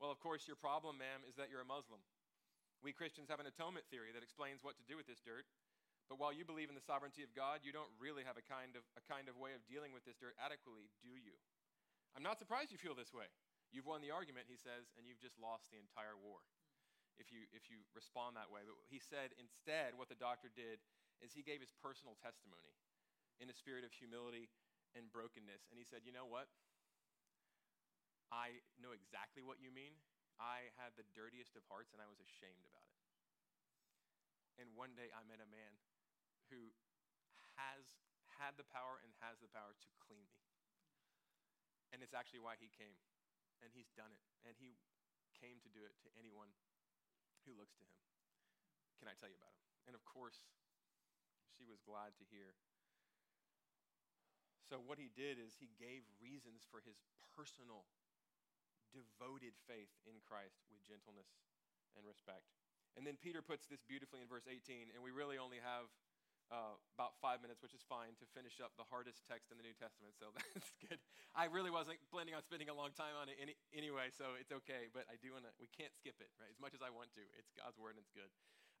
Well, 0.00 0.08
of 0.08 0.22
course, 0.22 0.48
your 0.48 0.56
problem, 0.56 0.96
ma'am, 0.96 1.26
is 1.28 1.36
that 1.36 1.52
you're 1.52 1.60
a 1.60 1.68
Muslim. 1.68 2.00
We 2.80 2.96
Christians 2.96 3.28
have 3.28 3.42
an 3.42 3.50
atonement 3.50 3.84
theory 3.92 4.16
that 4.16 4.24
explains 4.24 4.64
what 4.64 4.80
to 4.80 4.84
do 4.88 4.96
with 4.96 5.04
this 5.04 5.20
dirt. 5.20 5.44
But 6.08 6.16
while 6.16 6.32
you 6.32 6.48
believe 6.48 6.72
in 6.72 6.74
the 6.74 6.82
sovereignty 6.82 7.20
of 7.22 7.36
God, 7.36 7.60
you 7.62 7.70
don't 7.70 7.92
really 8.00 8.24
have 8.24 8.40
a 8.40 8.42
kind 8.42 8.74
of, 8.74 8.82
a 8.96 9.04
kind 9.04 9.28
of 9.28 9.36
way 9.36 9.52
of 9.52 9.62
dealing 9.68 9.92
with 9.92 10.02
this 10.08 10.16
dirt 10.16 10.34
adequately, 10.40 10.88
do 11.04 11.12
you? 11.12 11.36
I'm 12.16 12.24
not 12.24 12.40
surprised 12.40 12.72
you 12.74 12.80
feel 12.80 12.98
this 12.98 13.14
way. 13.14 13.30
You've 13.70 13.86
won 13.86 14.02
the 14.02 14.10
argument, 14.10 14.50
he 14.50 14.58
says, 14.58 14.90
and 14.98 15.06
you've 15.06 15.22
just 15.22 15.38
lost 15.38 15.70
the 15.70 15.78
entire 15.78 16.18
war 16.18 16.42
if 17.20 17.30
you, 17.30 17.46
if 17.54 17.70
you 17.70 17.86
respond 17.94 18.34
that 18.34 18.50
way. 18.50 18.66
But 18.66 18.74
he 18.90 18.98
said 18.98 19.36
instead, 19.38 19.94
what 19.94 20.10
the 20.10 20.18
doctor 20.18 20.50
did 20.50 20.82
is 21.20 21.36
he 21.36 21.44
gave 21.44 21.60
his 21.60 21.72
personal 21.76 22.16
testimony 22.20 22.76
in 23.40 23.48
a 23.48 23.56
spirit 23.56 23.84
of 23.84 23.92
humility 23.92 24.48
and 24.96 25.08
brokenness. 25.12 25.68
And 25.70 25.76
he 25.76 25.86
said, 25.86 26.04
You 26.04 26.12
know 26.12 26.28
what? 26.28 26.48
I 28.30 28.62
know 28.78 28.94
exactly 28.94 29.42
what 29.42 29.58
you 29.58 29.74
mean. 29.74 29.98
I 30.38 30.72
had 30.80 30.96
the 30.96 31.04
dirtiest 31.12 31.58
of 31.58 31.66
hearts 31.68 31.92
and 31.92 32.00
I 32.00 32.08
was 32.08 32.22
ashamed 32.22 32.64
about 32.64 32.88
it. 32.88 33.00
And 34.62 34.72
one 34.76 34.94
day 34.96 35.10
I 35.12 35.26
met 35.26 35.42
a 35.42 35.48
man 35.48 35.76
who 36.48 36.72
has 37.58 37.98
had 38.40 38.56
the 38.56 38.64
power 38.64 39.02
and 39.04 39.12
has 39.20 39.42
the 39.42 39.50
power 39.52 39.74
to 39.76 39.88
clean 40.00 40.24
me. 40.30 40.40
And 41.92 42.00
it's 42.00 42.14
actually 42.16 42.40
why 42.40 42.56
he 42.56 42.70
came. 42.72 42.96
And 43.60 43.68
he's 43.74 43.92
done 43.92 44.14
it. 44.14 44.24
And 44.46 44.56
he 44.56 44.78
came 45.36 45.60
to 45.60 45.70
do 45.72 45.84
it 45.84 45.92
to 46.06 46.08
anyone 46.16 46.48
who 47.44 47.52
looks 47.56 47.76
to 47.80 47.84
him. 47.84 48.00
Can 49.00 49.08
I 49.08 49.16
tell 49.16 49.28
you 49.28 49.36
about 49.36 49.52
him? 49.52 49.64
And 49.88 49.94
of 49.96 50.04
course, 50.04 50.44
she 51.56 51.66
was 51.66 51.82
glad 51.82 52.14
to 52.18 52.24
hear. 52.28 52.54
So, 54.70 54.78
what 54.78 55.02
he 55.02 55.10
did 55.10 55.42
is 55.42 55.58
he 55.58 55.74
gave 55.80 56.06
reasons 56.22 56.62
for 56.62 56.78
his 56.78 57.02
personal, 57.34 57.90
devoted 58.94 59.58
faith 59.66 59.90
in 60.06 60.22
Christ 60.22 60.62
with 60.70 60.78
gentleness 60.86 61.30
and 61.98 62.06
respect. 62.06 62.46
And 62.94 63.02
then 63.02 63.18
Peter 63.18 63.42
puts 63.42 63.66
this 63.66 63.82
beautifully 63.82 64.22
in 64.22 64.30
verse 64.30 64.46
18, 64.46 64.94
and 64.94 65.02
we 65.02 65.14
really 65.14 65.38
only 65.38 65.62
have 65.62 65.90
uh, 66.50 66.74
about 66.98 67.14
five 67.22 67.38
minutes, 67.38 67.62
which 67.62 67.74
is 67.74 67.82
fine, 67.86 68.18
to 68.18 68.26
finish 68.34 68.58
up 68.58 68.74
the 68.74 68.86
hardest 68.90 69.22
text 69.30 69.54
in 69.54 69.56
the 69.58 69.66
New 69.66 69.74
Testament. 69.78 70.18
So 70.18 70.34
that's 70.54 70.74
good. 70.82 70.98
I 71.34 71.46
really 71.46 71.70
wasn't 71.70 72.02
planning 72.10 72.34
on 72.34 72.42
spending 72.42 72.66
a 72.66 72.74
long 72.74 72.90
time 72.90 73.14
on 73.14 73.30
it 73.30 73.38
any, 73.38 73.54
anyway, 73.70 74.10
so 74.10 74.34
it's 74.34 74.50
okay. 74.50 74.90
But 74.90 75.06
I 75.06 75.14
do 75.22 75.38
want 75.38 75.46
to. 75.46 75.54
We 75.62 75.70
can't 75.70 75.94
skip 75.94 76.18
it, 76.18 76.30
right? 76.42 76.50
As 76.50 76.58
much 76.58 76.74
as 76.74 76.82
I 76.82 76.90
want 76.90 77.14
to, 77.14 77.22
it's 77.38 77.54
God's 77.54 77.78
word 77.78 77.94
and 77.94 78.02
it's 78.02 78.10
good. 78.10 78.30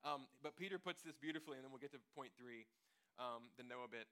Um, 0.04 0.24
but 0.42 0.56
Peter 0.56 0.78
puts 0.78 1.02
this 1.02 1.16
beautifully, 1.16 1.60
and 1.60 1.64
then 1.64 1.70
we'll 1.70 1.82
get 1.82 1.92
to 1.92 2.00
point 2.16 2.32
three, 2.40 2.64
um, 3.20 3.52
the 3.60 3.64
Noah 3.64 3.90
bit. 3.90 4.08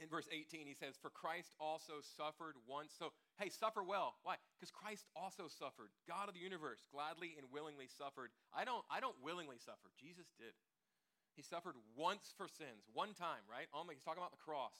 In 0.00 0.08
verse 0.08 0.24
18, 0.32 0.64
he 0.64 0.72
says, 0.72 0.96
For 0.96 1.12
Christ 1.12 1.52
also 1.60 2.00
suffered 2.16 2.56
once. 2.64 2.96
So, 2.96 3.12
hey, 3.36 3.52
suffer 3.52 3.84
well. 3.84 4.16
Why? 4.24 4.40
Because 4.56 4.72
Christ 4.72 5.04
also 5.12 5.44
suffered. 5.50 5.92
God 6.08 6.30
of 6.30 6.34
the 6.38 6.40
universe 6.40 6.80
gladly 6.88 7.36
and 7.36 7.52
willingly 7.52 7.84
suffered. 7.84 8.32
I 8.54 8.64
don't, 8.64 8.80
I 8.88 9.04
don't 9.04 9.18
willingly 9.20 9.60
suffer. 9.60 9.92
Jesus 10.00 10.32
did. 10.40 10.56
He 11.36 11.44
suffered 11.44 11.76
once 11.92 12.32
for 12.36 12.48
sins, 12.48 12.88
one 12.96 13.12
time, 13.12 13.44
right? 13.44 13.68
Only 13.76 13.94
he's 13.94 14.06
talking 14.06 14.24
about 14.24 14.32
the 14.34 14.40
cross. 14.40 14.76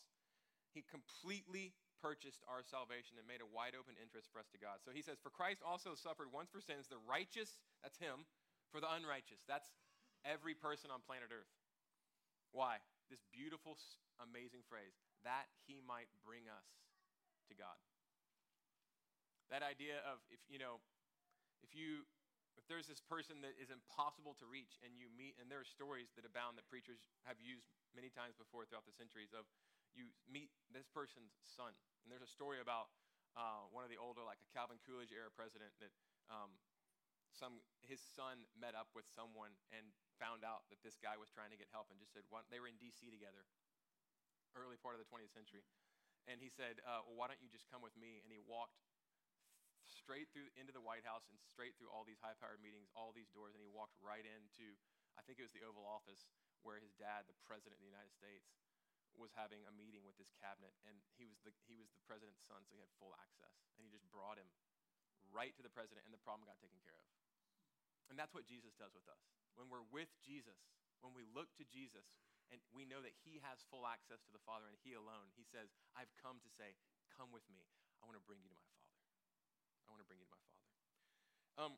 He 0.73 0.87
completely 0.87 1.77
purchased 2.01 2.40
our 2.49 2.64
salvation 2.64 3.21
and 3.21 3.29
made 3.29 3.45
a 3.45 3.49
wide 3.53 3.77
open 3.77 4.01
interest 4.01 4.33
for 4.33 4.40
us 4.40 4.49
to 4.57 4.59
God. 4.59 4.81
So 4.81 4.90
he 4.90 5.05
says, 5.05 5.21
For 5.21 5.29
Christ 5.29 5.61
also 5.61 5.93
suffered 5.93 6.33
once 6.33 6.49
for 6.49 6.64
sins, 6.64 6.88
the 6.88 7.01
righteous, 7.05 7.61
that's 7.85 8.01
him, 8.01 8.25
for 8.73 8.81
the 8.81 8.88
unrighteous. 8.88 9.45
That's 9.45 9.69
every 10.25 10.55
person 10.55 10.91
on 10.93 11.01
planet 11.05 11.33
Earth. 11.33 11.51
Why? 12.53 12.83
This 13.09 13.23
beautiful, 13.31 13.79
amazing 14.23 14.67
phrase, 14.67 14.95
that 15.27 15.51
he 15.67 15.83
might 15.83 16.11
bring 16.23 16.47
us 16.51 16.67
to 17.51 17.55
God. 17.55 17.79
That 19.51 19.67
idea 19.67 19.99
of 20.07 20.23
if, 20.31 20.39
you 20.47 20.63
know, 20.63 20.79
if 21.67 21.75
you 21.75 22.07
if 22.59 22.67
there's 22.67 22.87
this 22.87 23.01
person 23.01 23.41
that 23.41 23.57
is 23.57 23.73
impossible 23.73 24.37
to 24.37 24.47
reach 24.47 24.79
and 24.85 24.93
you 24.99 25.09
meet, 25.11 25.39
and 25.41 25.49
there 25.49 25.63
are 25.63 25.67
stories 25.67 26.13
that 26.19 26.29
abound 26.29 26.59
that 26.61 26.67
preachers 26.69 27.01
have 27.25 27.41
used 27.41 27.73
many 27.97 28.13
times 28.13 28.37
before 28.37 28.67
throughout 28.67 28.85
the 28.85 28.95
centuries 28.95 29.33
of 29.33 29.49
you 29.97 30.11
meet 30.31 30.51
this 30.71 30.87
person's 30.87 31.35
son. 31.43 31.75
And 32.03 32.13
there's 32.13 32.23
a 32.23 32.31
story 32.31 32.63
about 32.63 32.95
uh, 33.35 33.67
one 33.71 33.83
of 33.83 33.91
the 33.91 33.99
older, 33.99 34.23
like 34.23 34.39
a 34.43 34.49
Calvin 34.55 34.79
Coolidge 34.87 35.15
era 35.15 35.31
president, 35.31 35.71
that 35.83 35.91
um, 36.31 36.51
some 37.35 37.62
his 37.83 38.03
son 38.03 38.47
met 38.55 38.75
up 38.79 38.90
with 38.95 39.07
someone 39.11 39.55
and 39.75 39.90
found 40.21 40.45
out 40.45 40.69
that 40.69 40.83
this 40.85 41.01
guy 41.01 41.16
was 41.16 41.33
trying 41.33 41.51
to 41.51 41.59
get 41.59 41.71
help 41.73 41.88
and 41.88 41.99
just 41.99 42.12
said, 42.12 42.23
well, 42.29 42.45
they 42.53 42.61
were 42.61 42.69
in 42.69 42.77
D.C. 42.77 43.09
together, 43.09 43.49
early 44.55 44.77
part 44.77 44.95
of 44.95 45.01
the 45.01 45.09
20th 45.09 45.33
century. 45.33 45.64
And 46.29 46.38
he 46.38 46.53
said, 46.53 46.85
uh, 46.85 47.03
well, 47.09 47.16
why 47.16 47.27
don't 47.27 47.40
you 47.40 47.49
just 47.49 47.66
come 47.73 47.81
with 47.81 47.97
me? 47.97 48.21
And 48.23 48.29
he 48.29 48.38
walked 48.38 48.77
straight 49.88 50.31
through 50.31 50.53
into 50.55 50.71
the 50.71 50.85
White 50.85 51.03
House 51.03 51.27
and 51.33 51.40
straight 51.40 51.75
through 51.75 51.90
all 51.90 52.07
these 52.07 52.21
high 52.21 52.37
powered 52.38 52.62
meetings, 52.62 52.93
all 52.95 53.11
these 53.11 53.33
doors, 53.33 53.57
and 53.57 53.62
he 53.64 53.71
walked 53.73 53.97
right 53.99 54.23
into, 54.23 54.77
I 55.19 55.25
think 55.27 55.43
it 55.43 55.47
was 55.49 55.57
the 55.57 55.66
Oval 55.66 55.83
Office, 55.83 56.31
where 56.62 56.79
his 56.79 56.95
dad, 56.95 57.27
the 57.27 57.35
President 57.49 57.81
of 57.81 57.83
the 57.83 57.90
United 57.90 58.12
States, 58.14 58.53
was 59.19 59.35
having 59.35 59.66
a 59.66 59.75
meeting 59.75 60.07
with 60.07 60.14
his 60.14 60.31
cabinet, 60.38 60.71
and 60.87 60.95
he 61.19 61.27
was 61.27 61.43
the 61.43 61.51
he 61.66 61.75
was 61.75 61.90
the 61.90 62.03
president's 62.07 62.47
son, 62.47 62.62
so 62.62 62.79
he 62.79 62.81
had 62.81 62.93
full 63.03 63.11
access, 63.19 63.59
and 63.75 63.83
he 63.83 63.90
just 63.90 64.07
brought 64.14 64.38
him 64.38 64.47
right 65.35 65.51
to 65.59 65.62
the 65.66 65.73
president, 65.73 66.07
and 66.07 66.14
the 66.14 66.23
problem 66.23 66.47
got 66.47 66.62
taken 66.62 66.79
care 66.87 66.95
of. 66.95 67.20
And 68.11 68.18
that's 68.18 68.35
what 68.35 68.44
Jesus 68.44 68.75
does 68.75 68.90
with 68.92 69.07
us. 69.07 69.23
When 69.55 69.70
we're 69.70 69.87
with 69.94 70.11
Jesus, 70.20 70.59
when 71.01 71.14
we 71.14 71.23
look 71.31 71.49
to 71.62 71.64
Jesus, 71.70 72.18
and 72.51 72.59
we 72.75 72.83
know 72.83 72.99
that 72.99 73.14
He 73.23 73.38
has 73.46 73.62
full 73.70 73.87
access 73.87 74.18
to 74.27 74.35
the 74.35 74.42
Father 74.42 74.66
and 74.66 74.75
He 74.83 74.99
alone, 74.99 75.31
He 75.38 75.46
says, 75.46 75.70
"I've 75.94 76.11
come 76.18 76.42
to 76.42 76.51
say, 76.51 76.75
come 77.14 77.31
with 77.31 77.46
me. 77.46 77.62
I 78.03 78.11
want 78.11 78.18
to 78.18 78.27
bring 78.27 78.42
you 78.42 78.51
to 78.51 78.59
my 78.59 78.66
Father." 78.75 78.90
I 79.87 79.94
want 79.94 80.03
to 80.03 80.09
bring 80.11 80.18
you 80.18 80.27
to 80.27 80.35
my 80.35 80.42
Father. 80.42 80.66
Um, 81.59 81.73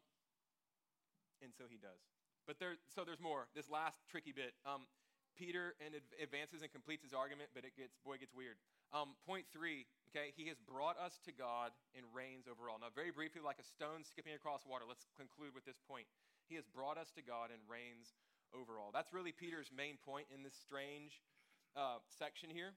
and 1.41 1.53
so 1.57 1.65
he 1.65 1.81
does. 1.81 1.99
But 2.45 2.61
there, 2.61 2.77
so 2.93 3.03
there's 3.09 3.23
more. 3.23 3.49
This 3.57 3.73
last 3.73 4.05
tricky 4.07 4.33
bit. 4.37 4.53
Um, 4.69 4.85
Peter 5.33 5.75
and 5.81 5.97
advances 6.21 6.61
and 6.61 6.69
completes 6.69 7.03
his 7.03 7.17
argument, 7.17 7.51
but 7.57 7.65
it 7.65 7.73
gets 7.73 7.97
boy 8.05 8.21
it 8.21 8.23
gets 8.23 8.37
weird. 8.37 8.61
Um, 8.93 9.17
point 9.25 9.49
three. 9.49 9.89
Okay, 10.13 10.29
he 10.37 10.53
has 10.53 10.61
brought 10.61 11.01
us 11.01 11.17
to 11.25 11.33
God 11.33 11.73
and 11.97 12.05
reigns 12.13 12.45
over 12.45 12.69
all. 12.69 12.77
Now, 12.77 12.93
very 12.93 13.09
briefly, 13.09 13.41
like 13.41 13.57
a 13.57 13.65
stone 13.65 14.05
skipping 14.05 14.37
across 14.37 14.61
water. 14.69 14.85
Let's 14.85 15.09
conclude 15.17 15.57
with 15.57 15.65
this 15.65 15.81
point. 15.89 16.05
He 16.53 16.55
has 16.61 16.69
brought 16.69 17.01
us 17.01 17.09
to 17.17 17.25
God 17.25 17.49
and 17.49 17.65
reigns 17.65 18.13
over 18.53 18.77
all. 18.77 18.93
That's 18.93 19.09
really 19.17 19.33
Peter's 19.33 19.73
main 19.73 19.97
point 20.05 20.29
in 20.29 20.45
this 20.45 20.53
strange 20.53 21.25
uh, 21.73 22.05
section 22.21 22.53
here. 22.53 22.77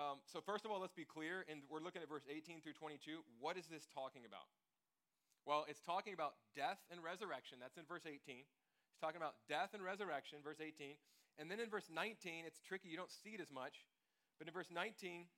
Um, 0.00 0.24
so, 0.24 0.40
first 0.40 0.64
of 0.64 0.72
all, 0.72 0.80
let's 0.80 0.96
be 0.96 1.04
clear, 1.04 1.44
and 1.52 1.60
we're 1.68 1.84
looking 1.84 2.00
at 2.00 2.08
verse 2.08 2.24
18 2.24 2.64
through 2.64 2.80
22. 2.80 3.20
What 3.36 3.60
is 3.60 3.68
this 3.68 3.84
talking 3.92 4.24
about? 4.24 4.48
Well, 5.44 5.68
it's 5.68 5.84
talking 5.84 6.16
about 6.16 6.40
death 6.56 6.80
and 6.88 7.04
resurrection. 7.04 7.60
That's 7.60 7.76
in 7.76 7.84
verse 7.84 8.08
18. 8.08 8.16
He's 8.24 9.02
talking 9.04 9.20
about 9.20 9.36
death 9.52 9.76
and 9.76 9.84
resurrection, 9.84 10.40
verse 10.40 10.64
18. 10.64 10.96
And 11.36 11.52
then 11.52 11.60
in 11.60 11.68
verse 11.68 11.92
19, 11.92 12.48
it's 12.48 12.64
tricky. 12.64 12.88
You 12.88 12.96
don't 12.96 13.12
see 13.12 13.36
it 13.36 13.44
as 13.44 13.52
much. 13.52 13.84
But 14.40 14.48
in 14.48 14.56
verse 14.56 14.72
19, 14.72 15.28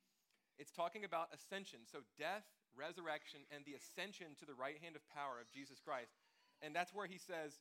it's 0.57 0.71
talking 0.71 1.03
about 1.03 1.33
ascension. 1.33 1.85
So 1.89 2.05
death, 2.17 2.45
resurrection, 2.77 3.41
and 3.53 3.65
the 3.65 3.73
ascension 3.73 4.37
to 4.39 4.45
the 4.45 4.53
right 4.53 4.77
hand 4.81 4.95
of 4.95 5.03
power 5.09 5.41
of 5.41 5.49
Jesus 5.51 5.81
Christ. 5.81 6.13
And 6.61 6.75
that's 6.75 6.93
where 6.93 7.07
he 7.07 7.17
says, 7.17 7.59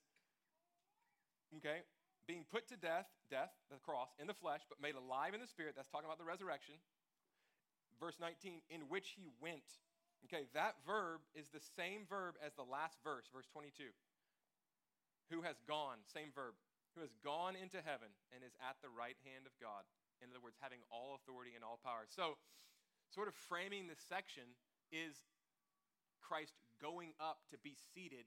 okay, 1.58 1.82
being 2.26 2.44
put 2.46 2.68
to 2.68 2.76
death, 2.76 3.10
death, 3.30 3.50
the 3.70 3.80
cross, 3.82 4.14
in 4.20 4.26
the 4.26 4.36
flesh, 4.36 4.62
but 4.68 4.80
made 4.80 4.94
alive 4.94 5.34
in 5.34 5.40
the 5.40 5.50
spirit. 5.50 5.74
That's 5.74 5.90
talking 5.90 6.06
about 6.06 6.22
the 6.22 6.28
resurrection. 6.28 6.76
Verse 7.98 8.16
19, 8.20 8.62
in 8.70 8.86
which 8.88 9.14
he 9.18 9.26
went 9.40 9.66
Okay, 10.26 10.46
that 10.54 10.78
verb 10.86 11.18
is 11.34 11.50
the 11.50 11.62
same 11.74 12.06
verb 12.06 12.38
as 12.38 12.54
the 12.54 12.66
last 12.66 13.02
verse, 13.02 13.26
verse 13.34 13.50
22. 13.50 13.90
Who 15.34 15.42
has 15.42 15.58
gone, 15.66 15.98
same 16.06 16.30
verb, 16.30 16.54
who 16.94 17.02
has 17.02 17.10
gone 17.26 17.58
into 17.58 17.82
heaven 17.82 18.12
and 18.30 18.46
is 18.46 18.54
at 18.62 18.78
the 18.84 18.92
right 18.92 19.18
hand 19.26 19.50
of 19.50 19.54
God. 19.58 19.82
In 20.22 20.30
other 20.30 20.38
words, 20.38 20.60
having 20.62 20.78
all 20.94 21.18
authority 21.18 21.58
and 21.58 21.66
all 21.66 21.82
power. 21.82 22.06
So, 22.06 22.38
sort 23.12 23.28
of 23.28 23.36
framing 23.48 23.86
this 23.86 24.00
section 24.08 24.48
is 24.88 25.20
Christ 26.24 26.56
going 26.80 27.12
up 27.20 27.44
to 27.52 27.60
be 27.60 27.76
seated 27.92 28.24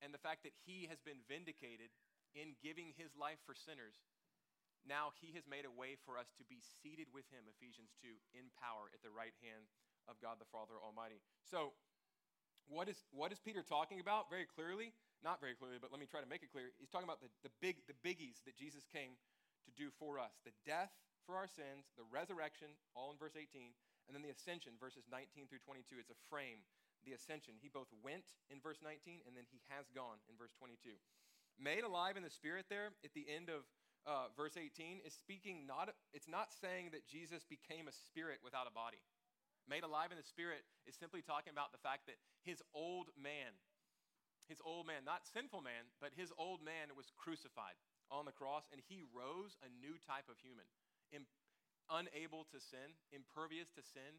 and 0.00 0.12
the 0.12 0.20
fact 0.20 0.44
that 0.44 0.56
he 0.64 0.88
has 0.88 1.00
been 1.04 1.20
vindicated 1.28 1.92
in 2.32 2.56
giving 2.60 2.92
his 2.96 3.12
life 3.16 3.40
for 3.44 3.56
sinners. 3.56 3.96
Now 4.84 5.12
he 5.20 5.32
has 5.36 5.44
made 5.48 5.64
a 5.64 5.72
way 5.72 5.96
for 6.04 6.16
us 6.20 6.28
to 6.36 6.44
be 6.48 6.60
seated 6.60 7.08
with 7.12 7.24
him, 7.32 7.48
Ephesians 7.48 7.92
2, 8.04 8.08
in 8.36 8.52
power 8.56 8.92
at 8.92 9.00
the 9.00 9.12
right 9.12 9.34
hand 9.44 9.68
of 10.08 10.20
God 10.20 10.38
the 10.40 10.48
Father 10.48 10.76
Almighty. 10.80 11.20
So, 11.44 11.76
what 12.66 12.90
is, 12.90 12.98
what 13.14 13.30
is 13.30 13.38
Peter 13.38 13.62
talking 13.62 14.02
about? 14.02 14.26
Very 14.26 14.46
clearly, 14.46 14.90
not 15.22 15.38
very 15.38 15.54
clearly, 15.54 15.78
but 15.78 15.94
let 15.94 16.02
me 16.02 16.06
try 16.06 16.18
to 16.18 16.26
make 16.26 16.42
it 16.42 16.50
clear. 16.50 16.74
He's 16.82 16.90
talking 16.90 17.06
about 17.06 17.22
the, 17.22 17.30
the, 17.46 17.54
big, 17.62 17.78
the 17.86 17.94
biggies 18.02 18.42
that 18.42 18.58
Jesus 18.58 18.82
came 18.90 19.14
to 19.66 19.70
do 19.74 19.90
for 19.98 20.18
us 20.18 20.34
the 20.42 20.54
death 20.66 20.90
for 21.26 21.34
our 21.34 21.50
sins, 21.50 21.90
the 21.98 22.06
resurrection, 22.10 22.70
all 22.94 23.10
in 23.10 23.18
verse 23.18 23.34
18, 23.34 23.74
and 24.06 24.14
then 24.14 24.22
the 24.22 24.32
ascension, 24.32 24.78
verses 24.78 25.04
19 25.10 25.50
through 25.50 25.62
22. 25.66 25.98
It's 25.98 26.14
a 26.14 26.18
frame, 26.30 26.62
the 27.02 27.12
ascension. 27.12 27.58
He 27.58 27.68
both 27.68 27.90
went 28.00 28.34
in 28.48 28.62
verse 28.62 28.78
19 28.80 29.26
and 29.26 29.34
then 29.34 29.46
he 29.50 29.60
has 29.70 29.90
gone 29.90 30.22
in 30.30 30.38
verse 30.38 30.54
22. 30.56 30.94
Made 31.58 31.82
alive 31.82 32.14
in 32.14 32.24
the 32.24 32.32
Spirit 32.32 32.70
there 32.70 32.94
at 33.02 33.12
the 33.16 33.26
end 33.26 33.50
of 33.50 33.66
uh, 34.06 34.30
verse 34.38 34.54
18 34.54 35.02
is 35.02 35.16
speaking 35.16 35.66
not, 35.66 35.90
it's 36.14 36.30
not 36.30 36.54
saying 36.54 36.94
that 36.94 37.08
Jesus 37.10 37.42
became 37.42 37.90
a 37.90 37.94
spirit 38.06 38.38
without 38.44 38.70
a 38.70 38.74
body 38.74 39.02
made 39.68 39.82
alive 39.82 40.14
in 40.14 40.18
the 40.18 40.26
Spirit 40.26 40.62
is 40.86 40.94
simply 40.94 41.20
talking 41.20 41.50
about 41.50 41.74
the 41.74 41.82
fact 41.82 42.06
that 42.06 42.18
his 42.46 42.62
old 42.70 43.10
man, 43.18 43.58
his 44.46 44.62
old 44.62 44.86
man, 44.86 45.02
not 45.02 45.26
sinful 45.26 45.60
man, 45.60 45.90
but 45.98 46.14
his 46.14 46.30
old 46.38 46.62
man 46.62 46.94
was 46.94 47.10
crucified 47.18 47.74
on 48.10 48.24
the 48.24 48.34
cross, 48.34 48.70
and 48.70 48.78
he 48.86 49.02
rose 49.10 49.58
a 49.66 49.70
new 49.82 49.98
type 49.98 50.30
of 50.30 50.38
human, 50.38 50.66
unable 51.90 52.46
to 52.50 52.58
sin, 52.58 52.94
impervious 53.14 53.70
to 53.74 53.82
sin, 53.82 54.18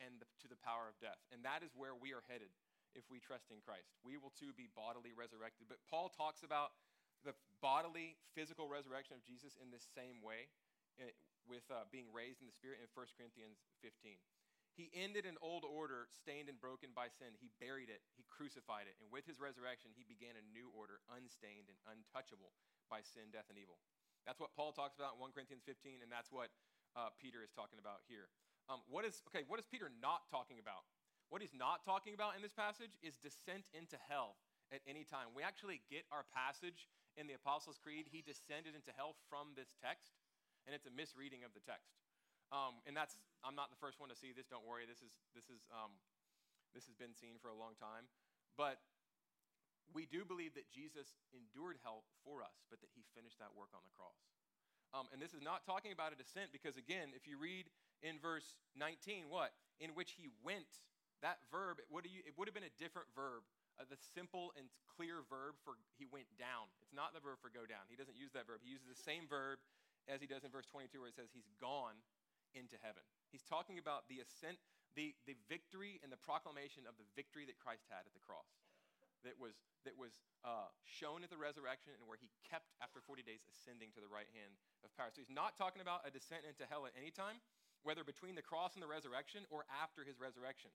and 0.00 0.20
the, 0.20 0.28
to 0.44 0.46
the 0.48 0.60
power 0.60 0.88
of 0.88 0.96
death. 1.00 1.20
And 1.32 1.40
that 1.44 1.64
is 1.64 1.72
where 1.72 1.96
we 1.96 2.12
are 2.12 2.24
headed 2.28 2.52
if 2.92 3.08
we 3.08 3.20
trust 3.20 3.48
in 3.52 3.60
Christ. 3.64 3.92
We 4.04 4.16
will 4.20 4.32
too 4.32 4.52
be 4.56 4.68
bodily 4.72 5.16
resurrected. 5.16 5.68
But 5.68 5.80
Paul 5.88 6.12
talks 6.12 6.44
about 6.44 6.76
the 7.24 7.36
bodily, 7.64 8.16
physical 8.36 8.68
resurrection 8.68 9.16
of 9.16 9.24
Jesus 9.24 9.56
in 9.56 9.72
this 9.72 9.84
same 9.96 10.20
way, 10.20 10.52
eh, 11.00 11.12
with 11.48 11.64
uh, 11.72 11.88
being 11.88 12.08
raised 12.12 12.44
in 12.44 12.48
the 12.48 12.56
Spirit 12.56 12.82
in 12.82 12.88
1 12.92 13.16
Corinthians 13.16 13.60
15. 13.80 14.20
He 14.76 14.92
ended 14.92 15.24
an 15.24 15.40
old 15.40 15.64
order 15.64 16.04
stained 16.12 16.52
and 16.52 16.60
broken 16.60 16.92
by 16.92 17.08
sin. 17.08 17.32
He 17.40 17.48
buried 17.56 17.88
it, 17.88 18.04
he 18.12 18.28
crucified 18.28 18.84
it, 18.84 19.00
and 19.00 19.08
with 19.08 19.24
his 19.24 19.40
resurrection, 19.40 19.96
he 19.96 20.04
began 20.04 20.36
a 20.36 20.44
new 20.52 20.68
order, 20.76 21.00
unstained 21.08 21.72
and 21.72 21.80
untouchable 21.88 22.52
by 22.92 23.00
sin, 23.00 23.32
death, 23.32 23.48
and 23.48 23.56
evil. 23.56 23.80
That's 24.28 24.36
what 24.36 24.52
Paul 24.52 24.76
talks 24.76 25.00
about 25.00 25.16
in 25.16 25.22
1 25.22 25.32
Corinthians 25.32 25.64
15, 25.64 26.04
and 26.04 26.12
that's 26.12 26.28
what 26.28 26.52
uh, 26.96 27.12
Peter 27.20 27.44
is 27.44 27.52
talking 27.52 27.76
about 27.78 28.00
here. 28.08 28.32
Um, 28.66 28.82
what 28.90 29.04
is 29.04 29.22
okay? 29.30 29.44
What 29.46 29.60
is 29.60 29.68
Peter 29.68 29.92
not 30.02 30.26
talking 30.32 30.58
about? 30.58 30.88
What 31.28 31.44
he's 31.44 31.54
not 31.54 31.84
talking 31.84 32.16
about 32.16 32.34
in 32.34 32.42
this 32.42 32.56
passage 32.56 32.96
is 33.04 33.20
descent 33.20 33.68
into 33.76 34.00
hell 34.08 34.40
at 34.74 34.82
any 34.88 35.04
time. 35.06 35.30
We 35.34 35.44
actually 35.44 35.84
get 35.86 36.06
our 36.10 36.26
passage 36.34 36.88
in 37.18 37.26
the 37.26 37.34
Apostles' 37.34 37.78
Creed. 37.78 38.10
He 38.10 38.22
descended 38.22 38.74
into 38.74 38.90
hell 38.94 39.14
from 39.30 39.54
this 39.54 39.74
text, 39.78 40.18
and 40.66 40.74
it's 40.74 40.86
a 40.86 40.94
misreading 40.94 41.46
of 41.46 41.54
the 41.54 41.62
text. 41.62 41.94
Um, 42.50 42.78
and 42.86 42.94
that's 42.94 43.18
I'm 43.42 43.54
not 43.54 43.70
the 43.70 43.78
first 43.78 43.98
one 44.02 44.10
to 44.10 44.18
see 44.18 44.34
this. 44.34 44.50
Don't 44.50 44.66
worry. 44.66 44.86
This 44.88 45.02
is 45.02 45.14
this 45.36 45.46
is 45.46 45.62
um, 45.70 45.94
this 46.74 46.86
has 46.90 46.96
been 46.98 47.14
seen 47.14 47.38
for 47.38 47.50
a 47.50 47.58
long 47.58 47.78
time. 47.78 48.10
But 48.58 48.80
we 49.94 50.06
do 50.06 50.26
believe 50.26 50.54
that 50.58 50.66
Jesus 50.70 51.14
endured 51.30 51.78
hell 51.86 52.02
for 52.26 52.42
us, 52.42 52.66
but 52.66 52.82
that 52.82 52.90
he 52.94 53.06
finished 53.14 53.38
that 53.38 53.54
work 53.54 53.70
on 53.76 53.82
the 53.86 53.94
cross. 53.94 54.18
Um, 54.94 55.10
and 55.12 55.18
this 55.20 55.34
is 55.34 55.42
not 55.42 55.66
talking 55.66 55.90
about 55.90 56.12
a 56.12 56.18
descent 56.18 56.54
because, 56.54 56.76
again, 56.76 57.10
if 57.14 57.26
you 57.26 57.38
read 57.38 57.66
in 58.02 58.18
verse 58.22 58.56
19, 58.78 59.26
what? 59.28 59.52
In 59.80 59.92
which 59.96 60.14
he 60.16 60.30
went, 60.44 60.68
that 61.24 61.42
verb, 61.50 61.80
it 61.80 61.88
would, 61.90 62.06
it 62.06 62.34
would 62.36 62.48
have 62.48 62.56
been 62.56 62.68
a 62.68 62.76
different 62.80 63.08
verb. 63.16 63.44
Uh, 63.76 63.84
the 63.84 64.00
simple 64.16 64.56
and 64.56 64.72
clear 64.96 65.20
verb 65.28 65.52
for 65.60 65.76
he 66.00 66.08
went 66.08 66.28
down. 66.40 66.72
It's 66.80 66.96
not 66.96 67.12
the 67.12 67.20
verb 67.20 67.36
for 67.44 67.52
go 67.52 67.68
down. 67.68 67.84
He 67.92 67.96
doesn't 67.96 68.16
use 68.16 68.32
that 68.32 68.48
verb. 68.48 68.64
He 68.64 68.72
uses 68.72 68.88
the 68.88 68.96
same 68.96 69.28
verb 69.28 69.60
as 70.08 70.24
he 70.24 70.28
does 70.28 70.48
in 70.48 70.50
verse 70.54 70.64
22, 70.70 70.96
where 70.96 71.12
it 71.12 71.18
says 71.18 71.28
he's 71.28 71.50
gone 71.60 72.00
into 72.56 72.80
heaven. 72.80 73.04
He's 73.28 73.44
talking 73.44 73.76
about 73.76 74.08
the 74.08 74.24
ascent, 74.24 74.56
the, 74.96 75.12
the 75.28 75.36
victory 75.44 76.00
and 76.00 76.08
the 76.08 76.20
proclamation 76.20 76.88
of 76.88 76.96
the 76.96 77.04
victory 77.12 77.44
that 77.52 77.60
Christ 77.60 77.84
had 77.92 78.08
at 78.08 78.16
the 78.16 78.24
cross. 78.24 78.48
That 79.26 79.36
was, 79.36 79.58
that 79.82 79.98
was 79.98 80.22
uh, 80.46 80.70
shown 80.86 81.26
at 81.26 81.30
the 81.34 81.36
resurrection 81.36 81.92
and 81.98 82.06
where 82.06 82.16
he 82.16 82.30
kept 82.46 82.70
after 82.78 83.02
40 83.02 83.26
days 83.26 83.42
ascending 83.50 83.90
to 83.98 84.00
the 84.00 84.06
right 84.06 84.30
hand 84.30 84.54
of 84.86 84.94
power. 84.94 85.10
So 85.10 85.18
he's 85.18 85.32
not 85.32 85.58
talking 85.58 85.82
about 85.82 86.06
a 86.06 86.10
descent 86.14 86.46
into 86.46 86.62
hell 86.64 86.86
at 86.86 86.94
any 86.94 87.10
time, 87.10 87.42
whether 87.82 88.06
between 88.06 88.38
the 88.38 88.46
cross 88.46 88.78
and 88.78 88.82
the 88.82 88.90
resurrection 88.90 89.42
or 89.50 89.66
after 89.68 90.06
his 90.06 90.22
resurrection. 90.22 90.70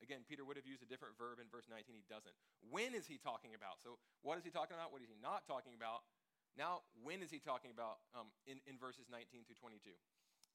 Again, 0.00 0.24
Peter 0.24 0.48
would 0.48 0.56
have 0.56 0.64
used 0.64 0.80
a 0.80 0.88
different 0.88 1.20
verb 1.20 1.44
in 1.44 1.52
verse 1.52 1.68
19. 1.68 1.92
He 1.92 2.08
doesn't. 2.08 2.32
When 2.72 2.96
is 2.96 3.04
he 3.04 3.20
talking 3.20 3.52
about? 3.52 3.84
So, 3.84 4.00
what 4.24 4.40
is 4.40 4.48
he 4.48 4.52
talking 4.52 4.72
about? 4.72 4.96
What 4.96 5.04
is 5.04 5.12
he 5.12 5.20
not 5.20 5.44
talking 5.44 5.76
about? 5.76 6.08
Now, 6.56 6.88
when 7.04 7.20
is 7.20 7.28
he 7.28 7.36
talking 7.36 7.68
about 7.68 8.00
um, 8.16 8.32
in, 8.48 8.64
in 8.64 8.80
verses 8.80 9.12
19 9.12 9.44
through 9.44 9.60
22? 9.60 9.92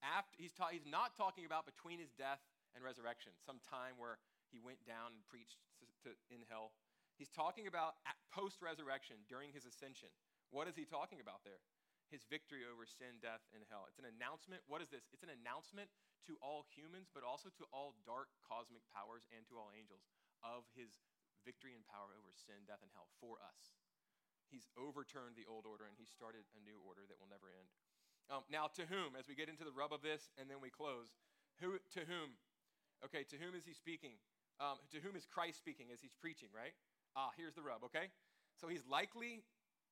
after, 0.03 0.35
he's, 0.37 0.51
ta- 0.51 0.73
he's 0.73 0.87
not 0.87 1.15
talking 1.15 1.45
about 1.45 1.65
between 1.65 2.01
his 2.01 2.11
death 2.13 2.41
and 2.73 2.83
resurrection, 2.83 3.31
some 3.45 3.61
time 3.63 3.95
where 3.95 4.19
he 4.51 4.59
went 4.59 4.81
down 4.83 5.15
and 5.15 5.23
preached 5.25 5.61
to, 5.79 5.85
to, 6.03 6.09
in 6.29 6.43
hell. 6.51 6.75
He's 7.15 7.31
talking 7.31 7.67
about 7.67 7.95
post 8.31 8.59
resurrection, 8.59 9.23
during 9.31 9.55
his 9.55 9.63
ascension. 9.63 10.11
What 10.51 10.67
is 10.67 10.75
he 10.75 10.83
talking 10.83 11.23
about 11.23 11.47
there? 11.47 11.63
His 12.11 12.27
victory 12.27 12.67
over 12.67 12.85
sin, 12.85 13.17
death, 13.23 13.41
and 13.55 13.63
hell. 13.71 13.87
It's 13.89 13.97
an 13.97 14.05
announcement. 14.05 14.61
What 14.67 14.83
is 14.83 14.91
this? 14.91 15.07
It's 15.15 15.25
an 15.25 15.33
announcement 15.33 15.89
to 16.27 16.35
all 16.43 16.67
humans, 16.69 17.09
but 17.09 17.25
also 17.25 17.49
to 17.55 17.65
all 17.71 17.97
dark 18.03 18.29
cosmic 18.45 18.83
powers 18.91 19.25
and 19.33 19.47
to 19.49 19.57
all 19.57 19.73
angels 19.73 20.05
of 20.43 20.67
his 20.77 20.93
victory 21.47 21.73
and 21.73 21.85
power 21.87 22.13
over 22.13 22.33
sin, 22.33 22.67
death, 22.67 22.83
and 22.83 22.91
hell 22.93 23.09
for 23.17 23.41
us. 23.41 23.73
He's 24.49 24.69
overturned 24.77 25.37
the 25.37 25.49
old 25.49 25.65
order 25.65 25.89
and 25.89 25.97
he 25.97 26.05
started 26.05 26.45
a 26.53 26.61
new 26.61 26.77
order 26.85 27.05
that 27.09 27.17
will 27.17 27.29
never 27.29 27.49
end. 27.49 27.69
Um, 28.29 28.41
now, 28.49 28.69
to 28.77 28.85
whom, 28.89 29.13
as 29.13 29.29
we 29.29 29.37
get 29.37 29.49
into 29.49 29.65
the 29.65 29.73
rub 29.73 29.93
of 29.93 30.01
this 30.01 30.33
and 30.37 30.49
then 30.49 30.57
we 30.61 30.73
close, 30.73 31.13
who, 31.61 31.77
to 31.93 32.01
whom? 32.05 32.37
Okay, 33.05 33.25
to 33.29 33.37
whom 33.37 33.53
is 33.53 33.65
he 33.65 33.73
speaking? 33.73 34.17
Um, 34.57 34.81
to 34.89 35.01
whom 35.01 35.13
is 35.13 35.25
Christ 35.29 35.61
speaking 35.61 35.93
as 35.93 36.01
he's 36.01 36.15
preaching, 36.17 36.49
right? 36.49 36.73
Ah, 37.15 37.31
here's 37.39 37.55
the 37.55 37.63
rub, 37.63 37.83
okay? 37.87 38.11
So 38.59 38.67
he's 38.67 38.83
likely 38.85 39.43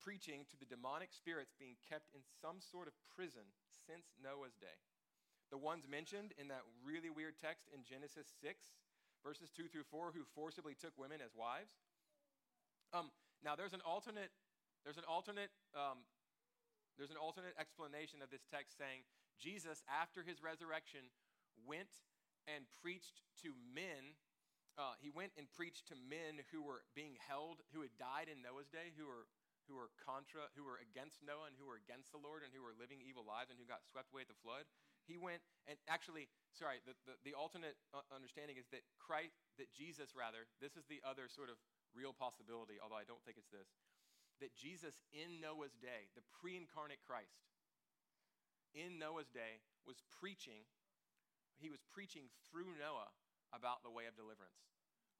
preaching 0.04 0.44
to 0.52 0.56
the 0.60 0.68
demonic 0.68 1.16
spirits 1.16 1.56
being 1.56 1.80
kept 1.88 2.12
in 2.12 2.22
some 2.44 2.60
sort 2.60 2.92
of 2.92 2.94
prison 3.16 3.48
since 3.88 4.12
Noah's 4.20 4.60
day. 4.60 4.76
The 5.52 5.58
ones 5.58 5.88
mentioned 5.88 6.36
in 6.36 6.52
that 6.52 6.68
really 6.84 7.10
weird 7.10 7.40
text 7.40 7.72
in 7.72 7.88
Genesis 7.88 8.28
6, 8.44 8.76
verses 9.24 9.48
2 9.56 9.72
through 9.72 9.88
4, 9.88 10.12
who 10.12 10.28
forcibly 10.36 10.76
took 10.76 10.92
women 11.00 11.24
as 11.24 11.32
wives. 11.32 11.80
Um, 12.92 13.12
now, 13.44 13.56
there's 13.56 13.74
an 13.74 13.84
alternate, 13.86 14.32
there's 14.84 14.98
an 15.00 15.08
alternate 15.08 15.52
um, 15.72 16.04
there's 16.98 17.10
an 17.10 17.18
alternate 17.18 17.58
explanation 17.58 18.22
of 18.22 18.30
this 18.30 18.46
text 18.46 18.78
saying 18.78 19.02
Jesus, 19.42 19.82
after 19.90 20.22
his 20.22 20.46
resurrection, 20.46 21.10
went 21.66 21.90
and 22.46 22.70
preached 22.82 23.26
to 23.42 23.58
men. 23.74 24.14
Uh, 24.74 24.98
he 24.98 25.14
went 25.14 25.34
and 25.38 25.46
preached 25.54 25.86
to 25.94 25.96
men 26.10 26.42
who 26.50 26.66
were 26.66 26.82
being 26.98 27.14
held, 27.22 27.62
who 27.74 27.86
had 27.86 27.94
died 28.02 28.26
in 28.26 28.42
Noah's 28.42 28.70
day, 28.70 28.90
who 28.98 29.06
were 29.06 29.30
who 29.72 29.80
were 29.80 29.96
contra, 29.96 30.52
who 30.60 30.68
were 30.68 30.76
against 30.84 31.24
Noah 31.24 31.48
and 31.48 31.56
who 31.56 31.64
were 31.64 31.80
against 31.80 32.12
the 32.12 32.20
Lord 32.20 32.44
and 32.44 32.52
who 32.52 32.60
were 32.60 32.76
living 32.76 33.00
evil 33.00 33.24
lives 33.24 33.48
and 33.48 33.56
who 33.56 33.64
got 33.64 33.88
swept 33.88 34.12
away 34.12 34.28
at 34.28 34.32
the 34.32 34.36
flood. 34.44 34.68
He 35.08 35.16
went 35.16 35.40
and 35.72 35.80
actually, 35.88 36.28
sorry, 36.52 36.84
the, 36.84 36.92
the, 37.08 37.16
the 37.24 37.32
alternate 37.32 37.80
uh, 37.96 38.04
understanding 38.12 38.60
is 38.60 38.68
that 38.76 38.84
Christ, 39.00 39.40
that 39.56 39.72
Jesus 39.72 40.12
rather, 40.20 40.52
this 40.60 40.76
is 40.76 40.84
the 40.92 41.00
other 41.08 41.32
sort 41.32 41.48
of 41.48 41.56
real 41.96 42.12
possibility, 42.12 42.76
although 42.76 43.00
I 43.00 43.08
don't 43.08 43.24
think 43.24 43.40
it's 43.40 43.52
this 43.56 43.72
that 44.42 44.52
Jesus 44.60 45.00
in 45.16 45.40
Noah's 45.40 45.78
day, 45.80 46.12
the 46.20 46.26
pre 46.36 46.60
incarnate 46.60 47.00
Christ, 47.08 47.40
in 48.76 49.00
Noah's 49.00 49.32
day 49.32 49.64
was 49.88 50.04
preaching, 50.20 50.68
he 51.56 51.72
was 51.72 51.80
preaching 51.94 52.28
through 52.50 52.76
Noah 52.76 53.14
about 53.54 53.86
the 53.86 53.94
way 53.94 54.10
of 54.10 54.18
deliverance. 54.18 54.66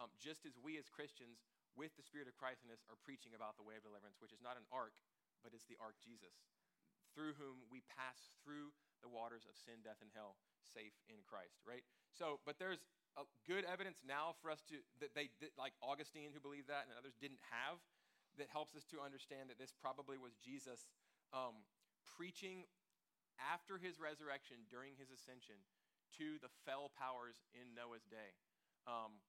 Um, 0.02 0.10
just 0.18 0.44
as 0.44 0.58
we 0.58 0.82
as 0.82 0.90
Christians, 0.90 1.46
with 1.78 1.94
the 1.98 2.06
Spirit 2.06 2.26
of 2.30 2.36
Christ 2.38 2.66
in 2.66 2.74
us, 2.74 2.82
are 2.90 2.98
preaching 3.06 3.38
about 3.38 3.58
the 3.58 3.66
way 3.66 3.78
of 3.78 3.86
deliverance, 3.86 4.18
which 4.18 4.34
is 4.34 4.42
not 4.42 4.58
an 4.58 4.66
ark, 4.74 4.94
but 5.46 5.54
it's 5.54 5.70
the 5.70 5.78
ark 5.78 5.98
Jesus, 6.02 6.34
through 7.14 7.38
whom 7.38 7.62
we 7.70 7.86
pass 7.86 8.34
through 8.42 8.74
the 9.06 9.10
waters 9.10 9.46
of 9.46 9.54
sin, 9.58 9.82
death, 9.86 10.02
and 10.02 10.10
hell, 10.18 10.38
safe 10.62 10.96
in 11.10 11.22
Christ, 11.26 11.62
right? 11.66 11.86
So, 12.10 12.42
but 12.48 12.58
there's 12.58 12.82
good 13.46 13.68
evidence 13.70 14.02
now 14.02 14.34
for 14.42 14.50
us 14.50 14.66
to, 14.74 14.82
that 14.98 15.14
they, 15.14 15.30
like 15.60 15.78
Augustine, 15.84 16.34
who 16.34 16.42
believed 16.42 16.72
that, 16.72 16.90
and 16.90 16.98
others 16.98 17.14
didn't 17.20 17.44
have, 17.54 17.78
that 18.42 18.50
helps 18.50 18.74
us 18.74 18.86
to 18.90 18.98
understand 18.98 19.54
that 19.54 19.62
this 19.62 19.70
probably 19.70 20.18
was 20.18 20.34
Jesus 20.42 20.90
um, 21.30 21.62
preaching 22.18 22.66
after 23.38 23.78
his 23.78 24.02
resurrection, 24.02 24.66
during 24.70 24.98
his 24.98 25.14
ascension, 25.14 25.58
to 26.20 26.38
the 26.42 26.52
fell 26.66 26.94
powers 26.94 27.38
in 27.58 27.74
Noah's 27.74 28.06
day 28.08 28.36
um, 28.86 29.20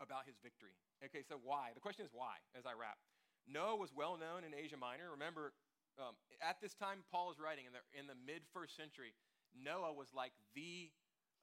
about 0.00 0.28
his 0.28 0.36
victory. 0.42 0.76
Okay, 1.04 1.24
so 1.24 1.40
why? 1.40 1.72
The 1.76 1.84
question 1.84 2.04
is 2.04 2.12
why, 2.12 2.40
as 2.56 2.64
I 2.64 2.76
wrap. 2.76 3.00
Noah 3.46 3.78
was 3.78 3.94
well 3.94 4.18
known 4.18 4.42
in 4.42 4.52
Asia 4.52 4.76
Minor. 4.76 5.12
Remember, 5.14 5.54
um, 5.96 6.18
at 6.42 6.58
this 6.60 6.74
time 6.74 7.06
Paul 7.08 7.30
is 7.30 7.38
writing 7.38 7.64
in 7.64 7.72
the, 7.72 7.82
in 7.94 8.10
the 8.10 8.18
mid 8.18 8.42
first 8.50 8.74
century, 8.74 9.14
Noah 9.54 9.94
was 9.94 10.10
like 10.12 10.34
the, 10.52 10.90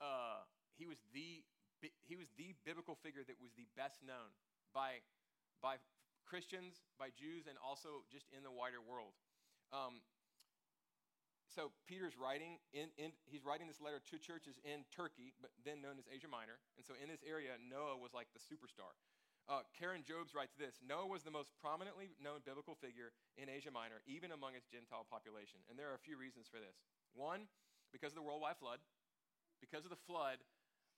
uh, 0.03 0.43
he 0.75 0.85
was 0.85 0.99
the, 1.15 1.41
he 2.03 2.15
was 2.15 2.27
the 2.37 2.53
biblical 2.67 2.99
figure 3.01 3.23
that 3.25 3.39
was 3.39 3.51
the 3.55 3.67
best 3.75 4.03
known 4.03 4.35
by, 4.75 5.01
by 5.61 5.79
Christians, 6.27 6.83
by 6.99 7.11
Jews, 7.15 7.47
and 7.47 7.57
also 7.59 8.03
just 8.11 8.27
in 8.35 8.43
the 8.43 8.51
wider 8.51 8.79
world. 8.79 9.15
Um, 9.73 10.03
so 11.53 11.69
Peter's 11.85 12.17
writing 12.17 12.57
in, 12.73 12.89
in, 12.97 13.13
he's 13.29 13.45
writing 13.45 13.69
this 13.69 13.77
letter 13.77 14.01
to 14.01 14.15
churches 14.17 14.57
in 14.65 14.81
Turkey, 14.89 15.37
but 15.37 15.53
then 15.61 15.85
known 15.85 16.01
as 16.01 16.09
Asia 16.09 16.27
Minor. 16.27 16.57
And 16.75 16.83
so 16.83 16.97
in 16.97 17.07
this 17.07 17.21
area, 17.21 17.53
Noah 17.61 18.01
was 18.01 18.11
like 18.17 18.27
the 18.33 18.41
superstar. 18.41 18.97
Uh, 19.45 19.61
Karen 19.75 20.01
Jobes 20.01 20.31
writes 20.31 20.55
this 20.55 20.79
Noah 20.81 21.05
was 21.05 21.21
the 21.21 21.33
most 21.33 21.51
prominently 21.59 22.15
known 22.17 22.41
biblical 22.41 22.73
figure 22.79 23.13
in 23.37 23.51
Asia 23.51 23.69
Minor, 23.69 24.01
even 24.09 24.33
among 24.33 24.57
its 24.57 24.65
Gentile 24.65 25.05
population. 25.05 25.61
And 25.69 25.77
there 25.77 25.93
are 25.93 25.99
a 25.99 26.01
few 26.01 26.17
reasons 26.17 26.49
for 26.49 26.57
this. 26.57 26.79
One, 27.13 27.45
because 27.93 28.15
of 28.15 28.17
the 28.17 28.25
worldwide 28.25 28.57
flood. 28.57 28.81
Because 29.61 29.85
of 29.85 29.93
the 29.93 30.03
flood, 30.09 30.41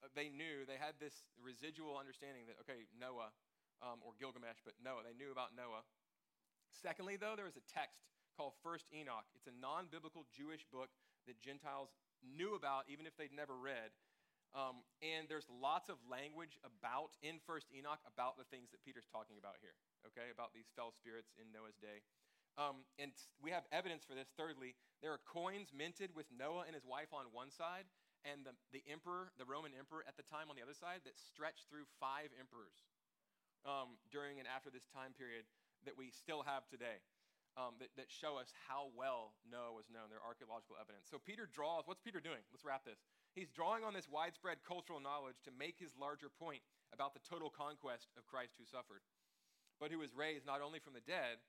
uh, 0.01 0.09
they 0.15 0.31
knew, 0.31 0.65
they 0.65 0.79
had 0.79 0.97
this 0.97 1.27
residual 1.37 1.99
understanding 1.99 2.49
that, 2.49 2.57
okay, 2.65 2.87
Noah, 2.97 3.29
um, 3.83 4.01
or 4.01 4.15
Gilgamesh, 4.17 4.63
but 4.63 4.73
Noah. 4.81 5.05
They 5.05 5.13
knew 5.13 5.29
about 5.29 5.53
Noah. 5.53 5.85
Secondly, 6.71 7.19
though, 7.19 7.37
there 7.37 7.45
is 7.45 7.59
a 7.59 7.65
text 7.69 8.15
called 8.35 8.53
First 8.61 8.85
Enoch. 8.91 9.25
It's 9.33 9.47
a 9.47 9.55
non 9.55 9.87
biblical 9.87 10.27
Jewish 10.35 10.67
book 10.67 10.91
that 11.25 11.39
Gentiles 11.39 11.95
knew 12.21 12.53
about, 12.53 12.85
even 12.91 13.07
if 13.07 13.15
they'd 13.15 13.33
never 13.33 13.55
read. 13.55 13.95
Um, 14.55 14.87
and 15.03 15.27
there's 15.27 15.47
lots 15.51 15.91
of 15.91 15.99
language 16.07 16.55
about 16.63 17.15
in 17.19 17.43
First 17.43 17.67
Enoch 17.75 17.99
about 18.07 18.39
the 18.39 18.47
things 18.47 18.71
that 18.71 18.79
Peter's 18.83 19.07
talking 19.11 19.35
about 19.35 19.59
here. 19.59 19.75
Okay, 20.07 20.31
about 20.31 20.55
these 20.55 20.71
fell 20.75 20.95
spirits 20.95 21.35
in 21.35 21.51
Noah's 21.51 21.75
day. 21.75 22.03
Um, 22.55 22.87
and 22.95 23.11
we 23.43 23.51
have 23.51 23.67
evidence 23.75 24.07
for 24.07 24.15
this. 24.15 24.31
Thirdly, 24.39 24.79
there 25.03 25.11
are 25.11 25.19
coins 25.27 25.75
minted 25.75 26.15
with 26.15 26.31
Noah 26.31 26.63
and 26.63 26.71
his 26.71 26.87
wife 26.87 27.11
on 27.11 27.27
one 27.35 27.51
side, 27.51 27.83
and 28.23 28.47
the, 28.47 28.55
the 28.71 28.79
emperor, 28.87 29.35
the 29.35 29.43
Roman 29.43 29.75
emperor 29.75 30.07
at 30.07 30.15
the 30.15 30.23
time 30.23 30.47
on 30.47 30.55
the 30.55 30.63
other 30.63 30.77
side, 30.77 31.03
that 31.03 31.19
stretched 31.19 31.67
through 31.67 31.83
five 31.99 32.31
emperors 32.39 32.87
um, 33.67 33.99
during 34.07 34.39
and 34.39 34.47
after 34.47 34.71
this 34.71 34.87
time 34.87 35.11
period 35.19 35.43
that 35.83 35.99
we 35.99 36.15
still 36.15 36.47
have 36.47 36.63
today 36.71 37.03
um, 37.55 37.79
that, 37.79 37.91
that 37.95 38.11
show 38.11 38.35
us 38.35 38.51
how 38.67 38.91
well 38.95 39.35
Noah 39.47 39.71
was 39.71 39.87
known. 39.87 40.11
There 40.11 40.19
are 40.19 40.27
archaeological 40.27 40.75
evidence. 40.75 41.07
So 41.07 41.19
Peter 41.19 41.47
draws, 41.47 41.87
what's 41.87 42.03
Peter 42.03 42.19
doing? 42.19 42.43
Let's 42.51 42.67
wrap 42.67 42.83
this. 42.83 42.99
He's 43.31 43.51
drawing 43.51 43.87
on 43.87 43.95
this 43.95 44.11
widespread 44.11 44.63
cultural 44.67 44.99
knowledge 44.99 45.39
to 45.47 45.55
make 45.55 45.79
his 45.79 45.95
larger 45.95 46.27
point 46.27 46.63
about 46.91 47.15
the 47.15 47.23
total 47.23 47.51
conquest 47.51 48.11
of 48.19 48.27
Christ 48.27 48.55
who 48.59 48.67
suffered, 48.67 49.03
but 49.79 49.91
who 49.91 49.99
was 49.99 50.15
raised 50.15 50.47
not 50.47 50.63
only 50.63 50.79
from 50.79 50.95
the 50.95 51.03
dead, 51.03 51.39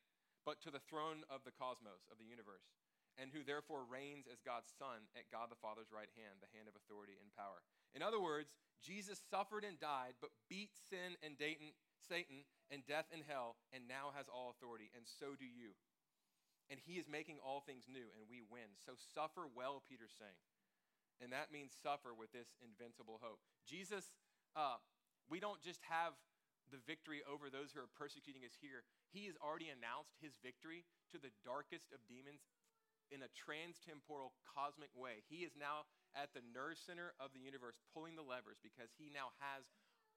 but 0.46 0.62
to 0.62 0.70
the 0.70 0.82
throne 0.86 1.26
of 1.26 1.42
the 1.42 1.54
cosmos, 1.54 2.06
of 2.06 2.22
the 2.22 2.26
universe, 2.26 2.70
and 3.18 3.34
who 3.34 3.42
therefore 3.42 3.82
reigns 3.82 4.30
as 4.30 4.38
God's 4.46 4.70
Son 4.78 5.10
at 5.18 5.26
God 5.34 5.50
the 5.50 5.58
Father's 5.58 5.90
right 5.90 6.10
hand, 6.14 6.38
the 6.38 6.54
hand 6.54 6.70
of 6.70 6.78
authority 6.78 7.18
and 7.18 7.34
power. 7.34 7.66
In 7.98 8.02
other 8.02 8.22
words, 8.22 8.54
Jesus 8.78 9.18
suffered 9.26 9.66
and 9.66 9.80
died, 9.82 10.14
but 10.22 10.30
beat 10.46 10.70
sin 10.86 11.18
and 11.24 11.34
Satan 12.06 12.46
and 12.70 12.86
death 12.86 13.10
and 13.10 13.26
hell, 13.26 13.58
and 13.74 13.90
now 13.90 14.14
has 14.14 14.30
all 14.30 14.54
authority, 14.54 14.90
and 14.94 15.02
so 15.06 15.34
do 15.34 15.46
you. 15.46 15.74
And 16.66 16.82
he 16.82 16.98
is 16.98 17.06
making 17.06 17.38
all 17.38 17.62
things 17.62 17.86
new, 17.86 18.10
and 18.18 18.26
we 18.26 18.42
win. 18.42 18.74
So 18.82 18.98
suffer 18.98 19.46
well, 19.46 19.86
Peter's 19.86 20.14
saying. 20.18 20.40
And 21.22 21.30
that 21.32 21.54
means 21.54 21.72
suffer 21.72 22.12
with 22.12 22.34
this 22.34 22.58
invincible 22.58 23.22
hope. 23.22 23.38
Jesus, 23.64 24.12
uh, 24.58 24.82
we 25.30 25.38
don't 25.38 25.62
just 25.62 25.80
have 25.86 26.18
the 26.74 26.82
victory 26.82 27.22
over 27.22 27.46
those 27.46 27.70
who 27.70 27.78
are 27.78 27.90
persecuting 27.94 28.42
us 28.42 28.58
here. 28.58 28.82
He 29.14 29.30
has 29.30 29.38
already 29.38 29.70
announced 29.70 30.18
his 30.18 30.34
victory 30.42 30.82
to 31.14 31.16
the 31.22 31.30
darkest 31.46 31.94
of 31.94 32.02
demons 32.10 32.42
in 33.14 33.22
a 33.22 33.30
transtemporal 33.30 34.34
cosmic 34.42 34.90
way. 34.98 35.22
He 35.30 35.46
is 35.46 35.54
now 35.54 35.86
at 36.18 36.34
the 36.34 36.42
nerve 36.42 36.74
center 36.80 37.14
of 37.22 37.30
the 37.30 37.42
universe 37.42 37.78
pulling 37.94 38.18
the 38.18 38.26
levers 38.26 38.58
because 38.58 38.90
he 38.98 39.14
now 39.14 39.30
has 39.38 39.62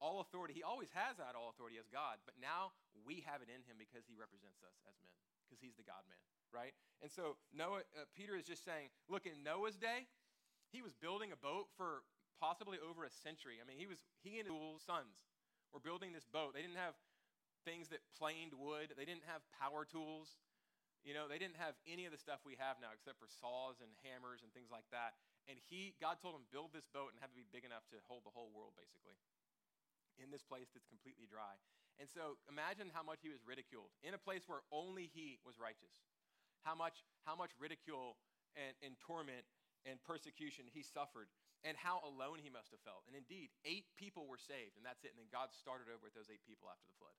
all 0.02 0.24
authority. 0.24 0.56
He 0.58 0.66
always 0.66 0.90
has 0.96 1.20
that 1.22 1.38
all 1.38 1.52
authority 1.54 1.78
as 1.78 1.86
God, 1.92 2.24
but 2.26 2.40
now 2.40 2.74
we 3.04 3.22
have 3.28 3.44
it 3.44 3.52
in 3.52 3.62
him 3.68 3.78
because 3.78 4.08
he 4.08 4.16
represents 4.18 4.64
us 4.64 4.74
as 4.88 4.96
men, 5.04 5.14
because 5.50 5.58
he's 5.58 5.74
the 5.74 5.88
God 5.88 6.06
man, 6.06 6.22
right? 6.54 6.78
And 7.02 7.10
so 7.10 7.42
Noah, 7.50 7.82
uh, 7.98 8.06
Peter 8.14 8.38
is 8.38 8.46
just 8.46 8.62
saying, 8.62 8.94
look, 9.10 9.26
in 9.26 9.42
Noah's 9.42 9.82
day, 9.82 10.06
he 10.70 10.86
was 10.86 10.94
building 10.94 11.34
a 11.34 11.40
boat 11.40 11.74
for 11.74 12.06
possibly 12.38 12.78
over 12.78 13.02
a 13.04 13.10
century. 13.10 13.58
I 13.58 13.66
mean, 13.66 13.82
he 13.82 13.90
was 13.90 13.98
he 14.22 14.38
and 14.38 14.46
his 14.46 14.86
sons 14.86 15.26
were 15.74 15.82
building 15.82 16.14
this 16.14 16.30
boat. 16.30 16.54
They 16.54 16.62
didn't 16.62 16.78
have 16.78 16.94
things 17.66 17.90
that 17.90 18.06
planed 18.16 18.54
wood. 18.56 18.94
They 18.96 19.04
didn't 19.04 19.26
have 19.28 19.42
power 19.58 19.84
tools. 19.84 20.38
You 21.04 21.16
know, 21.16 21.32
they 21.32 21.40
didn't 21.40 21.60
have 21.60 21.80
any 21.88 22.04
of 22.06 22.12
the 22.12 22.20
stuff 22.20 22.44
we 22.44 22.60
have 22.60 22.78
now 22.84 22.92
except 22.92 23.18
for 23.18 23.28
saws 23.28 23.80
and 23.80 23.90
hammers 24.04 24.44
and 24.44 24.52
things 24.52 24.70
like 24.70 24.88
that. 24.92 25.16
And 25.48 25.58
he 25.58 25.96
God 26.00 26.20
told 26.20 26.36
him 26.36 26.46
build 26.52 26.76
this 26.76 26.88
boat 26.92 27.12
and 27.12 27.18
have 27.24 27.32
it 27.32 27.40
be 27.40 27.48
big 27.50 27.64
enough 27.66 27.88
to 27.96 27.98
hold 28.06 28.28
the 28.28 28.36
whole 28.36 28.52
world 28.52 28.76
basically. 28.78 29.16
In 30.20 30.30
this 30.30 30.44
place 30.44 30.68
that's 30.76 30.88
completely 30.88 31.26
dry. 31.26 31.56
And 32.00 32.08
so 32.08 32.40
imagine 32.48 32.88
how 32.96 33.04
much 33.04 33.20
he 33.20 33.30
was 33.30 33.44
ridiculed 33.44 33.92
in 34.02 34.16
a 34.16 34.22
place 34.22 34.48
where 34.48 34.64
only 34.72 35.12
he 35.12 35.38
was 35.44 35.60
righteous. 35.60 35.92
How 36.64 36.76
much 36.76 37.04
how 37.28 37.36
much 37.36 37.52
ridicule 37.60 38.16
and, 38.56 38.74
and 38.80 38.96
torment 39.00 39.44
and 39.88 40.00
persecution 40.04 40.68
he 40.72 40.84
suffered 40.84 41.28
and 41.68 41.76
how 41.76 42.00
alone 42.08 42.40
he 42.40 42.48
must 42.48 42.72
have 42.72 42.80
felt. 42.88 43.04
And 43.08 43.16
indeed, 43.16 43.52
eight 43.68 43.92
people 44.00 44.28
were 44.32 44.40
saved, 44.40 44.80
and 44.80 44.84
that's 44.88 45.04
it. 45.04 45.12
And 45.12 45.20
then 45.20 45.28
God 45.28 45.52
started 45.52 45.92
over 45.92 46.08
with 46.08 46.16
those 46.16 46.32
eight 46.32 46.44
people 46.48 46.72
after 46.72 46.88
the 46.88 46.96
flood. 46.96 47.16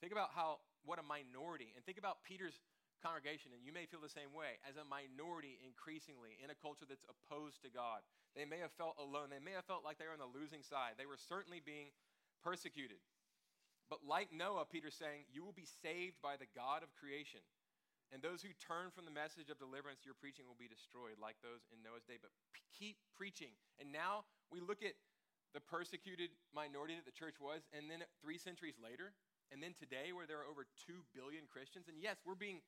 Think 0.00 0.12
about 0.12 0.32
how, 0.32 0.64
what 0.84 1.00
a 1.00 1.04
minority, 1.04 1.72
and 1.76 1.84
think 1.84 2.00
about 2.00 2.24
Peter's 2.24 2.56
congregation, 3.04 3.52
and 3.52 3.60
you 3.60 3.76
may 3.76 3.84
feel 3.84 4.00
the 4.00 4.12
same 4.12 4.32
way, 4.32 4.56
as 4.64 4.80
a 4.80 4.84
minority 4.88 5.60
increasingly 5.60 6.40
in 6.40 6.48
a 6.48 6.56
culture 6.56 6.88
that's 6.88 7.04
opposed 7.08 7.60
to 7.64 7.68
God. 7.68 8.00
They 8.32 8.48
may 8.48 8.60
have 8.60 8.72
felt 8.76 8.96
alone. 8.96 9.28
They 9.28 9.40
may 9.40 9.52
have 9.56 9.68
felt 9.68 9.84
like 9.84 10.00
they 10.00 10.08
were 10.08 10.16
on 10.16 10.20
the 10.20 10.32
losing 10.32 10.64
side. 10.64 10.96
They 10.96 11.08
were 11.08 11.20
certainly 11.20 11.60
being 11.60 11.92
persecuted. 12.40 13.00
But 13.86 14.02
like 14.02 14.34
Noah, 14.34 14.66
Peter's 14.66 14.98
saying, 14.98 15.30
you 15.30 15.46
will 15.46 15.54
be 15.54 15.68
saved 15.82 16.18
by 16.18 16.34
the 16.34 16.50
God 16.54 16.82
of 16.82 16.90
creation. 16.98 17.42
And 18.14 18.22
those 18.22 18.42
who 18.42 18.54
turn 18.62 18.94
from 18.94 19.02
the 19.02 19.14
message 19.14 19.50
of 19.50 19.58
deliverance 19.58 20.06
you're 20.06 20.18
preaching 20.18 20.46
will 20.46 20.58
be 20.58 20.70
destroyed, 20.70 21.18
like 21.18 21.38
those 21.42 21.66
in 21.74 21.82
Noah's 21.82 22.06
day. 22.06 22.18
But 22.22 22.30
p- 22.54 22.62
keep 22.70 22.96
preaching. 23.18 23.54
And 23.82 23.90
now 23.90 24.26
we 24.50 24.62
look 24.62 24.82
at 24.86 24.94
the 25.54 25.62
persecuted 25.62 26.30
minority 26.54 26.94
that 26.94 27.06
the 27.06 27.14
church 27.14 27.42
was, 27.42 27.66
and 27.74 27.90
then 27.90 28.06
three 28.22 28.38
centuries 28.38 28.78
later, 28.78 29.14
and 29.50 29.58
then 29.62 29.74
today, 29.74 30.10
where 30.14 30.26
there 30.26 30.42
are 30.42 30.48
over 30.50 30.66
2 30.86 31.02
billion 31.14 31.46
Christians. 31.50 31.86
And 31.86 31.98
yes, 31.98 32.18
we're 32.22 32.38
being, 32.38 32.62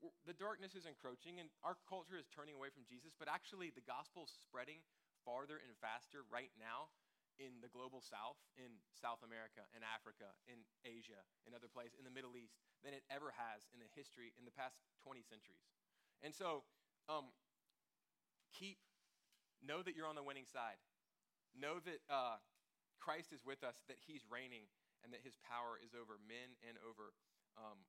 we're, 0.00 0.16
the 0.28 0.36
darkness 0.36 0.76
is 0.76 0.84
encroaching, 0.84 1.40
and 1.40 1.48
our 1.64 1.76
culture 1.88 2.16
is 2.16 2.28
turning 2.28 2.56
away 2.56 2.72
from 2.72 2.88
Jesus, 2.88 3.16
but 3.16 3.28
actually, 3.28 3.72
the 3.72 3.84
gospel 3.84 4.28
is 4.28 4.32
spreading 4.44 4.84
farther 5.24 5.60
and 5.60 5.72
faster 5.80 6.24
right 6.28 6.52
now 6.60 6.92
in 7.38 7.58
the 7.58 7.70
global 7.70 7.98
south, 7.98 8.38
in 8.54 8.78
South 8.94 9.22
America, 9.26 9.66
in 9.74 9.82
Africa, 9.82 10.30
in 10.46 10.62
Asia, 10.86 11.18
in 11.44 11.52
other 11.52 11.70
places, 11.70 11.98
in 11.98 12.06
the 12.06 12.14
Middle 12.14 12.38
East, 12.38 12.54
than 12.86 12.94
it 12.94 13.02
ever 13.10 13.34
has 13.34 13.66
in 13.74 13.82
the 13.82 13.90
history, 13.92 14.30
in 14.38 14.46
the 14.46 14.54
past 14.54 14.82
20 15.02 15.22
centuries. 15.26 15.66
And 16.22 16.30
so, 16.30 16.62
um, 17.10 17.34
keep, 18.54 18.78
know 19.60 19.82
that 19.82 19.98
you're 19.98 20.08
on 20.08 20.16
the 20.16 20.24
winning 20.24 20.46
side. 20.46 20.78
Know 21.52 21.82
that 21.82 22.00
uh, 22.06 22.38
Christ 23.02 23.34
is 23.34 23.42
with 23.42 23.66
us, 23.66 23.82
that 23.90 23.98
he's 23.98 24.22
reigning, 24.30 24.70
and 25.02 25.12
that 25.12 25.20
his 25.20 25.36
power 25.42 25.76
is 25.76 25.92
over 25.92 26.16
men 26.24 26.56
and 26.64 26.78
over, 26.80 27.12
um, 27.58 27.82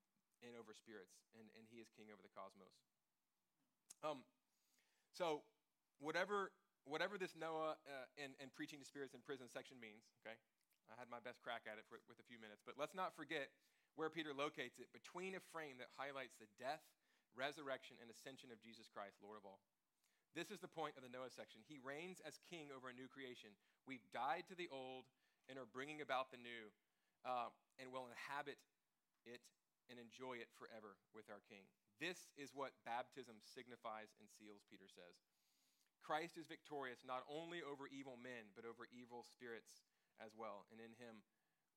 and 0.43 0.57
over 0.57 0.75
spirits, 0.75 1.15
and, 1.37 1.47
and 1.55 1.69
he 1.69 1.79
is 1.79 1.87
king 1.93 2.11
over 2.11 2.19
the 2.19 2.33
cosmos. 2.33 2.75
Um, 4.03 4.27
so, 5.15 5.47
whatever 6.03 6.51
whatever 6.85 7.17
this 7.17 7.33
Noah 7.33 7.75
uh, 7.85 8.05
and, 8.21 8.37
and 8.37 8.53
preaching 8.53 8.79
to 8.79 8.87
spirits 8.87 9.17
in 9.17 9.21
prison 9.25 9.49
section 9.49 9.77
means, 9.81 10.05
okay? 10.21 10.37
I 10.89 10.95
had 10.95 11.09
my 11.09 11.21
best 11.21 11.41
crack 11.41 11.65
at 11.65 11.81
it 11.81 11.85
for, 11.89 11.97
with 12.05 12.21
a 12.21 12.27
few 12.29 12.37
minutes. 12.37 12.61
But 12.61 12.77
let's 12.77 12.93
not 12.93 13.17
forget 13.17 13.49
where 13.97 14.13
Peter 14.13 14.31
locates 14.31 14.77
it 14.77 14.93
between 14.93 15.33
a 15.33 15.43
frame 15.49 15.81
that 15.81 15.89
highlights 15.97 16.37
the 16.37 16.49
death, 16.61 16.83
resurrection, 17.33 17.97
and 17.99 18.07
ascension 18.13 18.53
of 18.53 18.61
Jesus 18.61 18.85
Christ, 18.85 19.17
Lord 19.19 19.41
of 19.41 19.49
all. 19.49 19.61
This 20.37 20.51
is 20.51 20.59
the 20.59 20.69
point 20.69 20.99
of 20.99 21.03
the 21.03 21.09
Noah 21.09 21.31
section. 21.31 21.63
He 21.63 21.79
reigns 21.79 22.19
as 22.21 22.43
king 22.51 22.67
over 22.69 22.91
a 22.91 22.95
new 22.95 23.07
creation. 23.07 23.55
We've 23.87 24.03
died 24.11 24.45
to 24.51 24.55
the 24.55 24.67
old 24.67 25.07
and 25.47 25.55
are 25.55 25.69
bringing 25.69 26.03
about 26.03 26.27
the 26.29 26.41
new, 26.41 26.69
uh, 27.23 27.49
and 27.79 27.87
will 27.89 28.11
inhabit 28.11 28.59
it 29.23 29.41
and 29.87 29.95
enjoy 29.95 30.41
it 30.43 30.51
forever 30.59 30.99
with 31.15 31.31
our 31.31 31.39
king. 31.47 31.63
This 32.03 32.27
is 32.35 32.51
what 32.51 32.75
baptism 32.83 33.39
signifies 33.47 34.11
and 34.19 34.27
seals, 34.27 34.67
Peter 34.67 34.91
says. 34.91 35.15
Christ 36.05 36.37
is 36.37 36.45
victorious 36.45 37.01
not 37.01 37.25
only 37.25 37.65
over 37.65 37.89
evil 37.89 38.13
men, 38.21 38.53
but 38.53 38.61
over 38.61 38.85
evil 38.93 39.25
spirits 39.25 39.81
as 40.21 40.37
well. 40.37 40.69
And 40.69 40.77
in 40.77 40.93
him, 41.01 41.25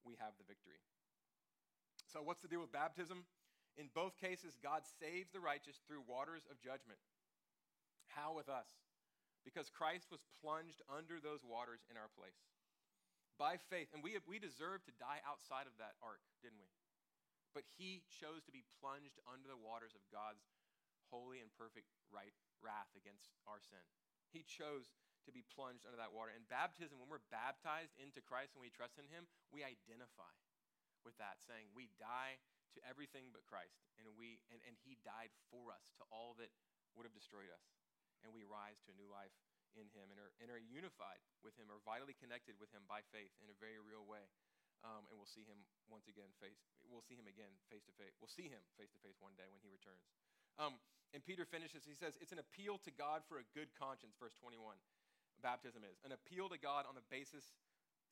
we 0.05 0.21
have 0.21 0.37
the 0.37 0.45
victory. 0.45 0.85
So, 2.05 2.21
what's 2.21 2.45
the 2.45 2.53
deal 2.53 2.61
with 2.61 2.73
baptism? 2.73 3.25
In 3.81 3.89
both 3.97 4.21
cases, 4.21 4.61
God 4.61 4.85
saves 4.85 5.33
the 5.33 5.41
righteous 5.41 5.81
through 5.89 6.05
waters 6.05 6.45
of 6.53 6.61
judgment. 6.61 7.01
How 8.13 8.37
with 8.37 8.53
us? 8.53 8.69
Because 9.49 9.73
Christ 9.73 10.13
was 10.13 10.21
plunged 10.45 10.85
under 10.93 11.23
those 11.23 11.47
waters 11.47 11.81
in 11.89 11.97
our 11.97 12.11
place. 12.13 12.37
By 13.41 13.57
faith. 13.71 13.95
And 13.95 14.03
we, 14.03 14.19
we 14.27 14.43
deserve 14.43 14.83
to 14.85 15.01
die 15.01 15.23
outside 15.25 15.71
of 15.71 15.79
that 15.79 15.95
ark, 16.03 16.21
didn't 16.43 16.59
we? 16.59 16.69
But 17.55 17.65
he 17.79 18.03
chose 18.11 18.43
to 18.45 18.53
be 18.53 18.67
plunged 18.83 19.23
under 19.25 19.47
the 19.47 19.57
waters 19.57 19.95
of 19.95 20.03
God's 20.11 20.43
holy 21.09 21.41
and 21.41 21.49
perfect 21.55 21.89
right 22.13 22.35
wrath 22.61 22.93
against 22.99 23.31
our 23.47 23.63
sin. 23.63 23.81
He 24.33 24.45
chose 24.45 24.93
to 25.27 25.31
be 25.33 25.45
plunged 25.45 25.85
under 25.85 26.01
that 26.01 26.17
water. 26.17 26.33
And 26.33 26.45
baptism, 26.49 26.97
when 26.97 27.13
we're 27.13 27.25
baptized 27.29 27.93
into 28.01 28.25
Christ 28.25 28.57
and 28.57 28.65
we 28.65 28.73
trust 28.73 28.97
in 28.97 29.09
Him, 29.13 29.29
we 29.53 29.61
identify 29.61 30.33
with 31.05 31.17
that, 31.21 31.41
saying 31.45 31.69
we 31.77 31.93
die 32.01 32.41
to 32.77 32.81
everything 32.85 33.33
but 33.33 33.49
Christ, 33.49 33.81
and 33.97 34.09
we 34.17 34.41
and, 34.53 34.61
and 34.69 34.77
He 34.85 35.01
died 35.01 35.33
for 35.49 35.73
us 35.73 35.85
to 36.01 36.05
all 36.13 36.37
that 36.37 36.53
would 36.97 37.09
have 37.09 37.17
destroyed 37.17 37.49
us, 37.49 37.65
and 38.25 38.33
we 38.33 38.45
rise 38.45 38.81
to 38.85 38.93
a 38.93 38.97
new 38.97 39.09
life 39.09 39.33
in 39.77 39.89
Him 39.93 40.11
and 40.11 40.19
are, 40.19 40.33
and 40.43 40.49
are 40.49 40.61
unified 40.61 41.21
with 41.45 41.55
Him, 41.57 41.69
are 41.69 41.81
vitally 41.85 42.17
connected 42.17 42.57
with 42.59 42.73
Him 42.73 42.85
by 42.89 43.05
faith 43.13 43.33
in 43.41 43.49
a 43.53 43.57
very 43.57 43.79
real 43.81 44.05
way. 44.05 44.27
Um, 44.87 45.11
and 45.11 45.19
we'll 45.19 45.31
see 45.31 45.43
Him 45.43 45.67
once 45.91 46.07
again 46.07 46.31
face. 46.39 46.63
We'll 46.87 47.03
see 47.03 47.19
Him 47.19 47.27
again 47.27 47.51
face 47.67 47.83
to 47.91 47.95
face. 47.99 48.15
We'll 48.23 48.31
see 48.31 48.47
Him 48.47 48.63
face 48.79 48.95
to 48.95 49.01
face 49.03 49.19
one 49.19 49.35
day 49.35 49.51
when 49.51 49.59
He 49.59 49.71
returns. 49.71 50.07
Um, 50.55 50.79
and 51.17 51.25
Peter 51.25 51.49
finishes, 51.49 51.89
he 51.89 51.97
says, 51.97 52.21
it's 52.21 52.35
an 52.35 52.43
appeal 52.43 52.77
to 52.85 52.93
God 52.93 53.25
for 53.25 53.41
a 53.41 53.47
good 53.57 53.73
conscience, 53.77 54.17
verse 54.21 54.37
21. 54.37 54.77
Baptism 55.41 55.87
is 55.87 56.03
an 56.05 56.13
appeal 56.13 56.51
to 56.51 56.59
God 56.59 56.85
on 56.85 56.99
the 56.99 57.07
basis, 57.09 57.57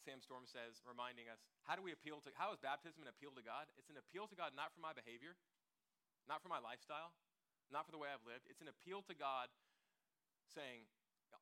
Sam 0.01 0.23
Storms 0.23 0.55
says, 0.55 0.81
reminding 0.87 1.27
us, 1.27 1.43
how 1.67 1.75
do 1.75 1.83
we 1.83 1.91
appeal 1.91 2.23
to, 2.23 2.31
how 2.39 2.55
is 2.55 2.61
baptism 2.63 3.03
an 3.03 3.11
appeal 3.11 3.35
to 3.35 3.43
God? 3.43 3.67
It's 3.77 3.91
an 3.91 3.99
appeal 3.99 4.31
to 4.31 4.37
God 4.39 4.55
not 4.55 4.71
for 4.71 4.81
my 4.81 4.95
behavior, 4.95 5.35
not 6.31 6.41
for 6.41 6.49
my 6.49 6.63
lifestyle, 6.63 7.11
not 7.75 7.83
for 7.83 7.93
the 7.93 7.99
way 7.99 8.07
I've 8.09 8.23
lived. 8.23 8.47
It's 8.47 8.63
an 8.63 8.71
appeal 8.71 9.03
to 9.11 9.15
God 9.19 9.51
saying, 10.55 10.87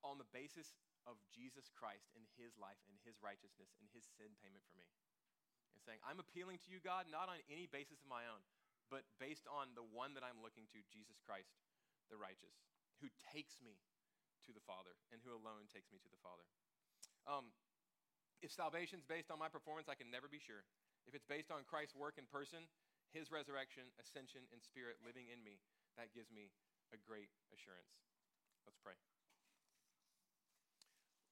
on 0.01 0.17
the 0.17 0.29
basis 0.33 0.73
of 1.05 1.21
Jesus 1.33 1.69
Christ 1.69 2.09
and 2.17 2.25
his 2.41 2.57
life 2.57 2.81
and 2.89 2.97
his 3.05 3.21
righteousness 3.21 3.77
and 3.77 3.89
his 3.93 4.05
sin 4.17 4.33
payment 4.41 4.65
for 4.69 4.77
me. 4.81 4.89
And 5.77 5.81
saying, 5.85 6.01
I'm 6.01 6.21
appealing 6.21 6.61
to 6.65 6.69
you, 6.73 6.81
God, 6.81 7.09
not 7.13 7.29
on 7.29 7.41
any 7.53 7.69
basis 7.69 8.01
of 8.01 8.09
my 8.09 8.25
own, 8.25 8.41
but 8.93 9.07
based 9.19 9.49
on 9.49 9.73
the 9.75 9.85
one 9.85 10.13
that 10.15 10.25
I'm 10.25 10.41
looking 10.41 10.69
to, 10.73 10.79
Jesus 10.93 11.21
Christ, 11.25 11.57
the 12.13 12.21
righteous, 12.21 12.55
who 13.01 13.09
takes 13.33 13.59
me 13.61 13.81
to 14.45 14.53
the 14.53 14.65
Father 14.65 14.93
and 15.09 15.25
who 15.25 15.33
alone 15.33 15.67
takes 15.73 15.89
me 15.89 15.99
to 16.05 16.11
the 16.13 16.21
Father. 16.21 16.45
Um, 17.25 17.53
if 18.45 18.53
salvation's 18.53 19.09
based 19.09 19.33
on 19.33 19.41
my 19.41 19.49
performance, 19.49 19.89
I 19.89 19.97
can 19.97 20.13
never 20.13 20.29
be 20.29 20.41
sure. 20.41 20.69
If 21.09 21.17
it's 21.17 21.25
based 21.25 21.49
on 21.49 21.65
Christ's 21.65 21.97
work 21.97 22.21
in 22.21 22.29
person, 22.29 22.69
his 23.13 23.33
resurrection, 23.33 23.89
ascension, 23.97 24.45
and 24.53 24.61
spirit 24.61 25.01
living 25.01 25.33
in 25.33 25.41
me, 25.41 25.61
that 25.97 26.13
gives 26.13 26.29
me 26.29 26.53
a 26.93 26.99
great 27.01 27.33
assurance. 27.57 27.97
Let's 28.69 28.81
pray. 28.81 28.97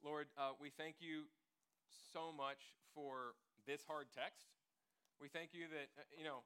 Lord, 0.01 0.33
uh, 0.37 0.57
we 0.57 0.73
thank 0.73 0.99
you 1.05 1.29
so 2.13 2.33
much 2.33 2.75
for 2.97 3.37
this 3.67 3.85
hard 3.87 4.09
text. 4.11 4.51
We 5.21 5.29
thank 5.29 5.55
you 5.55 5.71
that, 5.71 5.89
uh, 5.95 6.09
you 6.17 6.25
know, 6.25 6.43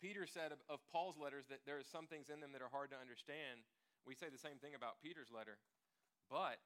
Peter 0.00 0.28
said 0.28 0.52
of, 0.52 0.80
Paul's 0.92 1.16
letters 1.16 1.48
that 1.48 1.64
there 1.64 1.80
are 1.80 1.86
some 1.86 2.06
things 2.06 2.28
in 2.28 2.40
them 2.40 2.52
that 2.52 2.60
are 2.60 2.72
hard 2.72 2.92
to 2.92 2.98
understand. 2.98 3.64
We 4.04 4.14
say 4.14 4.28
the 4.28 4.40
same 4.40 4.60
thing 4.60 4.76
about 4.76 5.00
Peter's 5.00 5.32
letter. 5.32 5.56
But 6.28 6.60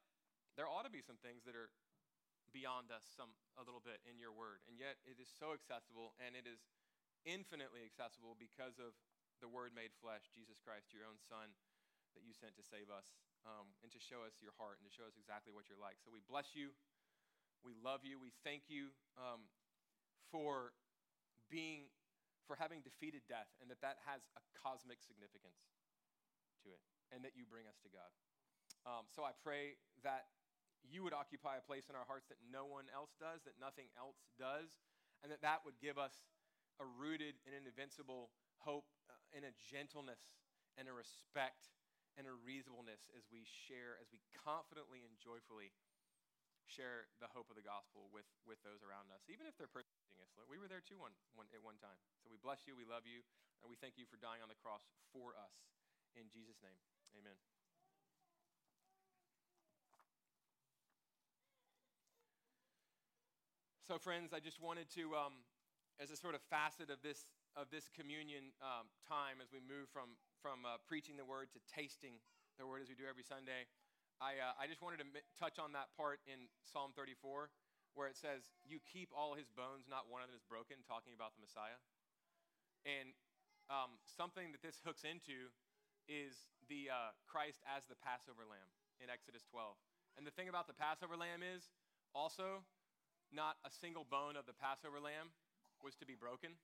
there 0.58 0.66
ought 0.66 0.84
to 0.84 0.92
be 0.92 1.04
some 1.04 1.20
things 1.22 1.46
that 1.46 1.54
are 1.54 1.70
beyond 2.50 2.90
us 2.90 3.06
some 3.14 3.30
a 3.54 3.62
little 3.62 3.82
bit 3.82 4.02
in 4.08 4.18
your 4.18 4.34
word. 4.34 4.66
And 4.66 4.74
yet 4.74 4.98
it 5.06 5.22
is 5.22 5.30
so 5.30 5.54
accessible 5.54 6.18
and 6.18 6.34
it 6.34 6.46
is 6.46 6.66
infinitely 7.22 7.86
accessible 7.86 8.34
because 8.34 8.80
of 8.82 8.96
the 9.38 9.48
word 9.48 9.72
made 9.72 9.94
flesh, 10.02 10.26
Jesus 10.34 10.58
Christ, 10.60 10.90
your 10.92 11.06
own 11.06 11.16
son 11.22 11.54
that 12.18 12.26
you 12.26 12.34
sent 12.34 12.58
to 12.58 12.64
save 12.66 12.90
us 12.90 13.14
um, 13.46 13.70
and 13.80 13.88
to 13.94 14.00
show 14.02 14.26
us 14.26 14.42
your 14.42 14.52
heart 14.58 14.82
and 14.82 14.84
to 14.84 14.92
show 14.92 15.06
us 15.06 15.14
exactly 15.16 15.54
what 15.54 15.70
you're 15.70 15.80
like. 15.80 15.96
So 16.02 16.10
we 16.10 16.20
bless 16.26 16.52
you. 16.52 16.74
We 17.62 17.76
love 17.78 18.02
you. 18.02 18.18
We 18.18 18.34
thank 18.42 18.66
you 18.68 18.90
um, 19.14 19.46
for 20.32 20.74
being 21.48 21.92
for 22.50 22.58
having 22.58 22.82
defeated 22.82 23.22
death 23.30 23.46
and 23.62 23.70
that 23.70 23.78
that 23.78 24.02
has 24.02 24.26
a 24.34 24.42
cosmic 24.58 24.98
significance 24.98 25.70
to 26.66 26.74
it 26.74 26.82
and 27.14 27.22
that 27.22 27.38
you 27.38 27.46
bring 27.46 27.70
us 27.70 27.78
to 27.78 27.86
God. 27.86 28.10
Um, 28.82 29.06
so 29.06 29.22
I 29.22 29.30
pray 29.38 29.78
that 30.02 30.26
you 30.82 31.06
would 31.06 31.14
occupy 31.14 31.62
a 31.62 31.64
place 31.64 31.86
in 31.86 31.94
our 31.94 32.02
hearts 32.10 32.26
that 32.26 32.42
no 32.42 32.66
one 32.66 32.90
else 32.90 33.14
does, 33.22 33.46
that 33.46 33.54
nothing 33.62 33.86
else 33.94 34.18
does, 34.34 34.82
and 35.22 35.30
that 35.30 35.46
that 35.46 35.62
would 35.62 35.78
give 35.78 35.94
us 35.94 36.26
a 36.82 36.86
rooted 36.98 37.38
and 37.46 37.54
an 37.54 37.70
invincible 37.70 38.34
hope 38.58 38.90
uh, 39.06 39.14
and 39.30 39.46
a 39.46 39.54
gentleness 39.70 40.34
and 40.74 40.90
a 40.90 40.94
respect 40.96 41.70
and 42.18 42.26
a 42.26 42.34
reasonableness 42.34 43.06
as 43.14 43.30
we 43.30 43.46
share, 43.46 43.94
as 44.02 44.10
we 44.10 44.18
confidently 44.34 45.06
and 45.06 45.14
joyfully 45.22 45.70
share 46.68 47.08
the 47.22 47.30
hope 47.30 47.48
of 47.48 47.56
the 47.56 47.64
gospel 47.64 48.10
with, 48.10 48.28
with 48.44 48.60
those 48.66 48.84
around 48.84 49.08
us, 49.14 49.24
even 49.30 49.48
if 49.48 49.56
they're 49.56 49.70
persecuting 49.70 50.18
us. 50.20 50.32
We 50.48 50.60
were 50.60 50.68
there 50.68 50.82
too 50.82 50.98
one, 50.98 51.14
one, 51.38 51.46
at 51.54 51.62
one 51.62 51.78
time. 51.80 51.96
So 52.20 52.28
we 52.28 52.40
bless 52.40 52.66
you, 52.68 52.76
we 52.76 52.88
love 52.88 53.06
you, 53.08 53.22
and 53.60 53.68
we 53.68 53.76
thank 53.78 53.96
you 53.96 54.04
for 54.08 54.20
dying 54.20 54.44
on 54.44 54.48
the 54.48 54.58
cross 54.58 54.84
for 55.14 55.36
us. 55.36 55.54
In 56.18 56.26
Jesus' 56.28 56.58
name, 56.60 56.76
amen. 57.14 57.38
So, 63.90 63.98
friends, 63.98 64.30
I 64.30 64.38
just 64.38 64.62
wanted 64.62 64.86
to, 64.94 65.18
um, 65.18 65.42
as 65.98 66.14
a 66.14 66.18
sort 66.18 66.38
of 66.38 66.42
facet 66.46 66.94
of 66.94 67.02
this 67.02 67.26
of 67.58 67.66
this 67.74 67.90
communion 67.90 68.54
um, 68.62 68.86
time, 69.02 69.42
as 69.42 69.50
we 69.50 69.58
move 69.58 69.90
from 69.90 70.14
from 70.38 70.62
uh, 70.62 70.78
preaching 70.86 71.18
the 71.18 71.26
word 71.26 71.50
to 71.50 71.60
tasting 71.66 72.22
the 72.54 72.66
word, 72.70 72.86
as 72.86 72.88
we 72.88 72.94
do 72.94 73.02
every 73.10 73.26
Sunday, 73.26 73.66
I 74.20 74.36
uh, 74.36 74.52
I 74.60 74.68
just 74.68 74.84
wanted 74.84 75.00
to 75.00 75.08
m- 75.08 75.26
touch 75.40 75.56
on 75.56 75.72
that 75.72 75.88
part 75.96 76.20
in 76.28 76.52
Psalm 76.68 76.92
34 76.92 77.48
where 77.96 78.06
it 78.06 78.14
says, 78.14 78.52
"You 78.62 78.78
keep 78.84 79.08
all 79.16 79.32
his 79.34 79.48
bones; 79.48 79.88
not 79.88 80.06
one 80.12 80.20
of 80.20 80.28
them 80.28 80.36
is 80.36 80.44
broken," 80.44 80.84
talking 80.84 81.16
about 81.16 81.32
the 81.34 81.40
Messiah. 81.40 81.80
And 82.84 83.16
um, 83.72 83.96
something 84.04 84.52
that 84.52 84.60
this 84.60 84.80
hooks 84.84 85.04
into 85.08 85.48
is 86.04 86.52
the 86.68 86.92
uh, 86.92 87.16
Christ 87.24 87.64
as 87.64 87.88
the 87.88 87.96
Passover 87.96 88.44
lamb 88.44 88.70
in 89.00 89.08
Exodus 89.08 89.44
12. 89.48 89.76
And 90.16 90.26
the 90.26 90.34
thing 90.34 90.48
about 90.48 90.68
the 90.68 90.76
Passover 90.76 91.16
lamb 91.16 91.40
is 91.44 91.72
also 92.12 92.64
not 93.32 93.56
a 93.64 93.70
single 93.70 94.04
bone 94.04 94.34
of 94.34 94.44
the 94.44 94.56
Passover 94.56 94.98
lamb 94.98 95.32
was 95.80 95.94
to 96.02 96.06
be 96.08 96.18
broken. 96.18 96.58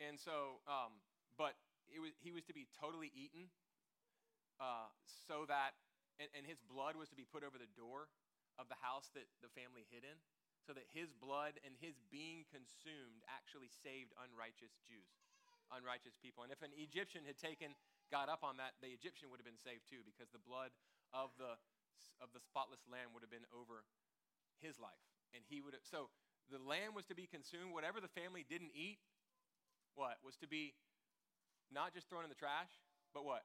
And 0.00 0.18
so, 0.18 0.60
um, 0.66 0.98
but 1.38 1.54
was, 2.00 2.12
he 2.18 2.32
was 2.32 2.42
to 2.50 2.54
be 2.56 2.66
totally 2.74 3.12
eaten 3.14 3.52
uh, 4.58 4.90
so 5.06 5.46
that, 5.46 5.74
and, 6.20 6.28
and 6.36 6.44
his 6.44 6.60
blood 6.64 6.96
was 6.96 7.08
to 7.12 7.18
be 7.18 7.28
put 7.28 7.44
over 7.44 7.56
the 7.56 7.70
door 7.76 8.08
of 8.60 8.68
the 8.68 8.78
house 8.80 9.08
that 9.16 9.28
the 9.40 9.52
family 9.52 9.88
hid 9.88 10.04
in, 10.04 10.18
so 10.64 10.76
that 10.76 10.86
his 10.92 11.10
blood 11.16 11.58
and 11.64 11.74
his 11.80 11.98
being 12.12 12.44
consumed 12.52 13.24
actually 13.26 13.72
saved 13.72 14.12
unrighteous 14.20 14.76
Jews, 14.84 15.12
unrighteous 15.72 16.14
people. 16.20 16.44
And 16.46 16.52
if 16.52 16.60
an 16.60 16.74
Egyptian 16.76 17.24
had 17.24 17.40
taken, 17.40 17.74
got 18.12 18.28
up 18.28 18.44
on 18.44 18.60
that, 18.60 18.76
the 18.84 18.92
Egyptian 18.92 19.32
would 19.32 19.40
have 19.42 19.48
been 19.48 19.58
saved 19.58 19.88
too, 19.88 20.04
because 20.04 20.30
the 20.30 20.42
blood 20.42 20.70
of 21.10 21.34
the, 21.40 21.56
of 22.22 22.30
the 22.36 22.42
spotless 22.44 22.84
lamb 22.86 23.10
would 23.16 23.24
have 23.24 23.32
been 23.32 23.48
over 23.50 23.82
his 24.60 24.78
life. 24.78 25.02
And 25.32 25.42
he 25.48 25.64
would 25.64 25.72
have, 25.72 25.82
so 25.82 26.12
the 26.52 26.60
lamb 26.60 26.92
was 26.92 27.08
to 27.08 27.16
be 27.16 27.24
consumed. 27.24 27.72
Whatever 27.72 27.98
the 27.98 28.12
family 28.12 28.44
didn't 28.44 28.76
eat 28.76 29.00
what 29.94 30.16
was 30.24 30.36
to 30.40 30.48
be 30.48 30.72
not 31.72 31.92
just 31.92 32.08
thrown 32.08 32.24
in 32.24 32.32
the 32.32 32.38
trash 32.38 32.72
but 33.12 33.24
what 33.24 33.44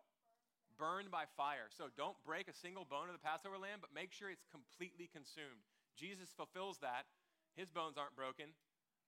burned 0.77 1.09
by 1.09 1.25
fire. 1.35 1.67
So 1.73 1.89
don't 1.97 2.17
break 2.23 2.47
a 2.47 2.55
single 2.55 2.85
bone 2.85 3.09
of 3.09 3.17
the 3.17 3.25
passover 3.25 3.57
lamb 3.57 3.81
but 3.81 3.93
make 3.93 4.13
sure 4.13 4.29
it's 4.29 4.47
completely 4.47 5.09
consumed. 5.09 5.65
Jesus 5.97 6.29
fulfills 6.31 6.77
that. 6.85 7.09
His 7.57 7.73
bones 7.73 7.97
aren't 7.97 8.15
broken 8.15 8.53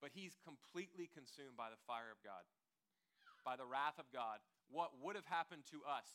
but 0.02 0.16
he's 0.16 0.40
completely 0.42 1.12
consumed 1.12 1.60
by 1.60 1.68
the 1.68 1.80
fire 1.84 2.08
of 2.08 2.24
god 2.24 2.48
by 3.46 3.56
the 3.56 3.68
wrath 3.68 3.98
of 4.00 4.08
god. 4.12 4.44
What 4.70 5.00
would 5.02 5.16
have 5.16 5.28
happened 5.28 5.64
to 5.72 5.82
us 5.88 6.06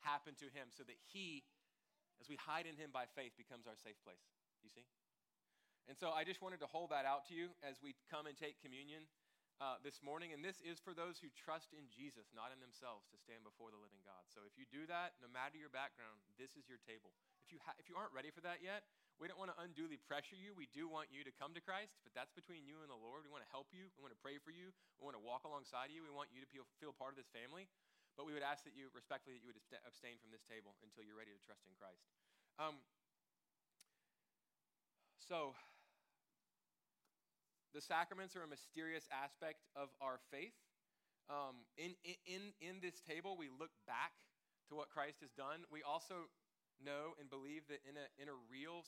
happened 0.00 0.40
to 0.40 0.48
him 0.48 0.72
so 0.72 0.82
that 0.88 0.96
he 1.12 1.44
as 2.20 2.28
we 2.28 2.36
hide 2.36 2.68
in 2.68 2.76
him 2.76 2.92
by 2.92 3.08
faith 3.16 3.32
becomes 3.36 3.64
our 3.64 3.76
safe 3.80 3.96
place. 4.04 4.20
You 4.60 4.68
see? 4.68 4.84
And 5.88 5.96
so 5.96 6.12
I 6.12 6.24
just 6.24 6.44
wanted 6.44 6.60
to 6.60 6.68
hold 6.68 6.92
that 6.92 7.08
out 7.08 7.24
to 7.32 7.34
you 7.34 7.56
as 7.64 7.80
we 7.80 7.96
come 8.12 8.28
and 8.28 8.36
take 8.36 8.60
communion 8.60 9.08
uh, 9.60 9.76
this 9.84 10.00
morning. 10.00 10.32
And 10.32 10.40
this 10.40 10.64
is 10.64 10.80
for 10.80 10.96
those 10.96 11.20
who 11.20 11.28
trust 11.36 11.76
in 11.76 11.84
Jesus, 11.92 12.32
not 12.32 12.48
in 12.50 12.58
themselves, 12.58 13.04
to 13.12 13.20
stand 13.20 13.44
before 13.44 13.68
the 13.68 13.78
living 13.78 14.00
God. 14.02 14.24
So 14.32 14.48
if 14.48 14.56
you 14.56 14.64
do 14.72 14.88
that, 14.88 15.20
no 15.20 15.28
matter 15.28 15.60
your 15.60 15.70
background, 15.70 16.24
this 16.40 16.56
is 16.56 16.64
your 16.64 16.80
table. 16.82 17.12
If 17.44 17.52
you, 17.52 17.60
ha- 17.60 17.76
if 17.76 17.86
you 17.86 17.94
aren't 17.94 18.16
ready 18.16 18.32
for 18.32 18.40
that 18.42 18.64
yet, 18.64 18.88
we 19.20 19.28
don't 19.28 19.36
want 19.36 19.52
to 19.52 19.58
unduly 19.60 20.00
pressure 20.00 20.40
you. 20.40 20.56
We 20.56 20.64
do 20.72 20.88
want 20.88 21.12
you 21.12 21.20
to 21.28 21.32
come 21.36 21.52
to 21.52 21.60
Christ, 21.60 22.00
but 22.00 22.16
that's 22.16 22.32
between 22.32 22.64
you 22.64 22.80
and 22.80 22.88
the 22.88 22.96
Lord. 22.96 23.20
We 23.20 23.28
want 23.28 23.44
to 23.44 23.52
help 23.52 23.68
you. 23.68 23.92
We 23.94 24.00
want 24.00 24.16
to 24.16 24.22
pray 24.24 24.40
for 24.40 24.48
you. 24.48 24.72
We 24.96 25.04
want 25.04 25.12
to 25.20 25.20
walk 25.20 25.44
alongside 25.44 25.92
you. 25.92 26.00
We 26.00 26.08
want 26.08 26.32
you 26.32 26.40
to 26.40 26.48
feel, 26.48 26.64
feel 26.80 26.96
part 26.96 27.12
of 27.12 27.20
this 27.20 27.28
family. 27.28 27.68
But 28.16 28.24
we 28.24 28.32
would 28.32 28.44
ask 28.44 28.64
that 28.64 28.72
you, 28.72 28.88
respectfully, 28.96 29.36
that 29.36 29.44
you 29.44 29.52
would 29.52 29.60
abstain 29.84 30.16
from 30.24 30.32
this 30.32 30.40
table 30.48 30.72
until 30.80 31.04
you're 31.04 31.20
ready 31.20 31.36
to 31.36 31.42
trust 31.44 31.68
in 31.68 31.76
Christ. 31.76 32.00
Um, 32.56 32.80
so, 35.20 35.52
the 37.74 37.80
sacraments 37.80 38.34
are 38.34 38.42
a 38.42 38.50
mysterious 38.50 39.06
aspect 39.14 39.62
of 39.78 39.90
our 40.02 40.18
faith. 40.30 40.54
Um, 41.30 41.62
in, 41.78 41.94
in, 42.26 42.50
in 42.58 42.82
this 42.82 42.98
table, 43.06 43.38
we 43.38 43.46
look 43.46 43.70
back 43.86 44.10
to 44.70 44.74
what 44.74 44.90
Christ 44.90 45.22
has 45.22 45.30
done. 45.30 45.62
We 45.70 45.86
also 45.86 46.26
know 46.82 47.14
and 47.22 47.30
believe 47.30 47.68
that 47.70 47.82
in 47.86 47.94
a, 47.94 48.06
in 48.18 48.26
a 48.26 48.36
real 48.50 48.82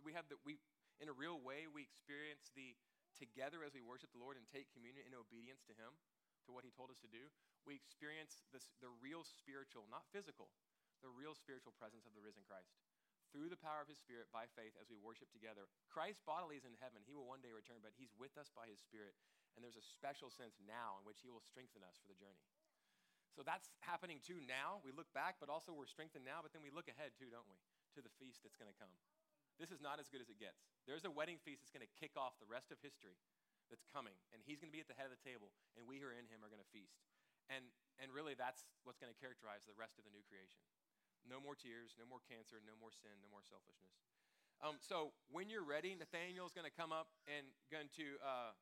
we 0.00 0.14
have 0.14 0.26
that 0.30 0.38
we 0.46 0.58
in 1.02 1.10
a 1.10 1.14
real 1.14 1.42
way 1.42 1.66
we 1.66 1.82
experience 1.82 2.50
the 2.54 2.74
together 3.18 3.60
as 3.66 3.76
we 3.76 3.84
worship 3.84 4.10
the 4.14 4.22
Lord 4.22 4.40
and 4.40 4.46
take 4.48 4.72
communion 4.72 5.04
in 5.04 5.12
obedience 5.12 5.60
to 5.68 5.74
Him, 5.76 5.92
to 6.48 6.54
what 6.54 6.64
He 6.64 6.72
told 6.72 6.88
us 6.88 6.98
to 7.04 7.10
do. 7.10 7.28
We 7.68 7.76
experience 7.76 8.42
this, 8.50 8.66
the 8.80 8.90
real 8.98 9.22
spiritual, 9.22 9.86
not 9.92 10.08
physical, 10.10 10.50
the 11.04 11.12
real 11.12 11.36
spiritual 11.36 11.76
presence 11.76 12.08
of 12.08 12.16
the 12.16 12.24
risen 12.24 12.42
Christ 12.48 12.72
through 13.32 13.48
the 13.48 13.58
power 13.58 13.80
of 13.80 13.88
his 13.88 13.98
spirit 13.98 14.28
by 14.28 14.44
faith 14.52 14.76
as 14.76 14.92
we 14.92 15.00
worship 15.00 15.32
together. 15.32 15.66
Christ 15.88 16.20
bodily 16.28 16.60
is 16.60 16.68
in 16.68 16.76
heaven. 16.78 17.00
He 17.02 17.16
will 17.16 17.26
one 17.26 17.40
day 17.40 17.50
return, 17.50 17.80
but 17.80 17.96
he's 17.96 18.12
with 18.14 18.36
us 18.36 18.52
by 18.52 18.68
his 18.68 18.78
spirit. 18.78 19.16
And 19.56 19.64
there's 19.64 19.80
a 19.80 19.84
special 19.84 20.28
sense 20.28 20.60
now 20.62 21.00
in 21.00 21.08
which 21.08 21.24
he 21.24 21.32
will 21.32 21.42
strengthen 21.42 21.80
us 21.82 21.96
for 21.98 22.12
the 22.12 22.20
journey. 22.20 22.44
So 23.32 23.40
that's 23.40 23.72
happening 23.80 24.20
too 24.20 24.44
now. 24.44 24.84
We 24.84 24.92
look 24.92 25.08
back, 25.16 25.40
but 25.40 25.48
also 25.48 25.72
we're 25.72 25.88
strengthened 25.88 26.28
now, 26.28 26.44
but 26.44 26.52
then 26.52 26.60
we 26.60 26.68
look 26.68 26.92
ahead 26.92 27.16
too, 27.16 27.32
don't 27.32 27.48
we? 27.48 27.56
To 27.96 28.04
the 28.04 28.12
feast 28.20 28.44
that's 28.44 28.60
going 28.60 28.68
to 28.68 28.76
come. 28.76 28.92
This 29.56 29.72
is 29.72 29.80
not 29.80 29.96
as 29.96 30.12
good 30.12 30.20
as 30.20 30.28
it 30.28 30.40
gets. 30.40 30.68
There's 30.84 31.08
a 31.08 31.12
wedding 31.12 31.40
feast 31.40 31.64
that's 31.64 31.72
going 31.72 31.84
to 31.84 31.94
kick 31.96 32.16
off 32.16 32.36
the 32.40 32.48
rest 32.48 32.72
of 32.72 32.80
history 32.84 33.16
that's 33.72 33.84
coming, 33.88 34.16
and 34.36 34.44
he's 34.44 34.60
going 34.60 34.68
to 34.68 34.76
be 34.76 34.84
at 34.84 34.88
the 34.88 34.96
head 34.96 35.08
of 35.08 35.16
the 35.16 35.24
table, 35.24 35.52
and 35.76 35.88
we 35.88 35.96
who 35.96 36.08
are 36.08 36.16
in 36.16 36.28
him 36.28 36.44
are 36.44 36.52
going 36.52 36.60
to 36.60 36.72
feast. 36.72 37.00
And, 37.48 37.64
and 38.00 38.12
really, 38.12 38.36
that's 38.36 38.68
what's 38.84 39.00
going 39.00 39.12
to 39.12 39.16
characterize 39.16 39.64
the 39.64 39.76
rest 39.76 39.96
of 39.96 40.04
the 40.04 40.12
new 40.12 40.24
creation. 40.28 40.60
No 41.28 41.38
more 41.38 41.54
tears, 41.54 41.94
no 41.98 42.06
more 42.06 42.20
cancer, 42.26 42.58
no 42.62 42.74
more 42.78 42.90
sin, 42.90 43.14
no 43.22 43.30
more 43.30 43.44
selfishness. 43.46 43.94
Um, 44.62 44.78
so 44.78 45.10
when 45.30 45.50
you're 45.50 45.66
ready, 45.66 45.98
Nathaniel's 45.98 46.54
going 46.54 46.68
to 46.68 46.74
come 46.74 46.94
up 46.94 47.10
and 47.26 47.50
going 47.66 47.90
to 47.98 48.14
uh, 48.22 48.54